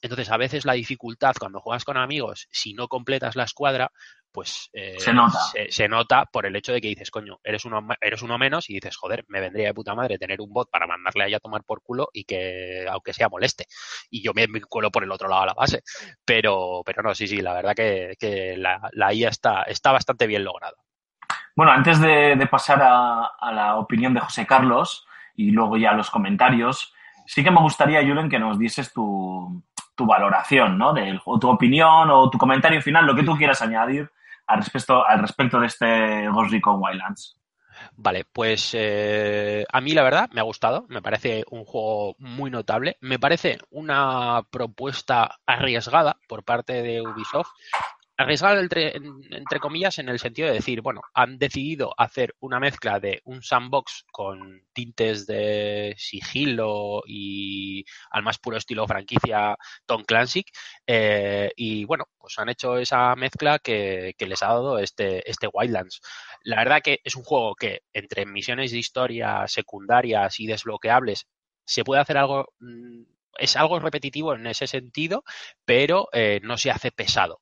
[0.00, 3.90] Entonces, a veces la dificultad cuando juegas con amigos, si no completas la escuadra,
[4.30, 5.38] pues eh, Se nota.
[5.52, 8.70] Se, se nota por el hecho de que dices, coño, eres uno, eres uno menos
[8.70, 11.40] y dices, joder, me vendría de puta madre tener un bot para mandarle ahí a
[11.40, 13.66] tomar por culo y que, aunque sea moleste,
[14.10, 15.82] y yo me, cuelo por el otro lado a la base.
[16.24, 20.26] Pero, pero no, sí, sí, la verdad que, que la, la IA está, está bastante
[20.28, 20.76] bien lograda.
[21.56, 25.06] Bueno, antes de, de pasar a, a la opinión de José Carlos
[25.38, 26.92] y luego ya los comentarios,
[27.26, 29.62] sí que me gustaría, Julen, que nos dieses tu,
[29.94, 30.92] tu valoración, ¿no?
[30.92, 34.10] Del- o tu opinión o tu comentario final, lo que tú quieras añadir
[34.48, 37.36] al respecto, al respecto de este Ghost Recon Wildlands.
[37.96, 42.50] Vale, pues eh, a mí la verdad me ha gustado, me parece un juego muy
[42.50, 47.50] notable, me parece una propuesta arriesgada por parte de Ubisoft
[48.18, 52.98] arriesgado entre, entre, comillas en el sentido de decir, bueno, han decidido hacer una mezcla
[52.98, 60.44] de un sandbox con tintes de sigilo y al más puro estilo franquicia Tom Clancy
[60.86, 65.48] eh, y bueno, pues han hecho esa mezcla que, que, les ha dado este, este
[65.52, 66.00] Wildlands.
[66.42, 71.28] La verdad que es un juego que entre misiones de historia secundarias y desbloqueables
[71.64, 73.02] se puede hacer algo mm,
[73.38, 75.22] es algo repetitivo en ese sentido,
[75.64, 77.40] pero eh, no se hace pesado.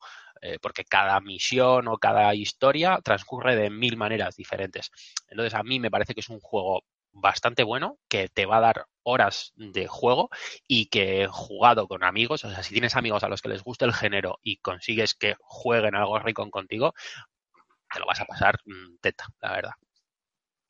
[0.48, 4.92] Eh, porque cada misión o cada historia transcurre de mil maneras diferentes.
[5.28, 8.60] Entonces, a mí me parece que es un juego bastante bueno, que te va a
[8.60, 10.28] dar horas de juego
[10.68, 13.86] y que jugado con amigos, o sea, si tienes amigos a los que les gusta
[13.86, 16.94] el género y consigues que jueguen algo rico contigo,
[17.92, 19.72] te lo vas a pasar mm, teta, la verdad.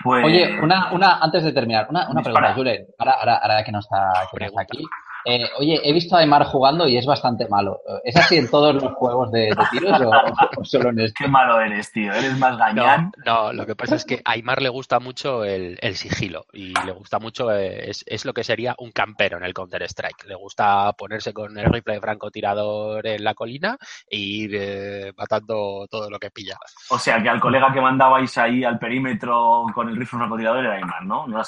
[0.03, 0.25] Pues...
[0.25, 3.81] Oye, una, una, antes de terminar, una, una pregunta, Julen, ahora, ahora, ahora, que no
[3.81, 4.85] está, que no está aquí.
[5.29, 7.81] Eh, oye, he visto a Aymar jugando y es bastante malo.
[8.05, 11.25] ¿Es así en todos los juegos de, tiros o, solo en este?
[11.25, 12.13] Qué malo eres, tío.
[12.13, 13.11] Eres más gañán.
[13.25, 16.93] No, lo que pasa es que a Aymar le gusta mucho el, sigilo y le
[16.93, 20.27] gusta mucho, eh, es, lo que sería un campero en el Counter-Strike.
[20.29, 23.77] Le gusta ponerse con el rifle de francotirador en la colina
[24.09, 26.57] e ir eh, matando todo lo que pilla.
[26.91, 30.75] O sea, que al colega que mandabais ahí al perímetro con el rifle francotirador era
[30.77, 31.27] Aymar, ¿no?
[31.27, 31.43] no,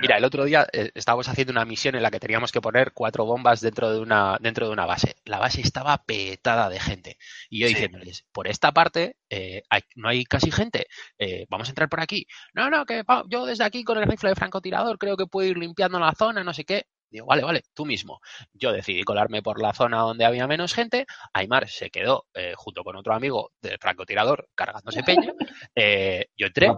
[0.00, 3.07] mira, el otro día estábamos haciendo una misión en la que teníamos que poner cuatro
[3.08, 5.16] cuatro bombas dentro de una dentro de una base.
[5.24, 7.16] La base estaba petada de gente.
[7.48, 9.62] Y yo diciéndoles, por esta parte eh,
[9.96, 10.86] no hay casi gente,
[11.18, 12.26] eh, vamos a entrar por aquí.
[12.52, 15.56] No, no, que yo desde aquí con el rifle de francotirador creo que puedo ir
[15.56, 16.84] limpiando la zona, no sé qué.
[17.10, 18.20] Digo, vale, vale, tú mismo.
[18.52, 21.06] Yo decidí colarme por la zona donde había menos gente.
[21.32, 25.32] Aymar se quedó eh, junto con otro amigo del francotirador cargándose peña.
[25.74, 26.70] Eh, yo entré,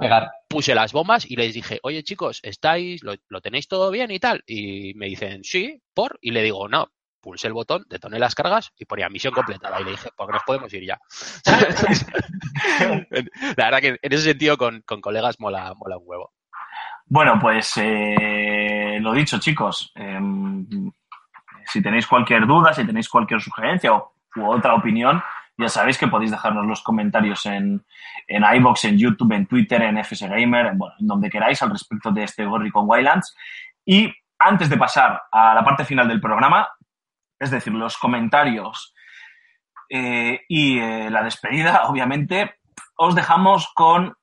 [0.49, 4.19] puse las bombas y les dije, oye chicos, ¿estáis, lo, lo, tenéis todo bien y
[4.19, 4.43] tal?
[4.47, 6.19] Y me dicen, sí, por.
[6.21, 6.89] Y le digo, no,
[7.21, 9.81] pulsé el botón, detoné las cargas y ponía misión completada.
[9.81, 10.99] Y le dije, porque nos podemos ir ya.
[13.57, 16.33] La verdad que en ese sentido con, con colegas mola, mola un huevo.
[17.07, 19.93] Bueno, pues eh, lo dicho, chicos.
[19.95, 20.21] Eh,
[21.67, 25.23] si tenéis cualquier duda, si tenéis cualquier sugerencia o u otra opinión,
[25.59, 27.85] ya sabéis que podéis dejarnos los comentarios en,
[28.27, 32.25] en iBox, en YouTube, en Twitter, en FS Gamer, en, donde queráis al respecto de
[32.25, 33.37] este Gorri con Wildlands.
[33.85, 36.69] Y antes de pasar a la parte final del programa,
[37.39, 38.95] es decir, los comentarios
[39.89, 42.55] eh, y eh, la despedida, obviamente,
[42.97, 44.15] os dejamos con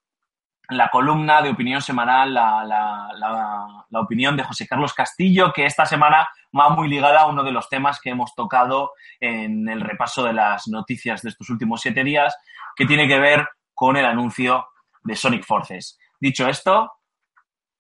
[0.70, 5.66] la columna de opinión semanal, la, la, la, la, opinión de José Carlos Castillo, que
[5.66, 6.28] esta semana
[6.58, 10.34] va muy ligada a uno de los temas que hemos tocado en el repaso de
[10.34, 12.36] las noticias de estos últimos siete días,
[12.76, 14.68] que tiene que ver con el anuncio
[15.04, 15.98] de Sonic Forces.
[16.20, 16.92] Dicho esto,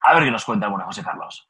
[0.02, 1.50] a ver qué nos cuenta alguna José Carlos.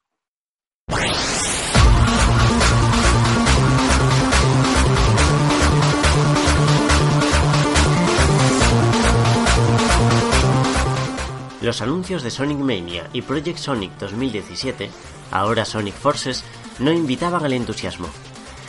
[11.67, 14.89] Los anuncios de Sonic Mania y Project Sonic 2017,
[15.31, 16.45] ahora Sonic Forces,
[16.79, 18.07] no invitaban al entusiasmo.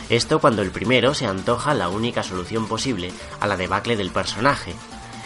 [0.09, 4.75] Esto cuando el primero se antoja la única solución posible a la debacle del personaje,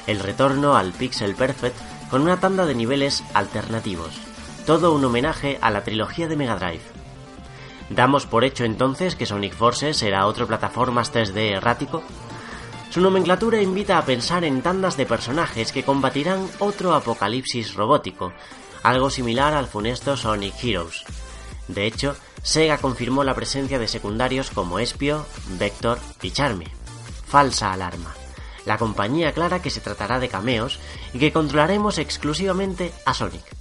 [0.07, 1.75] el retorno al Pixel Perfect
[2.11, 4.21] con una tanda de niveles alternativos,
[4.67, 6.83] todo un homenaje a la trilogía de Mega Drive.
[7.89, 12.03] ¿Damos por hecho entonces que Sonic Forces será otro plataformas 3D errático?
[12.93, 18.35] Su nomenclatura invita a pensar en tandas de personajes que combatirán otro apocalipsis robótico,
[18.83, 21.03] algo similar al funesto Sonic Heroes.
[21.69, 25.25] De hecho, Sega confirmó la presencia de secundarios como Espio,
[25.59, 26.67] Vector y Charme.
[27.27, 28.15] Falsa alarma.
[28.67, 30.79] La compañía aclara que se tratará de cameos
[31.15, 33.57] y que controlaremos exclusivamente a Sonic.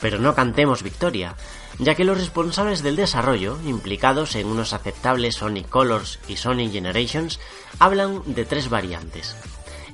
[0.00, 1.34] Pero no cantemos victoria,
[1.78, 7.40] ya que los responsables del desarrollo, implicados en unos aceptables Sonic Colors y Sonic Generations,
[7.78, 9.36] hablan de tres variantes.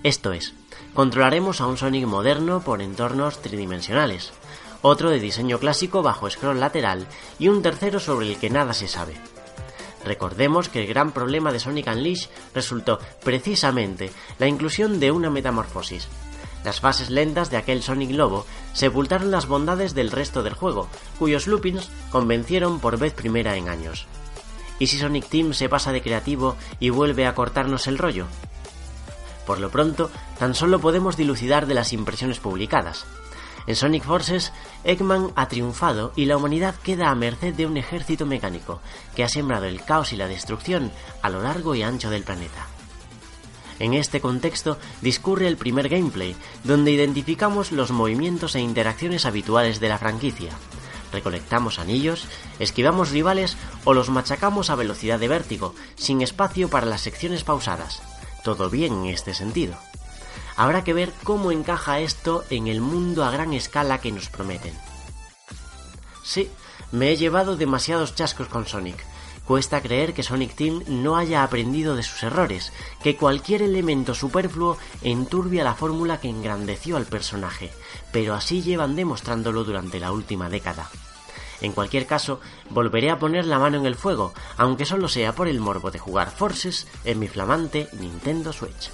[0.02, 0.54] Esto es,
[0.94, 4.32] controlaremos a un Sonic moderno por entornos tridimensionales,
[4.82, 7.06] otro de diseño clásico bajo scroll lateral
[7.38, 9.14] y un tercero sobre el que nada se sabe.
[10.04, 16.08] Recordemos que el gran problema de Sonic Unleashed resultó precisamente la inclusión de una metamorfosis,
[16.64, 20.88] las fases lentas de aquel Sonic Lobo sepultaron las bondades del resto del juego,
[21.18, 24.06] cuyos loopings convencieron por vez primera en años.
[24.78, 28.26] ¿Y si Sonic Team se pasa de creativo y vuelve a cortarnos el rollo?
[29.46, 33.04] Por lo pronto, tan solo podemos dilucidar de las impresiones publicadas.
[33.66, 34.52] En Sonic Forces,
[34.84, 38.80] Eggman ha triunfado y la humanidad queda a merced de un ejército mecánico
[39.14, 42.69] que ha sembrado el caos y la destrucción a lo largo y ancho del planeta.
[43.80, 49.88] En este contexto discurre el primer gameplay, donde identificamos los movimientos e interacciones habituales de
[49.88, 50.50] la franquicia.
[51.12, 52.26] Recolectamos anillos,
[52.58, 58.02] esquivamos rivales o los machacamos a velocidad de vértigo, sin espacio para las secciones pausadas.
[58.44, 59.74] Todo bien en este sentido.
[60.56, 64.74] Habrá que ver cómo encaja esto en el mundo a gran escala que nos prometen.
[66.22, 66.50] Sí,
[66.92, 69.09] me he llevado demasiados chascos con Sonic.
[69.50, 72.72] Cuesta creer que Sonic Team no haya aprendido de sus errores,
[73.02, 77.72] que cualquier elemento superfluo enturbia la fórmula que engrandeció al personaje,
[78.12, 80.88] pero así llevan demostrándolo durante la última década.
[81.60, 85.48] En cualquier caso, volveré a poner la mano en el fuego, aunque solo sea por
[85.48, 88.92] el morbo de jugar Forces en mi flamante Nintendo Switch.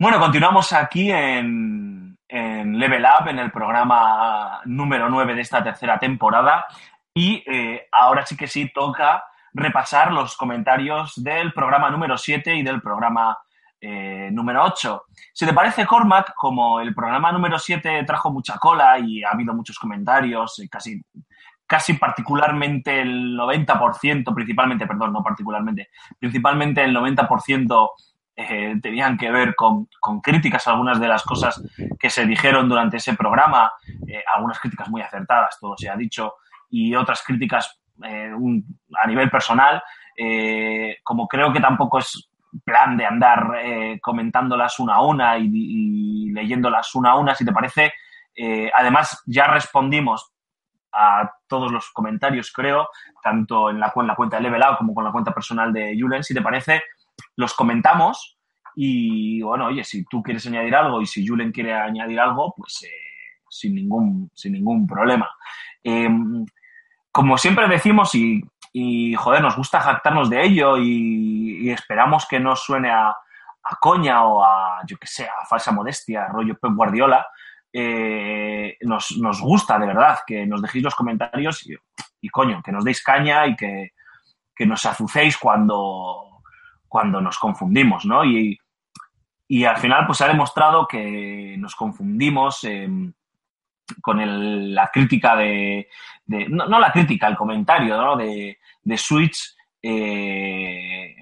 [0.00, 5.98] Bueno, continuamos aquí en, en Level Up, en el programa número 9 de esta tercera
[5.98, 6.64] temporada.
[7.12, 9.22] Y eh, ahora sí que sí toca
[9.52, 13.36] repasar los comentarios del programa número 7 y del programa
[13.78, 15.02] eh, número 8.
[15.34, 19.52] Si te parece, Cormac, como el programa número 7 trajo mucha cola y ha habido
[19.52, 20.98] muchos comentarios, eh, casi,
[21.66, 27.90] casi particularmente el 90%, principalmente, perdón, no particularmente, principalmente el 90%
[28.48, 31.62] eh, tenían que ver con, con, críticas algunas de las cosas
[31.98, 33.70] que se dijeron durante ese programa,
[34.06, 36.36] eh, algunas críticas muy acertadas, todo se ha dicho,
[36.70, 38.32] y otras críticas eh,
[38.98, 39.82] a nivel personal,
[41.02, 42.30] como creo que tampoco es
[42.64, 43.58] plan de andar
[44.02, 47.92] comentándolas una a una y, leyéndolas una a una, si te parece.
[48.74, 50.32] además, ya respondimos
[50.92, 52.88] a todos los comentarios, creo,
[53.22, 55.96] tanto en la, en la cuenta de Level Up como con la cuenta personal de
[55.98, 56.82] Julen, si te parece
[57.36, 58.38] los comentamos
[58.74, 62.82] y bueno, oye, si tú quieres añadir algo y si Julen quiere añadir algo, pues
[62.84, 65.28] eh, sin, ningún, sin ningún problema.
[65.82, 66.08] Eh,
[67.12, 72.54] como siempre decimos y, joder, nos gusta jactarnos de ello y, y esperamos que no
[72.54, 73.14] suene a,
[73.80, 77.26] coña o a, yo que sé, a falsa modestia, rollo Pep Guardiola,
[77.72, 81.74] eh, nos, nos, gusta de verdad que nos dejéis los comentarios y,
[82.20, 83.92] y coño, que nos deis caña y que,
[84.54, 86.29] que nos azucéis cuando,
[86.90, 88.24] cuando nos confundimos, ¿no?
[88.24, 88.58] Y,
[89.46, 92.88] y al final, pues se ha demostrado que nos confundimos eh,
[94.02, 95.88] con el, la crítica de.
[96.26, 98.16] de no, no, la crítica, el comentario, ¿no?
[98.16, 99.56] De, de Switch.
[99.80, 101.14] Eh,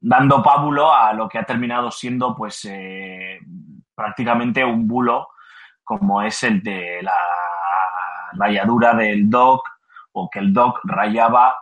[0.00, 3.38] dando pábulo a lo que ha terminado siendo, pues, eh,
[3.94, 5.28] prácticamente un bulo,
[5.84, 7.16] como es el de la
[8.32, 9.62] rayadura del dock,
[10.10, 11.54] o que el dock rayaba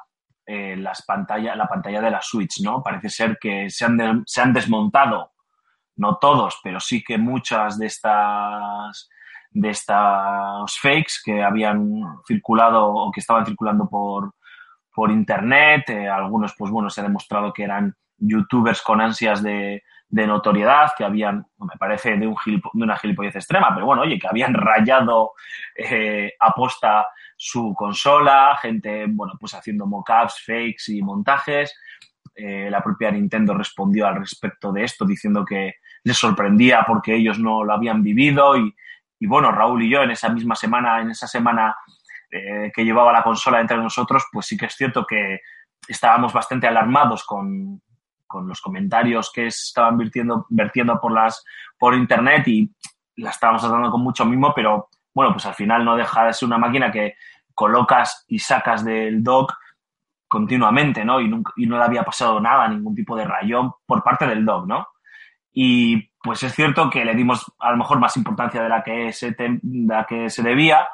[0.47, 2.83] eh, las pantalla, la pantalla de la Switch, ¿no?
[2.83, 5.33] Parece ser que se han, se han desmontado,
[5.97, 9.09] no todos, pero sí que muchas de estas
[9.55, 14.35] de estas fakes que habían circulado o que estaban circulando por,
[14.95, 15.91] por internet.
[15.91, 20.93] Eh, algunos, pues bueno, se ha demostrado que eran youtubers con ansias de, de notoriedad,
[20.97, 24.29] que habían, me parece de, un gilipo, de una gilipollez extrema, pero bueno, oye, que
[24.29, 25.33] habían rayado
[25.75, 27.09] eh, aposta
[27.45, 31.77] su consola, gente, bueno, pues haciendo mockups, fakes y montajes.
[32.37, 35.75] Eh, la propia Nintendo respondió al respecto de esto, diciendo que
[36.05, 38.73] les sorprendía porque ellos no lo habían vivido y,
[39.19, 41.75] y bueno, Raúl y yo en esa misma semana, en esa semana
[42.31, 45.41] eh, que llevaba la consola entre nosotros, pues sí que es cierto que
[45.89, 47.83] estábamos bastante alarmados con,
[48.25, 51.45] con los comentarios que estaban vertiendo, vertiendo por las
[51.77, 52.73] por internet y
[53.17, 56.47] la estábamos tratando con mucho mimo, pero bueno, pues al final no deja de ser
[56.47, 57.15] una máquina que
[57.63, 59.55] colocas y sacas del dock
[60.27, 61.21] continuamente, ¿no?
[61.21, 64.89] Y, no le había pasado nada, ningún tipo de rayón por parte del dock, ¿no?
[65.53, 69.13] Y pues es cierto que le dimos a lo mejor más importancia de la que
[69.13, 69.37] se,
[70.09, 70.89] que se debía.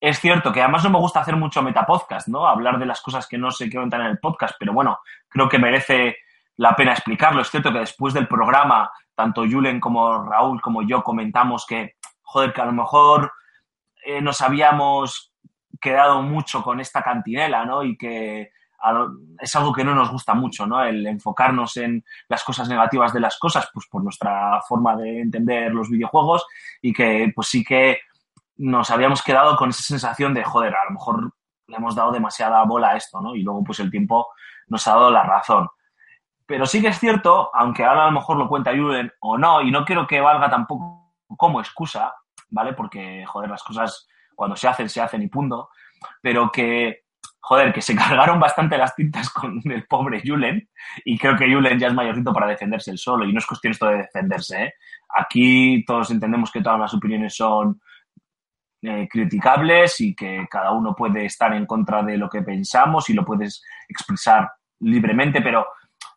[0.00, 2.46] Es cierto que además no me gusta hacer mucho metapodcast, ¿no?
[2.46, 5.58] Hablar de las cosas que no se comentan en el podcast, pero bueno, creo que
[5.58, 6.18] merece
[6.58, 7.40] la pena explicarlo.
[7.40, 12.52] Es cierto que después del programa, tanto Julen como Raúl como yo comentamos que, joder,
[12.52, 13.32] que a lo mejor
[14.04, 15.32] eh, nos habíamos
[15.80, 17.82] quedado mucho con esta cantinela, ¿no?
[17.82, 18.52] Y que
[19.40, 20.82] es algo que no nos gusta mucho, ¿no?
[20.82, 25.72] El enfocarnos en las cosas negativas de las cosas, pues por nuestra forma de entender
[25.72, 26.46] los videojuegos
[26.80, 27.98] y que pues sí que
[28.56, 31.32] nos habíamos quedado con esa sensación de, joder, a lo mejor
[31.66, 33.34] le hemos dado demasiada bola a esto, ¿no?
[33.34, 34.28] Y luego pues el tiempo
[34.68, 35.68] nos ha dado la razón.
[36.46, 39.60] Pero sí que es cierto, aunque ahora a lo mejor lo cuenta Julen o no,
[39.60, 42.14] y no quiero que valga tampoco como excusa,
[42.48, 42.72] ¿vale?
[42.72, 45.70] Porque, joder, las cosas cuando se hacen, se hacen y punto.
[46.22, 47.06] Pero que,
[47.40, 50.70] joder, que se cargaron bastante las tintas con el pobre Julen.
[51.04, 53.24] Y creo que Julen ya es mayorcito para defenderse el solo.
[53.24, 54.74] Y no es cuestión esto de defenderse, ¿eh?
[55.12, 57.80] Aquí todos entendemos que todas las opiniones son
[58.82, 63.14] eh, criticables y que cada uno puede estar en contra de lo que pensamos y
[63.14, 64.48] lo puedes expresar
[64.80, 65.66] libremente, pero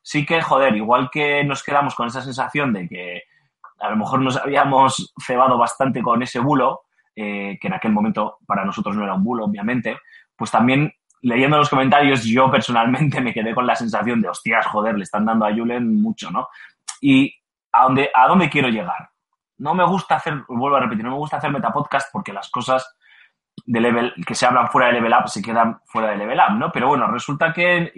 [0.04, 3.24] sí que, joder, igual que nos quedamos con esa sensación de que
[3.80, 6.82] a lo mejor nos habíamos cebado bastante con ese bulo,
[7.16, 9.98] eh, que en aquel momento para nosotros no era un bulo, obviamente,
[10.36, 14.98] pues también leyendo los comentarios, yo personalmente me quedé con la sensación de, hostias, joder,
[14.98, 16.48] le están dando a Julen mucho, ¿no?
[17.00, 17.34] Y
[17.72, 19.10] a dónde, a dónde quiero llegar.
[19.58, 22.98] No me gusta hacer, vuelvo a repetir, no me gusta hacer metapodcast porque las cosas
[23.66, 26.56] de level, que se hablan fuera de level up se quedan fuera de level up,
[26.58, 26.72] ¿no?
[26.72, 27.94] Pero bueno, resulta que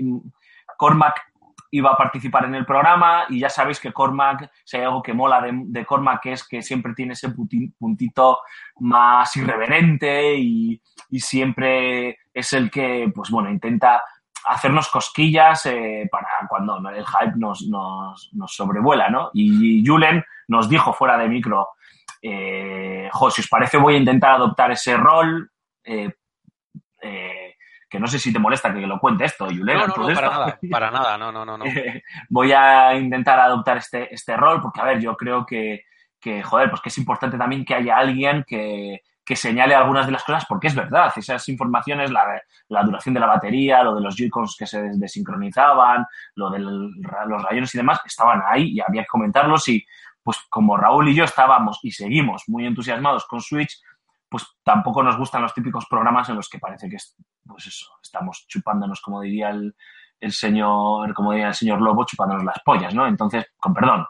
[0.78, 1.33] Cormac
[1.74, 5.14] iba a participar en el programa y ya sabéis que Cormac, si hay algo que
[5.14, 8.42] mola de, de Cormac es que siempre tiene ese puntito
[8.80, 10.82] más irreverente y,
[11.20, 14.04] siempre es el que, pues bueno, intenta
[14.46, 19.30] hacernos cosquillas eh, para cuando el hype nos, nos, nos sobrevuela, ¿no?
[19.34, 21.70] Y Julen nos dijo fuera de micro,
[22.22, 25.52] eh, jo, si os parece voy a intentar adoptar ese rol,
[25.84, 26.12] eh,
[27.02, 27.56] eh,
[27.94, 29.78] que no sé si te molesta que lo cuente esto, Julen.
[29.78, 30.40] No, no, no, para esto.
[30.40, 31.66] nada, para nada, no, no, no, no.
[32.30, 35.84] voy a intentar adoptar este, este rol porque, a ver, yo creo que,
[36.20, 40.12] que, joder, pues que es importante también que haya alguien que, que señale algunas de
[40.12, 44.02] las cosas porque es verdad, esas informaciones, la, la duración de la batería, lo de
[44.02, 46.04] los Joy-Cons que se des- desincronizaban,
[46.34, 49.86] lo de los rayones y demás, estaban ahí y había que comentarlos y
[50.24, 53.80] pues como Raúl y yo estábamos y seguimos muy entusiasmados con Switch,
[54.30, 57.16] pues tampoco nos gustan los típicos programas en los que parece que es,
[57.46, 59.76] pues eso, estamos chupándonos, como diría el,
[60.20, 63.06] el señor, como diría el señor Lobo, chupándonos las pollas, ¿no?
[63.06, 64.06] Entonces, con perdón.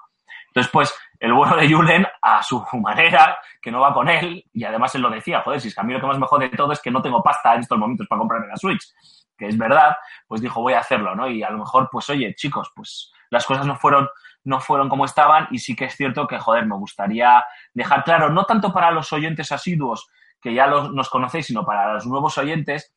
[0.48, 4.64] Entonces, pues, el bueno de Julen, a su manera, que no va con él, y
[4.64, 6.50] además él lo decía, joder, si es que a mí lo que más me jode
[6.50, 8.94] de todo es que no tengo pasta en estos momentos para comprarme la Switch,
[9.36, 9.96] que es verdad,
[10.28, 11.28] pues dijo, voy a hacerlo, ¿no?
[11.28, 14.08] Y a lo mejor, pues, oye, chicos, pues las cosas no fueron,
[14.44, 17.44] no fueron como estaban, y sí que es cierto que, joder, me gustaría
[17.74, 20.08] dejar claro, no tanto para los oyentes asiduos,
[20.40, 22.94] que ya los, nos conocéis, sino para los nuevos oyentes,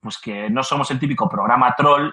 [0.00, 2.10] pues que no somos el típico programa troll,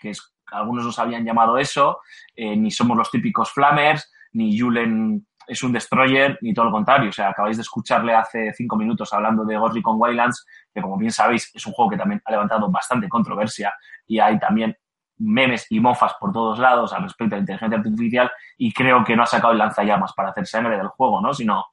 [0.00, 2.00] que es, algunos nos habían llamado eso,
[2.34, 7.10] eh, ni somos los típicos flamers, ni Julen es un destroyer, ni todo lo contrario.
[7.10, 10.96] O sea, acabáis de escucharle hace cinco minutos hablando de Ghost Recon Wildlands, que como
[10.96, 13.74] bien sabéis es un juego que también ha levantado bastante controversia
[14.06, 14.76] y hay también
[15.18, 19.14] memes y mofas por todos lados al respecto de la inteligencia artificial y creo que
[19.14, 21.32] no ha sacado el lanzallamas para hacer sangre del juego, ¿no?
[21.32, 21.64] Sino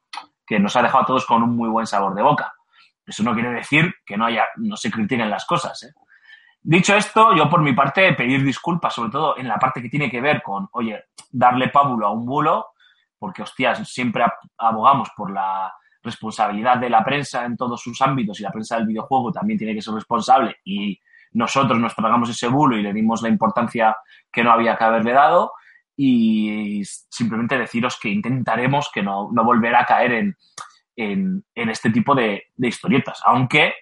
[0.46, 2.54] que nos ha dejado a todos con un muy buen sabor de boca.
[3.12, 5.92] Eso no quiere decir que no haya, no se critiquen las cosas, ¿eh?
[6.64, 10.10] Dicho esto, yo por mi parte pedir disculpas, sobre todo en la parte que tiene
[10.10, 12.68] que ver con, oye, darle pábulo a un bulo,
[13.18, 14.24] porque, hostias, siempre
[14.58, 18.88] abogamos por la responsabilidad de la prensa en todos sus ámbitos y la prensa del
[18.88, 20.98] videojuego también tiene que ser responsable y
[21.34, 23.98] nosotros nos tragamos ese bulo y le dimos la importancia
[24.32, 25.52] que no había que haberle dado
[25.98, 30.38] y simplemente deciros que intentaremos que no, no volver a caer en,
[31.02, 33.74] en, este tipo de, historietas, aunque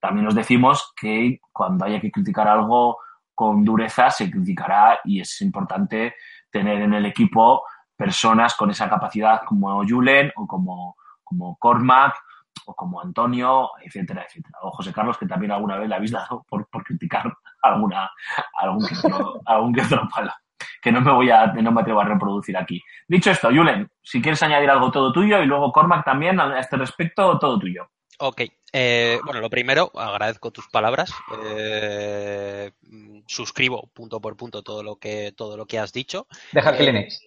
[0.00, 2.98] también os decimos que cuando haya que criticar algo
[3.34, 6.14] con dureza se criticará y es importante
[6.50, 7.62] tener en el equipo
[7.96, 12.14] personas con esa capacidad como Julen o como, como Cormac
[12.66, 14.58] o como Antonio, etcétera, etcétera.
[14.62, 17.32] O José Carlos, que también alguna vez le habéis dado por, por criticar
[17.62, 18.10] alguna,
[18.60, 20.32] algún, que otro, algún que otro palo,
[20.82, 22.82] que no me voy a, no me atrevo a reproducir aquí.
[23.06, 26.76] Dicho esto, Julen, si quieres añadir algo, todo tuyo, y luego Cormac también a este
[26.76, 27.88] respecto, todo tuyo.
[28.20, 28.42] Ok,
[28.72, 31.12] eh, bueno, lo primero, agradezco tus palabras.
[31.44, 32.72] Eh,
[33.26, 36.26] suscribo punto por punto todo lo que todo lo que has dicho.
[36.52, 37.20] Deja el Eh, Kleenex.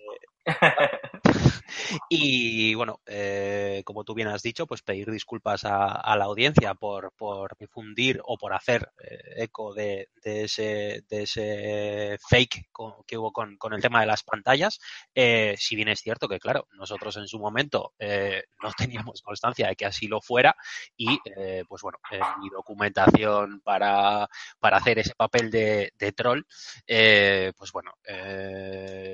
[2.09, 7.13] Y bueno, eh, como tú bien has dicho, pues pedir disculpas a, la audiencia por,
[7.17, 12.69] por difundir o por hacer eh, eco de, ese, de ese fake
[13.05, 14.79] que hubo con, el tema de las pantallas.
[15.13, 18.71] Eh, si bien es cierto que, claro, nosotros en su momento eh, no
[19.09, 20.55] teníamos constancia de que así lo fuera
[20.95, 24.27] y, eh, pues bueno, en mi documentación para,
[24.59, 26.41] para hacer ese papel de, de troll,
[26.85, 27.93] pues bueno,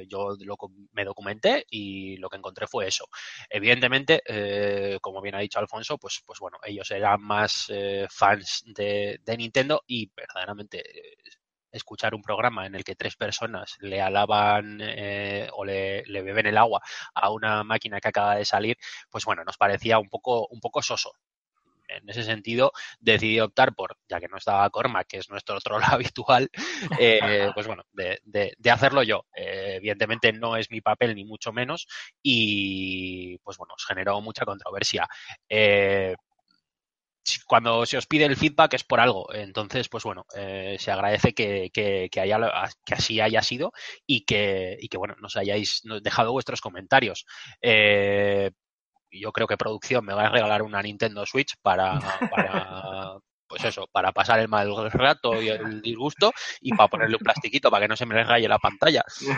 [0.08, 0.58] yo lo
[0.94, 3.08] me documenté y lo que encontré fue eso.
[3.50, 8.64] Evidentemente, eh, como bien ha dicho Alfonso, pues, pues bueno, ellos eran más eh, fans
[8.66, 11.18] de, de Nintendo y verdaderamente eh,
[11.72, 16.48] escuchar un programa en el que tres personas le alaban eh, o le, le beben
[16.48, 16.82] el agua
[17.14, 18.78] a una máquina que acaba de salir,
[19.10, 21.12] pues bueno, nos parecía un poco, un poco soso.
[21.88, 25.82] En ese sentido, decidí optar por, ya que no estaba Cormac, que es nuestro troll
[25.86, 26.50] habitual,
[27.00, 29.26] eh, pues bueno, de, de- hacerlo yo.
[29.36, 31.88] Eh, evidentemente no es mi papel, ni mucho menos,
[32.22, 35.08] y pues bueno, generó mucha controversia.
[35.50, 36.16] Eh,
[37.46, 41.70] cuando se os pide el feedback es por algo, entonces, pues bueno, se agradece que,
[41.74, 42.40] que, que haya,
[42.86, 43.74] que así haya sido
[44.06, 47.26] y que, y que bueno, nos hayáis dejado vuestros comentarios.
[47.62, 48.52] Eh,
[49.12, 53.18] yo creo que producción me va a regalar una Nintendo Switch para, para
[53.48, 56.32] pues eso, para pasar el mal rato y el disgusto
[56.62, 59.02] y para ponerle un plastiquito para que no se me raye la pantalla.
[59.26, 59.36] Eh,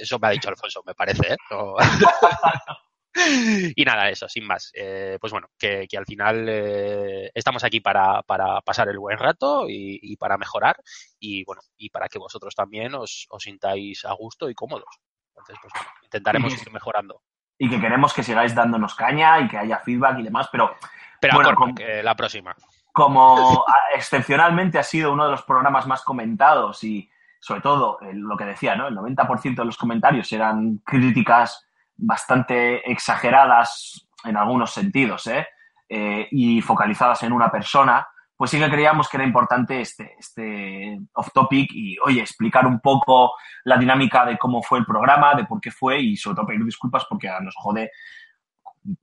[0.00, 1.36] Eso me ha dicho Alfonso, me parece, ¿eh?
[1.50, 1.76] No-
[3.76, 4.70] y nada, eso, sin más.
[4.74, 9.18] Eh, pues bueno, que, que al final eh, estamos aquí para, para pasar el buen
[9.18, 10.76] rato y, y para mejorar
[11.20, 14.94] y bueno, y para que vosotros también os, os sintáis a gusto y cómodos.
[15.28, 17.20] Entonces, pues bueno, intentaremos ir mejorando.
[17.64, 20.74] Y que queremos que sigáis dándonos caña y que haya feedback y demás, pero
[21.20, 22.56] Pero Bueno, que la próxima.
[22.90, 23.64] como
[23.94, 27.08] excepcionalmente ha sido uno de los programas más comentados y
[27.38, 28.88] sobre todo lo que decía, ¿no?
[28.88, 31.64] El 90% de los comentarios eran críticas
[31.96, 35.46] bastante exageradas en algunos sentidos, ¿eh?
[35.88, 38.08] Eh, y focalizadas en una persona,
[38.42, 42.80] pues sí que creíamos que era importante este, este off topic y, oye, explicar un
[42.80, 46.46] poco la dinámica de cómo fue el programa, de por qué fue y sobre todo
[46.46, 47.92] pedir disculpas porque nos jode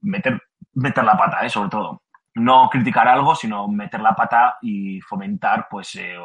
[0.02, 0.42] meter,
[0.74, 1.48] meter la pata, ¿eh?
[1.48, 2.02] Sobre todo
[2.34, 6.16] no criticar algo, sino meter la pata y fomentar, pues, eh,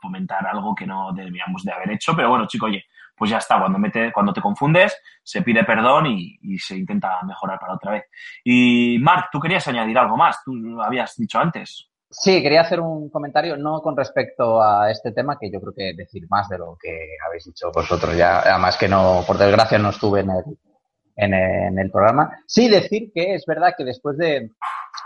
[0.00, 2.16] fomentar algo que no debíamos de haber hecho.
[2.16, 3.58] Pero bueno, chico, oye, pues ya está.
[3.58, 8.04] Cuando, mete, cuando te confundes, se pide perdón y, se intenta mejorar para otra vez.
[8.42, 10.42] Y Marc, tú querías añadir algo más.
[10.42, 11.91] Tú habías dicho antes.
[12.14, 15.94] Sí, quería hacer un comentario, no con respecto a este tema, que yo creo que
[15.96, 19.88] decir más de lo que habéis dicho vosotros ya, además que no, por desgracia no
[19.88, 22.38] estuve en el, programa.
[22.46, 24.50] Sí decir que es verdad que después de,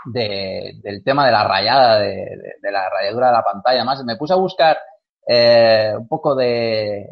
[0.03, 2.27] de- del tema de la rayada, de,
[2.63, 4.77] la rayadura de la pantalla, más me puse a buscar
[5.25, 7.07] eh, un poco de,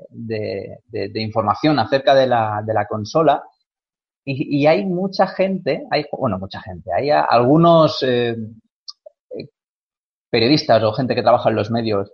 [1.15, 3.43] información acerca de la, consola
[4.25, 8.35] y, hay mucha gente, hay, bueno, mucha gente, hay algunos eh,
[10.35, 12.11] periodistas o gente que trabaja en los medios,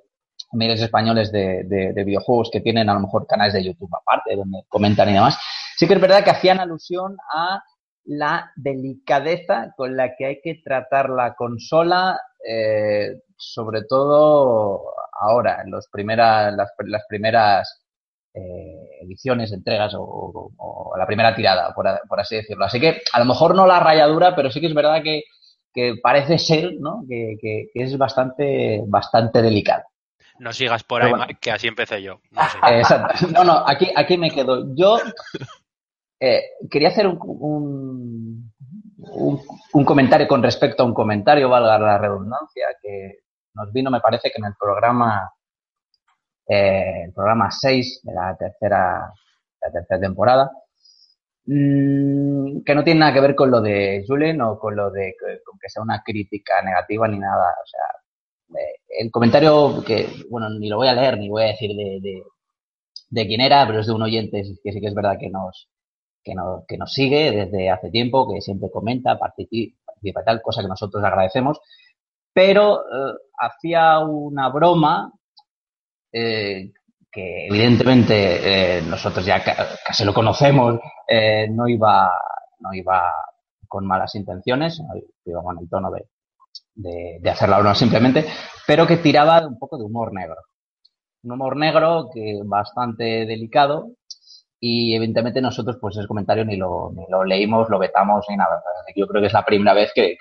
[0.51, 4.35] medios españoles de, de- de videojuegos que tienen a lo mejor canales de YouTube aparte,
[4.35, 5.39] donde comentan y demás,
[5.75, 7.63] sí que es verdad que hacían alusión a
[8.05, 14.81] la delicadeza con la que hay que tratar la consola, eh, sobre todo
[15.19, 15.87] ahora, en las,
[17.07, 17.67] primeras
[18.35, 22.65] eh, ediciones, entregas o, la primera tirada, por, por así decirlo.
[22.65, 25.23] Así que a lo mejor no la rayadura, pero sí que es verdad que,
[25.73, 27.03] que parece ser ¿no?
[27.07, 29.83] que, que- que es bastante, bastante delicado.
[30.39, 31.25] No sigas por ahí, bueno.
[31.39, 32.19] Que así empecé yo.
[32.31, 32.57] No sé.
[32.79, 33.27] Exacto.
[33.31, 34.73] No, no, aquí, aquí me quedo.
[34.75, 34.97] Yo
[36.19, 38.51] eh, quería hacer un, un,
[38.97, 39.41] un-
[39.73, 43.19] un comentario con respecto a un comentario, valga la redundancia, que
[43.53, 45.29] nos vino, me parece que en el programa,
[46.47, 49.11] eh, el programa 6 de la tercera,
[49.61, 50.51] de la tercera temporada,
[51.45, 55.15] mm, que no tiene nada que ver con lo de Julen o con lo de
[55.45, 57.55] con que sea una crítica negativa ni nada.
[57.63, 61.47] O sea, eh, el comentario que, bueno, ni lo voy a leer ni voy a
[61.47, 62.23] decir de,
[63.09, 65.69] de, quién era, pero es de un oyente que sí que es verdad que nos,
[66.23, 70.41] que nos, que nos sigue desde hace tiempo, que siempre comenta, participa, participa y tal,
[70.41, 71.59] cosa que nosotros agradecemos,
[72.33, 75.13] pero eh, hacía una broma
[76.13, 76.71] eh,
[77.11, 82.11] que evidentemente eh, nosotros ya ca- casi lo conocemos, eh, no iba
[82.59, 83.11] no iba
[83.67, 84.81] con malas intenciones,
[85.25, 86.05] iba con el tono de,
[86.75, 88.25] de, de hacer la broma simplemente,
[88.67, 90.35] pero que tiraba un poco de humor negro.
[91.23, 93.91] Un humor negro que bastante delicado
[94.59, 98.61] y evidentemente nosotros pues ese comentario ni lo, ni lo leímos, lo vetamos ni nada.
[98.95, 100.17] Yo creo que es la primera vez que-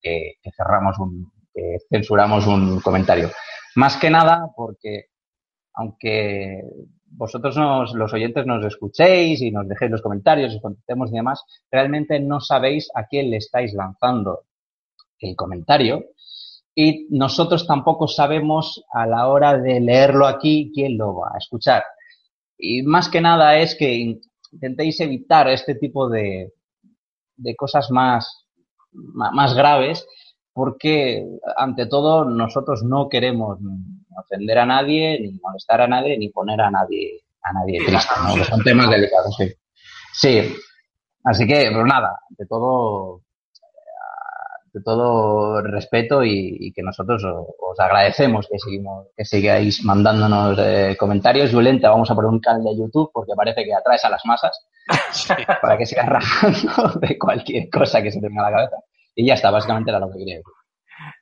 [0.00, 3.30] que cerramos un, que censuramos un comentario.
[3.76, 5.06] Más que nada porque
[5.78, 6.60] aunque
[7.06, 7.56] vosotros
[7.94, 12.40] los oyentes nos escuchéis y nos dejéis los comentarios y contestemos y demás, realmente no
[12.40, 14.42] sabéis a quién le estáis lanzando
[15.20, 16.04] el comentario
[16.74, 21.84] y nosotros tampoco sabemos a la hora de leerlo aquí quién lo va a escuchar.
[22.58, 24.18] Y más que nada es que
[24.52, 26.54] intentéis evitar este tipo de,
[27.36, 28.46] de cosas más,
[28.92, 30.04] más graves
[30.52, 31.24] porque
[31.56, 33.60] ante todo nosotros no queremos
[34.20, 38.34] ofender a nadie, ni molestar a nadie, ni poner a nadie a nadie triste, ¿no?
[38.34, 39.52] Que son temas delicados, sí.
[40.12, 40.54] Sí,
[41.24, 43.22] así que, pero nada, ante todo,
[44.66, 50.96] ante todo respeto y, y que nosotros os agradecemos que seguimos, que sigáis mandándonos eh,
[50.98, 51.52] comentarios.
[51.52, 54.24] Julen, te vamos a poner un canal de YouTube porque parece que atraes a las
[54.24, 54.66] masas
[55.12, 55.32] Sí.
[55.62, 58.76] para que sigas rajando de cualquier cosa que se te venga a la cabeza.
[59.14, 60.52] Y ya está, básicamente era lo que quería decir.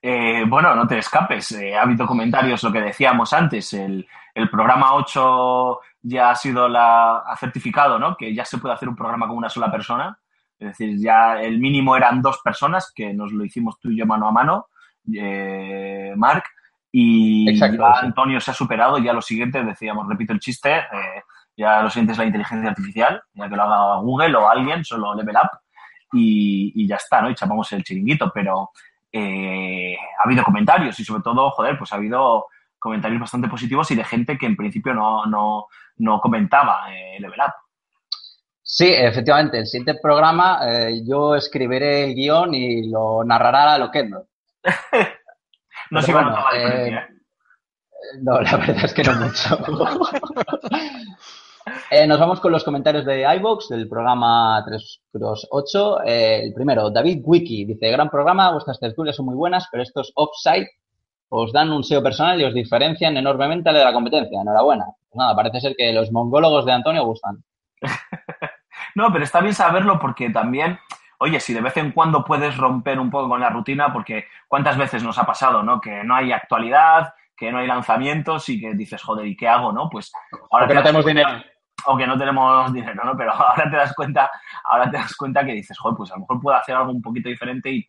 [0.01, 1.53] Eh, bueno, no te escapes.
[1.53, 3.73] Eh, ha habido comentarios, lo que decíamos antes.
[3.75, 8.17] El, el programa 8 ya ha sido la, ha certificado, ¿no?
[8.17, 10.19] Que ya se puede hacer un programa con una sola persona.
[10.59, 14.07] Es decir, ya el mínimo eran dos personas, que nos lo hicimos tú y yo
[14.07, 14.67] mano a mano,
[15.13, 16.47] eh, Marc.
[16.93, 18.07] Y Exacto, ya sí.
[18.07, 18.99] Antonio se ha superado.
[18.99, 21.23] Ya lo siguiente, decíamos, repito el chiste, eh,
[21.57, 25.15] ya lo siguiente es la inteligencia artificial, ya que lo haga Google o alguien, solo
[25.15, 25.59] Level Up.
[26.13, 27.31] Y, y ya está, ¿no?
[27.31, 28.31] Y chapamos el chiringuito.
[28.33, 28.71] Pero
[29.17, 32.47] eh, ha habido comentarios y sobre todo, joder, pues ha habido
[32.79, 35.67] comentarios bastante positivos y de gente que en principio no, no,
[35.99, 37.53] no comentaba eh, Level Up.
[38.63, 39.59] Sí, efectivamente.
[39.59, 44.27] El siguiente programa eh, yo escribiré el guion y lo narrará lo que no.
[45.91, 46.99] no se a bueno, notar la diferencia.
[46.99, 47.17] ¿eh?
[48.23, 49.59] No, la verdad es que no mucho.
[51.91, 56.03] Eh, nos vamos con los comentarios de iVox del programa 328.
[56.05, 60.13] Eh, el primero, David Wiki, dice, gran programa, vuestras tertulias son muy buenas, pero estos
[60.15, 60.69] offsite
[61.29, 64.41] os dan un SEO personal y os diferencian enormemente de la competencia.
[64.41, 64.85] Enhorabuena.
[64.85, 67.43] Pues nada, parece ser que los mongólogos de Antonio gustan.
[68.95, 70.79] No, pero está bien saberlo porque también,
[71.19, 74.79] oye, si de vez en cuando puedes romper un poco con la rutina, porque cuántas
[74.79, 75.83] veces nos ha pasado, ¿no?
[75.83, 79.71] Que no hay actualidad, que no hay lanzamientos y que dices, joder, ¿y qué hago,
[79.71, 79.91] no?
[79.91, 80.11] Pues
[80.51, 81.29] ahora Porque te no tenemos dinero.
[81.87, 83.17] O que no tenemos dinero, ¿no?
[83.17, 84.31] Pero ahora te das cuenta,
[84.65, 87.03] ahora te das cuenta que dices, joder, pues a lo mejor puedo hacer algo un
[87.03, 87.87] poquito diferente y,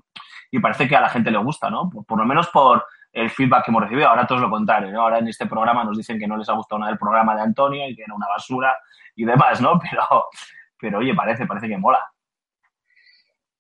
[0.52, 1.90] y parece que a la gente le gusta, ¿no?
[1.90, 4.08] Por, por lo menos por el feedback que hemos recibido.
[4.08, 5.02] Ahora todo es lo contrario, ¿no?
[5.02, 7.42] Ahora en este programa nos dicen que no les ha gustado nada el programa de
[7.42, 8.78] Antonio y que era una basura
[9.16, 9.80] y demás, ¿no?
[9.90, 10.26] Pero,
[10.80, 12.00] pero oye, parece, parece que mola.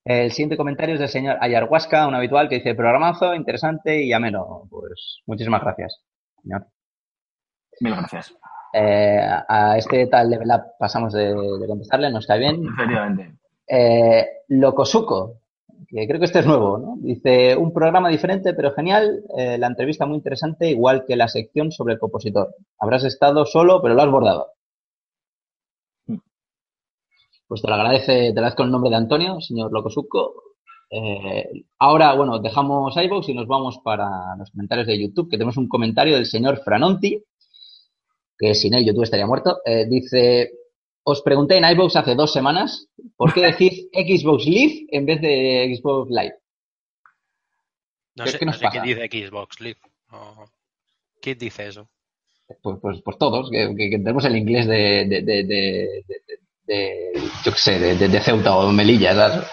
[0.05, 4.67] El siguiente comentario es del señor Ayarhuasca, un habitual, que dice, programazo, interesante y ameno.
[4.69, 6.01] Pues muchísimas gracias,
[6.43, 6.67] señor.
[7.81, 8.37] Mil gracias.
[8.79, 12.63] Eh, a este tal level up pasamos de, de contestarle, nos cae bien.
[12.63, 13.33] Efectivamente.
[13.67, 15.39] Eh, Locosuco,
[15.87, 16.95] que creo que este es nuevo, ¿no?
[16.99, 21.71] Dice, un programa diferente pero genial, eh, la entrevista muy interesante, igual que la sección
[21.71, 22.55] sobre el compositor.
[22.79, 24.47] Habrás estado solo, pero lo has bordado.
[27.47, 30.43] Pues te lo agradece, te agradezco el nombre de Antonio, señor Locosuco.
[30.89, 35.57] Eh, ahora, bueno, dejamos iVoox y nos vamos para los comentarios de YouTube, que tenemos
[35.57, 37.23] un comentario del señor Franonti,
[38.37, 39.59] que sin él YouTube estaría muerto.
[39.65, 40.51] Eh, dice,
[41.03, 45.75] os pregunté en iVoox hace dos semanas por qué decís Xbox Live en vez de
[45.77, 46.35] Xbox Live.
[48.15, 48.81] No ¿Qué- sé, qué no nos sé pasa?
[48.81, 49.79] quién dice Xbox Live.
[50.11, 50.45] o-
[51.21, 51.89] ¿Quién dice eso?
[52.61, 56.03] Pues, pues, pues todos, que, que- que tenemos el inglés de, de, de, de, de-
[56.07, 59.47] de- de- yo qué sé, de Ceuta o Melilla, ¿sabes?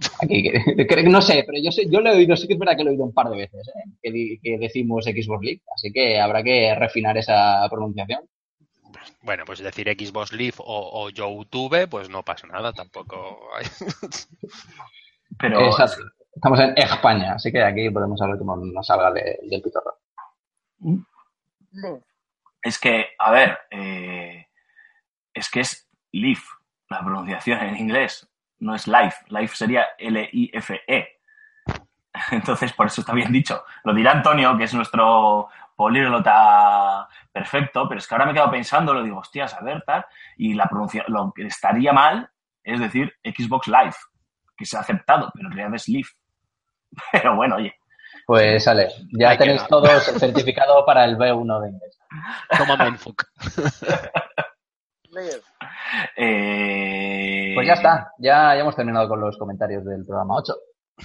[0.22, 2.58] Aquí, que- que- no sé, pero yo sé, yo lo he oído, sí que es
[2.58, 4.38] verdad que lo he oído un par de veces, ¿eh?
[4.42, 8.28] que, decimos Xbox Live, así que habrá que refinar esa pronunciación.
[9.22, 13.38] Bueno, pues decir Xbox Live o, o YouTube, pues no pasa nada tampoco.
[15.38, 16.02] Pero Exacto.
[16.34, 19.94] Estamos en España, así que aquí podemos hablar como nos salga de- del pitorro.
[22.62, 24.46] es que, a ver, eh,
[25.34, 26.40] es que es Live,
[26.88, 28.28] la pronunciación en inglés,
[28.60, 29.24] no es Life.
[29.28, 31.20] Life sería L-I-F-E.
[32.32, 33.64] Entonces, por eso está bien dicho.
[33.84, 38.50] Lo dirá Antonio, que es nuestro políglota perfecto, pero es que ahora me he quedado
[38.50, 40.04] pensando, lo digo, hostias, a ver, tal,
[40.36, 42.28] y la pronuncia, lo que estaría mal
[42.62, 43.94] es decir Xbox Live,
[44.56, 46.08] que se ha aceptado, pero en realidad es Live.
[47.12, 47.74] Pero bueno, oye,
[48.26, 51.98] Pues sale, ya Hay tenéis todos el certificado para el B1 de inglés.
[52.58, 53.24] Toma Mindfuck.
[56.16, 60.54] eh, Pues ya está, ya, ya hemos terminado con los comentarios del programa 8.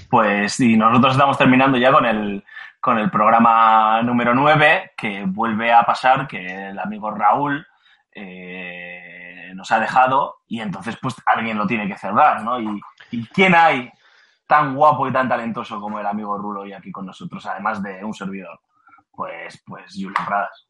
[0.10, 2.44] Pues y nosotros estamos terminando ya con el,
[2.80, 7.66] con el programa número 9, que vuelve a pasar que el amigo Raúl
[8.12, 12.60] eh, nos ha dejado y entonces pues alguien lo tiene que cerrar, ¿no?
[12.60, 12.82] Y,
[13.12, 13.90] ¿y quién hay
[14.48, 18.04] tan guapo y tan talentoso como el amigo Rulo hoy aquí con nosotros, además de
[18.04, 18.60] un servidor?
[19.12, 20.68] Pues, pues Julián Pradas.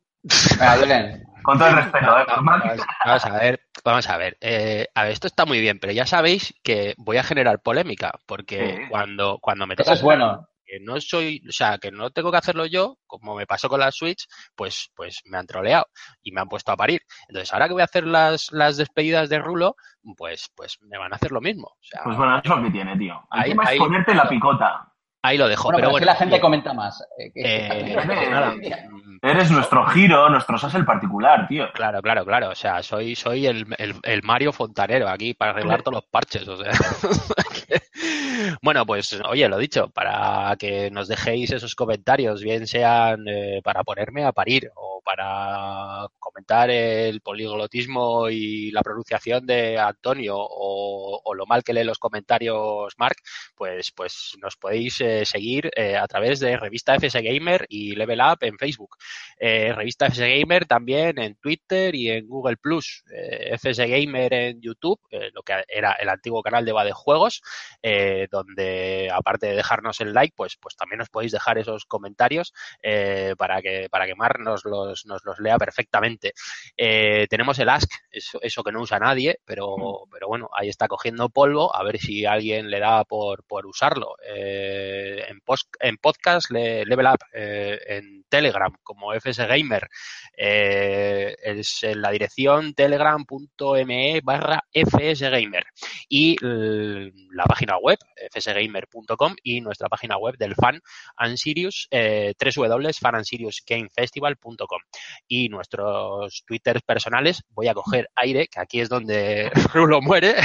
[1.43, 2.23] Con todo el respeto, ¿eh?
[2.27, 2.61] Vamos,
[3.05, 4.37] vamos a ver, vamos a ver.
[4.41, 8.11] Eh, a ver, esto está muy bien, pero ya sabéis que voy a generar polémica,
[8.25, 8.89] porque Sí.
[8.89, 10.47] cuando, cuando me Eso toca es bueno.
[10.65, 13.79] que no soy, o sea, que no tengo que hacerlo yo, como me pasó con
[13.79, 14.25] la Switch,
[14.55, 15.85] pues, pues me han troleado
[16.23, 17.01] y me han puesto a parir.
[17.29, 19.75] Entonces, ahora que voy a hacer las, las despedidas de Rulo,
[20.17, 21.67] pues, pues me van a hacer lo mismo.
[21.67, 23.21] O sea, Pues bueno, es lo que tiene, tío.
[23.33, 24.91] El Ahí- tema es ahí- ponerte la picota.
[25.21, 25.65] ahí lo dejo.
[25.65, 27.01] Bueno, pero, pero es que bueno, la gente comenta más.
[27.19, 31.71] Eh, eh, Eh, nada, eh, mm, Eres nuestro giro, nuestro sas el particular, tío.
[31.73, 32.49] Claro, claro, claro.
[32.49, 36.47] O sea, soy, soy el, el- el Mario Fontanero aquí para arreglar todos los parches.
[36.47, 36.71] O sea.
[38.61, 43.83] bueno, pues oye, lo dicho, para que nos dejéis esos comentarios, bien sean eh, para
[43.83, 51.33] ponerme a parir o para comentar el poliglotismo y la pronunciación de Antonio o, o
[51.35, 53.15] lo mal que lee los comentarios Mark,
[53.55, 58.19] pues, pues nos podéis eh, seguir eh, a través de Revista FS Gamer y Level
[58.19, 58.97] Up en Facebook.
[59.37, 63.03] Eh, Revista FS Gamer también en Twitter y en Google Plus.
[63.11, 66.93] Eh, FS Gamer en YouTube, eh, lo que era el antiguo canal de Va de
[66.93, 67.41] Juegos,
[67.81, 72.53] eh, donde aparte de dejarnos el like, pues, pues también os podéis dejar esos comentarios
[73.37, 76.33] para que para que Mar nos los nos, los lea perfectamente.
[76.75, 79.75] Tenemos el Ask, eso, eso que no usa nadie, pero,
[80.11, 84.15] pero bueno, ahí está cogiendo polvo, a ver si alguien le da por, por usarlo.
[84.23, 89.87] En, post, en podcast, le, Level Up, en Telegram, como FS Gamer,
[90.37, 95.63] eh, es en la dirección telegram.me barra fsgamer
[96.09, 97.97] y l- la página web
[98.33, 100.79] fsgamer.com y nuestra página web del Fan
[101.17, 104.79] and Sirius eh, www.fanansiriusgamefestival.com
[105.27, 110.35] y nuestros twitters personales voy a coger aire que aquí es donde Rulo muere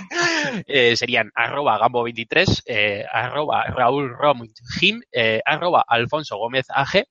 [0.66, 4.42] eh, serían arroba gambo23 eh, arroba Raúl Rom
[4.78, 7.04] Jim eh, arroba Alfonso Gómez AG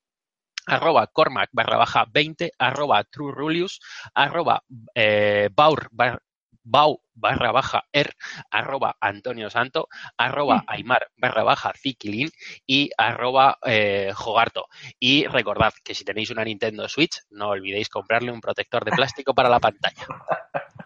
[0.69, 3.79] arroba Cormac barra baja 20, arroba True Rulius,
[4.13, 4.63] arroba
[4.95, 6.21] eh, Baur bar-
[6.61, 8.13] Bau barra baja er,
[8.51, 9.87] arroba Antonio Santo,
[10.17, 12.29] arroba Aymar barra baja Zikilin
[12.67, 14.67] y arroba eh, Jogarto.
[14.99, 19.33] Y recordad que si tenéis una Nintendo Switch, no olvidéis comprarle un protector de plástico
[19.33, 20.05] para la pantalla.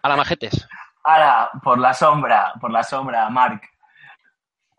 [0.02, 0.66] A la majetes.
[1.04, 3.64] Ahora, por la sombra, por la sombra, Marc.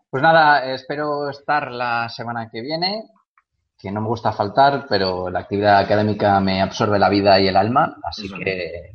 [0.09, 3.03] Pues nada, espero estar la semana que viene,
[3.85, 7.55] que no me gusta faltar, pero la actividad académica me absorbe la vida y el
[7.55, 8.91] alma, así que,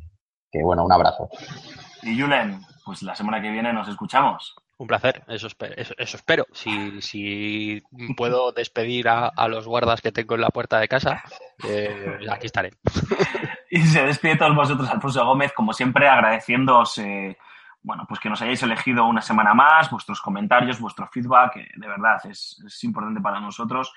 [0.51, 1.29] que bueno, un abrazo.
[2.03, 4.57] Y Julen, pues la semana que viene nos escuchamos.
[4.79, 6.47] Un placer, eso, espe- eso, eso espero.
[6.53, 7.83] Si, si
[8.17, 11.23] puedo despedir a, a los guardas que tengo en la puerta de casa,
[11.69, 12.73] eh, aquí estaré.
[13.73, 17.39] Y se despide todos vosotros, Alfonso Gómez, como siempre, agradeciéndoos eh,
[17.83, 21.87] bueno, pues que nos hayáis elegido una semana más, vuestros comentarios, vuestro feedback, que de
[21.87, 23.93] verdad es, es importante para nosotros.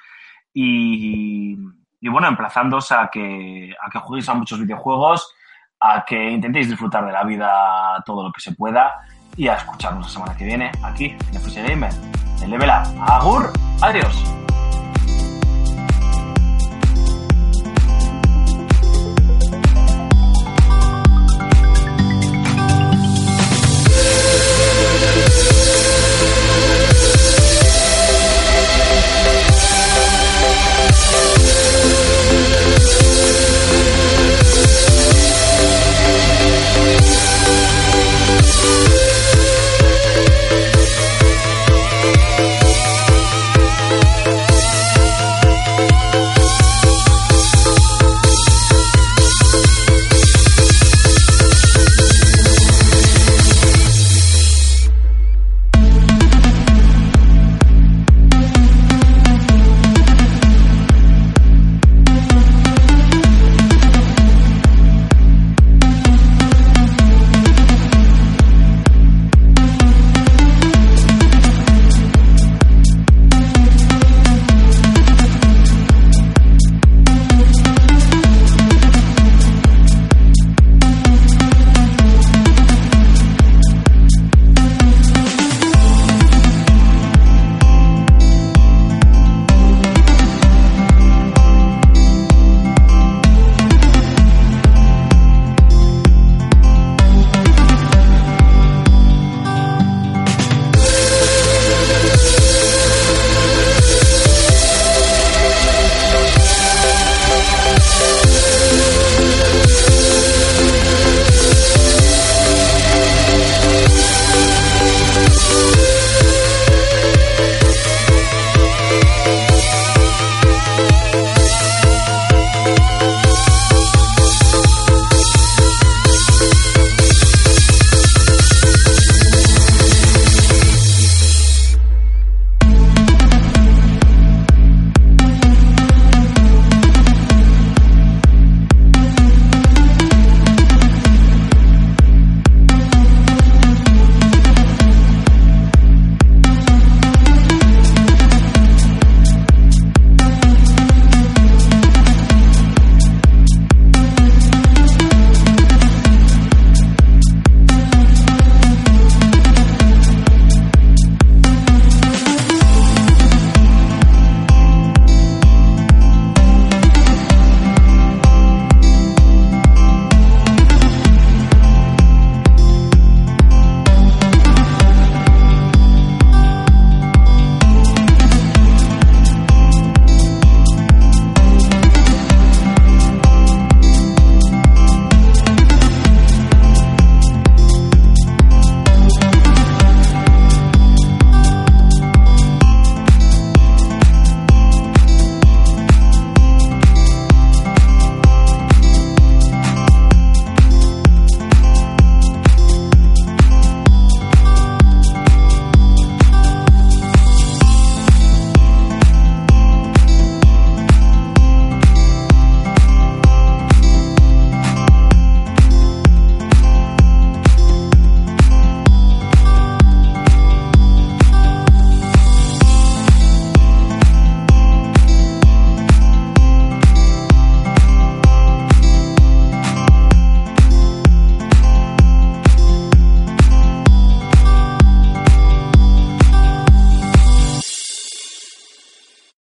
[0.53, 1.55] Y,
[2.01, 5.33] bueno, emplazándoos a que, a que juguéis a muchos videojuegos,
[5.79, 8.93] a que intentéis disfrutar de la vida todo lo que se pueda
[9.35, 11.91] y a escucharnos la semana que viene aquí en FS Gamer,
[12.47, 12.69] Level.
[12.69, 13.51] Agur,
[13.81, 14.42] adiós.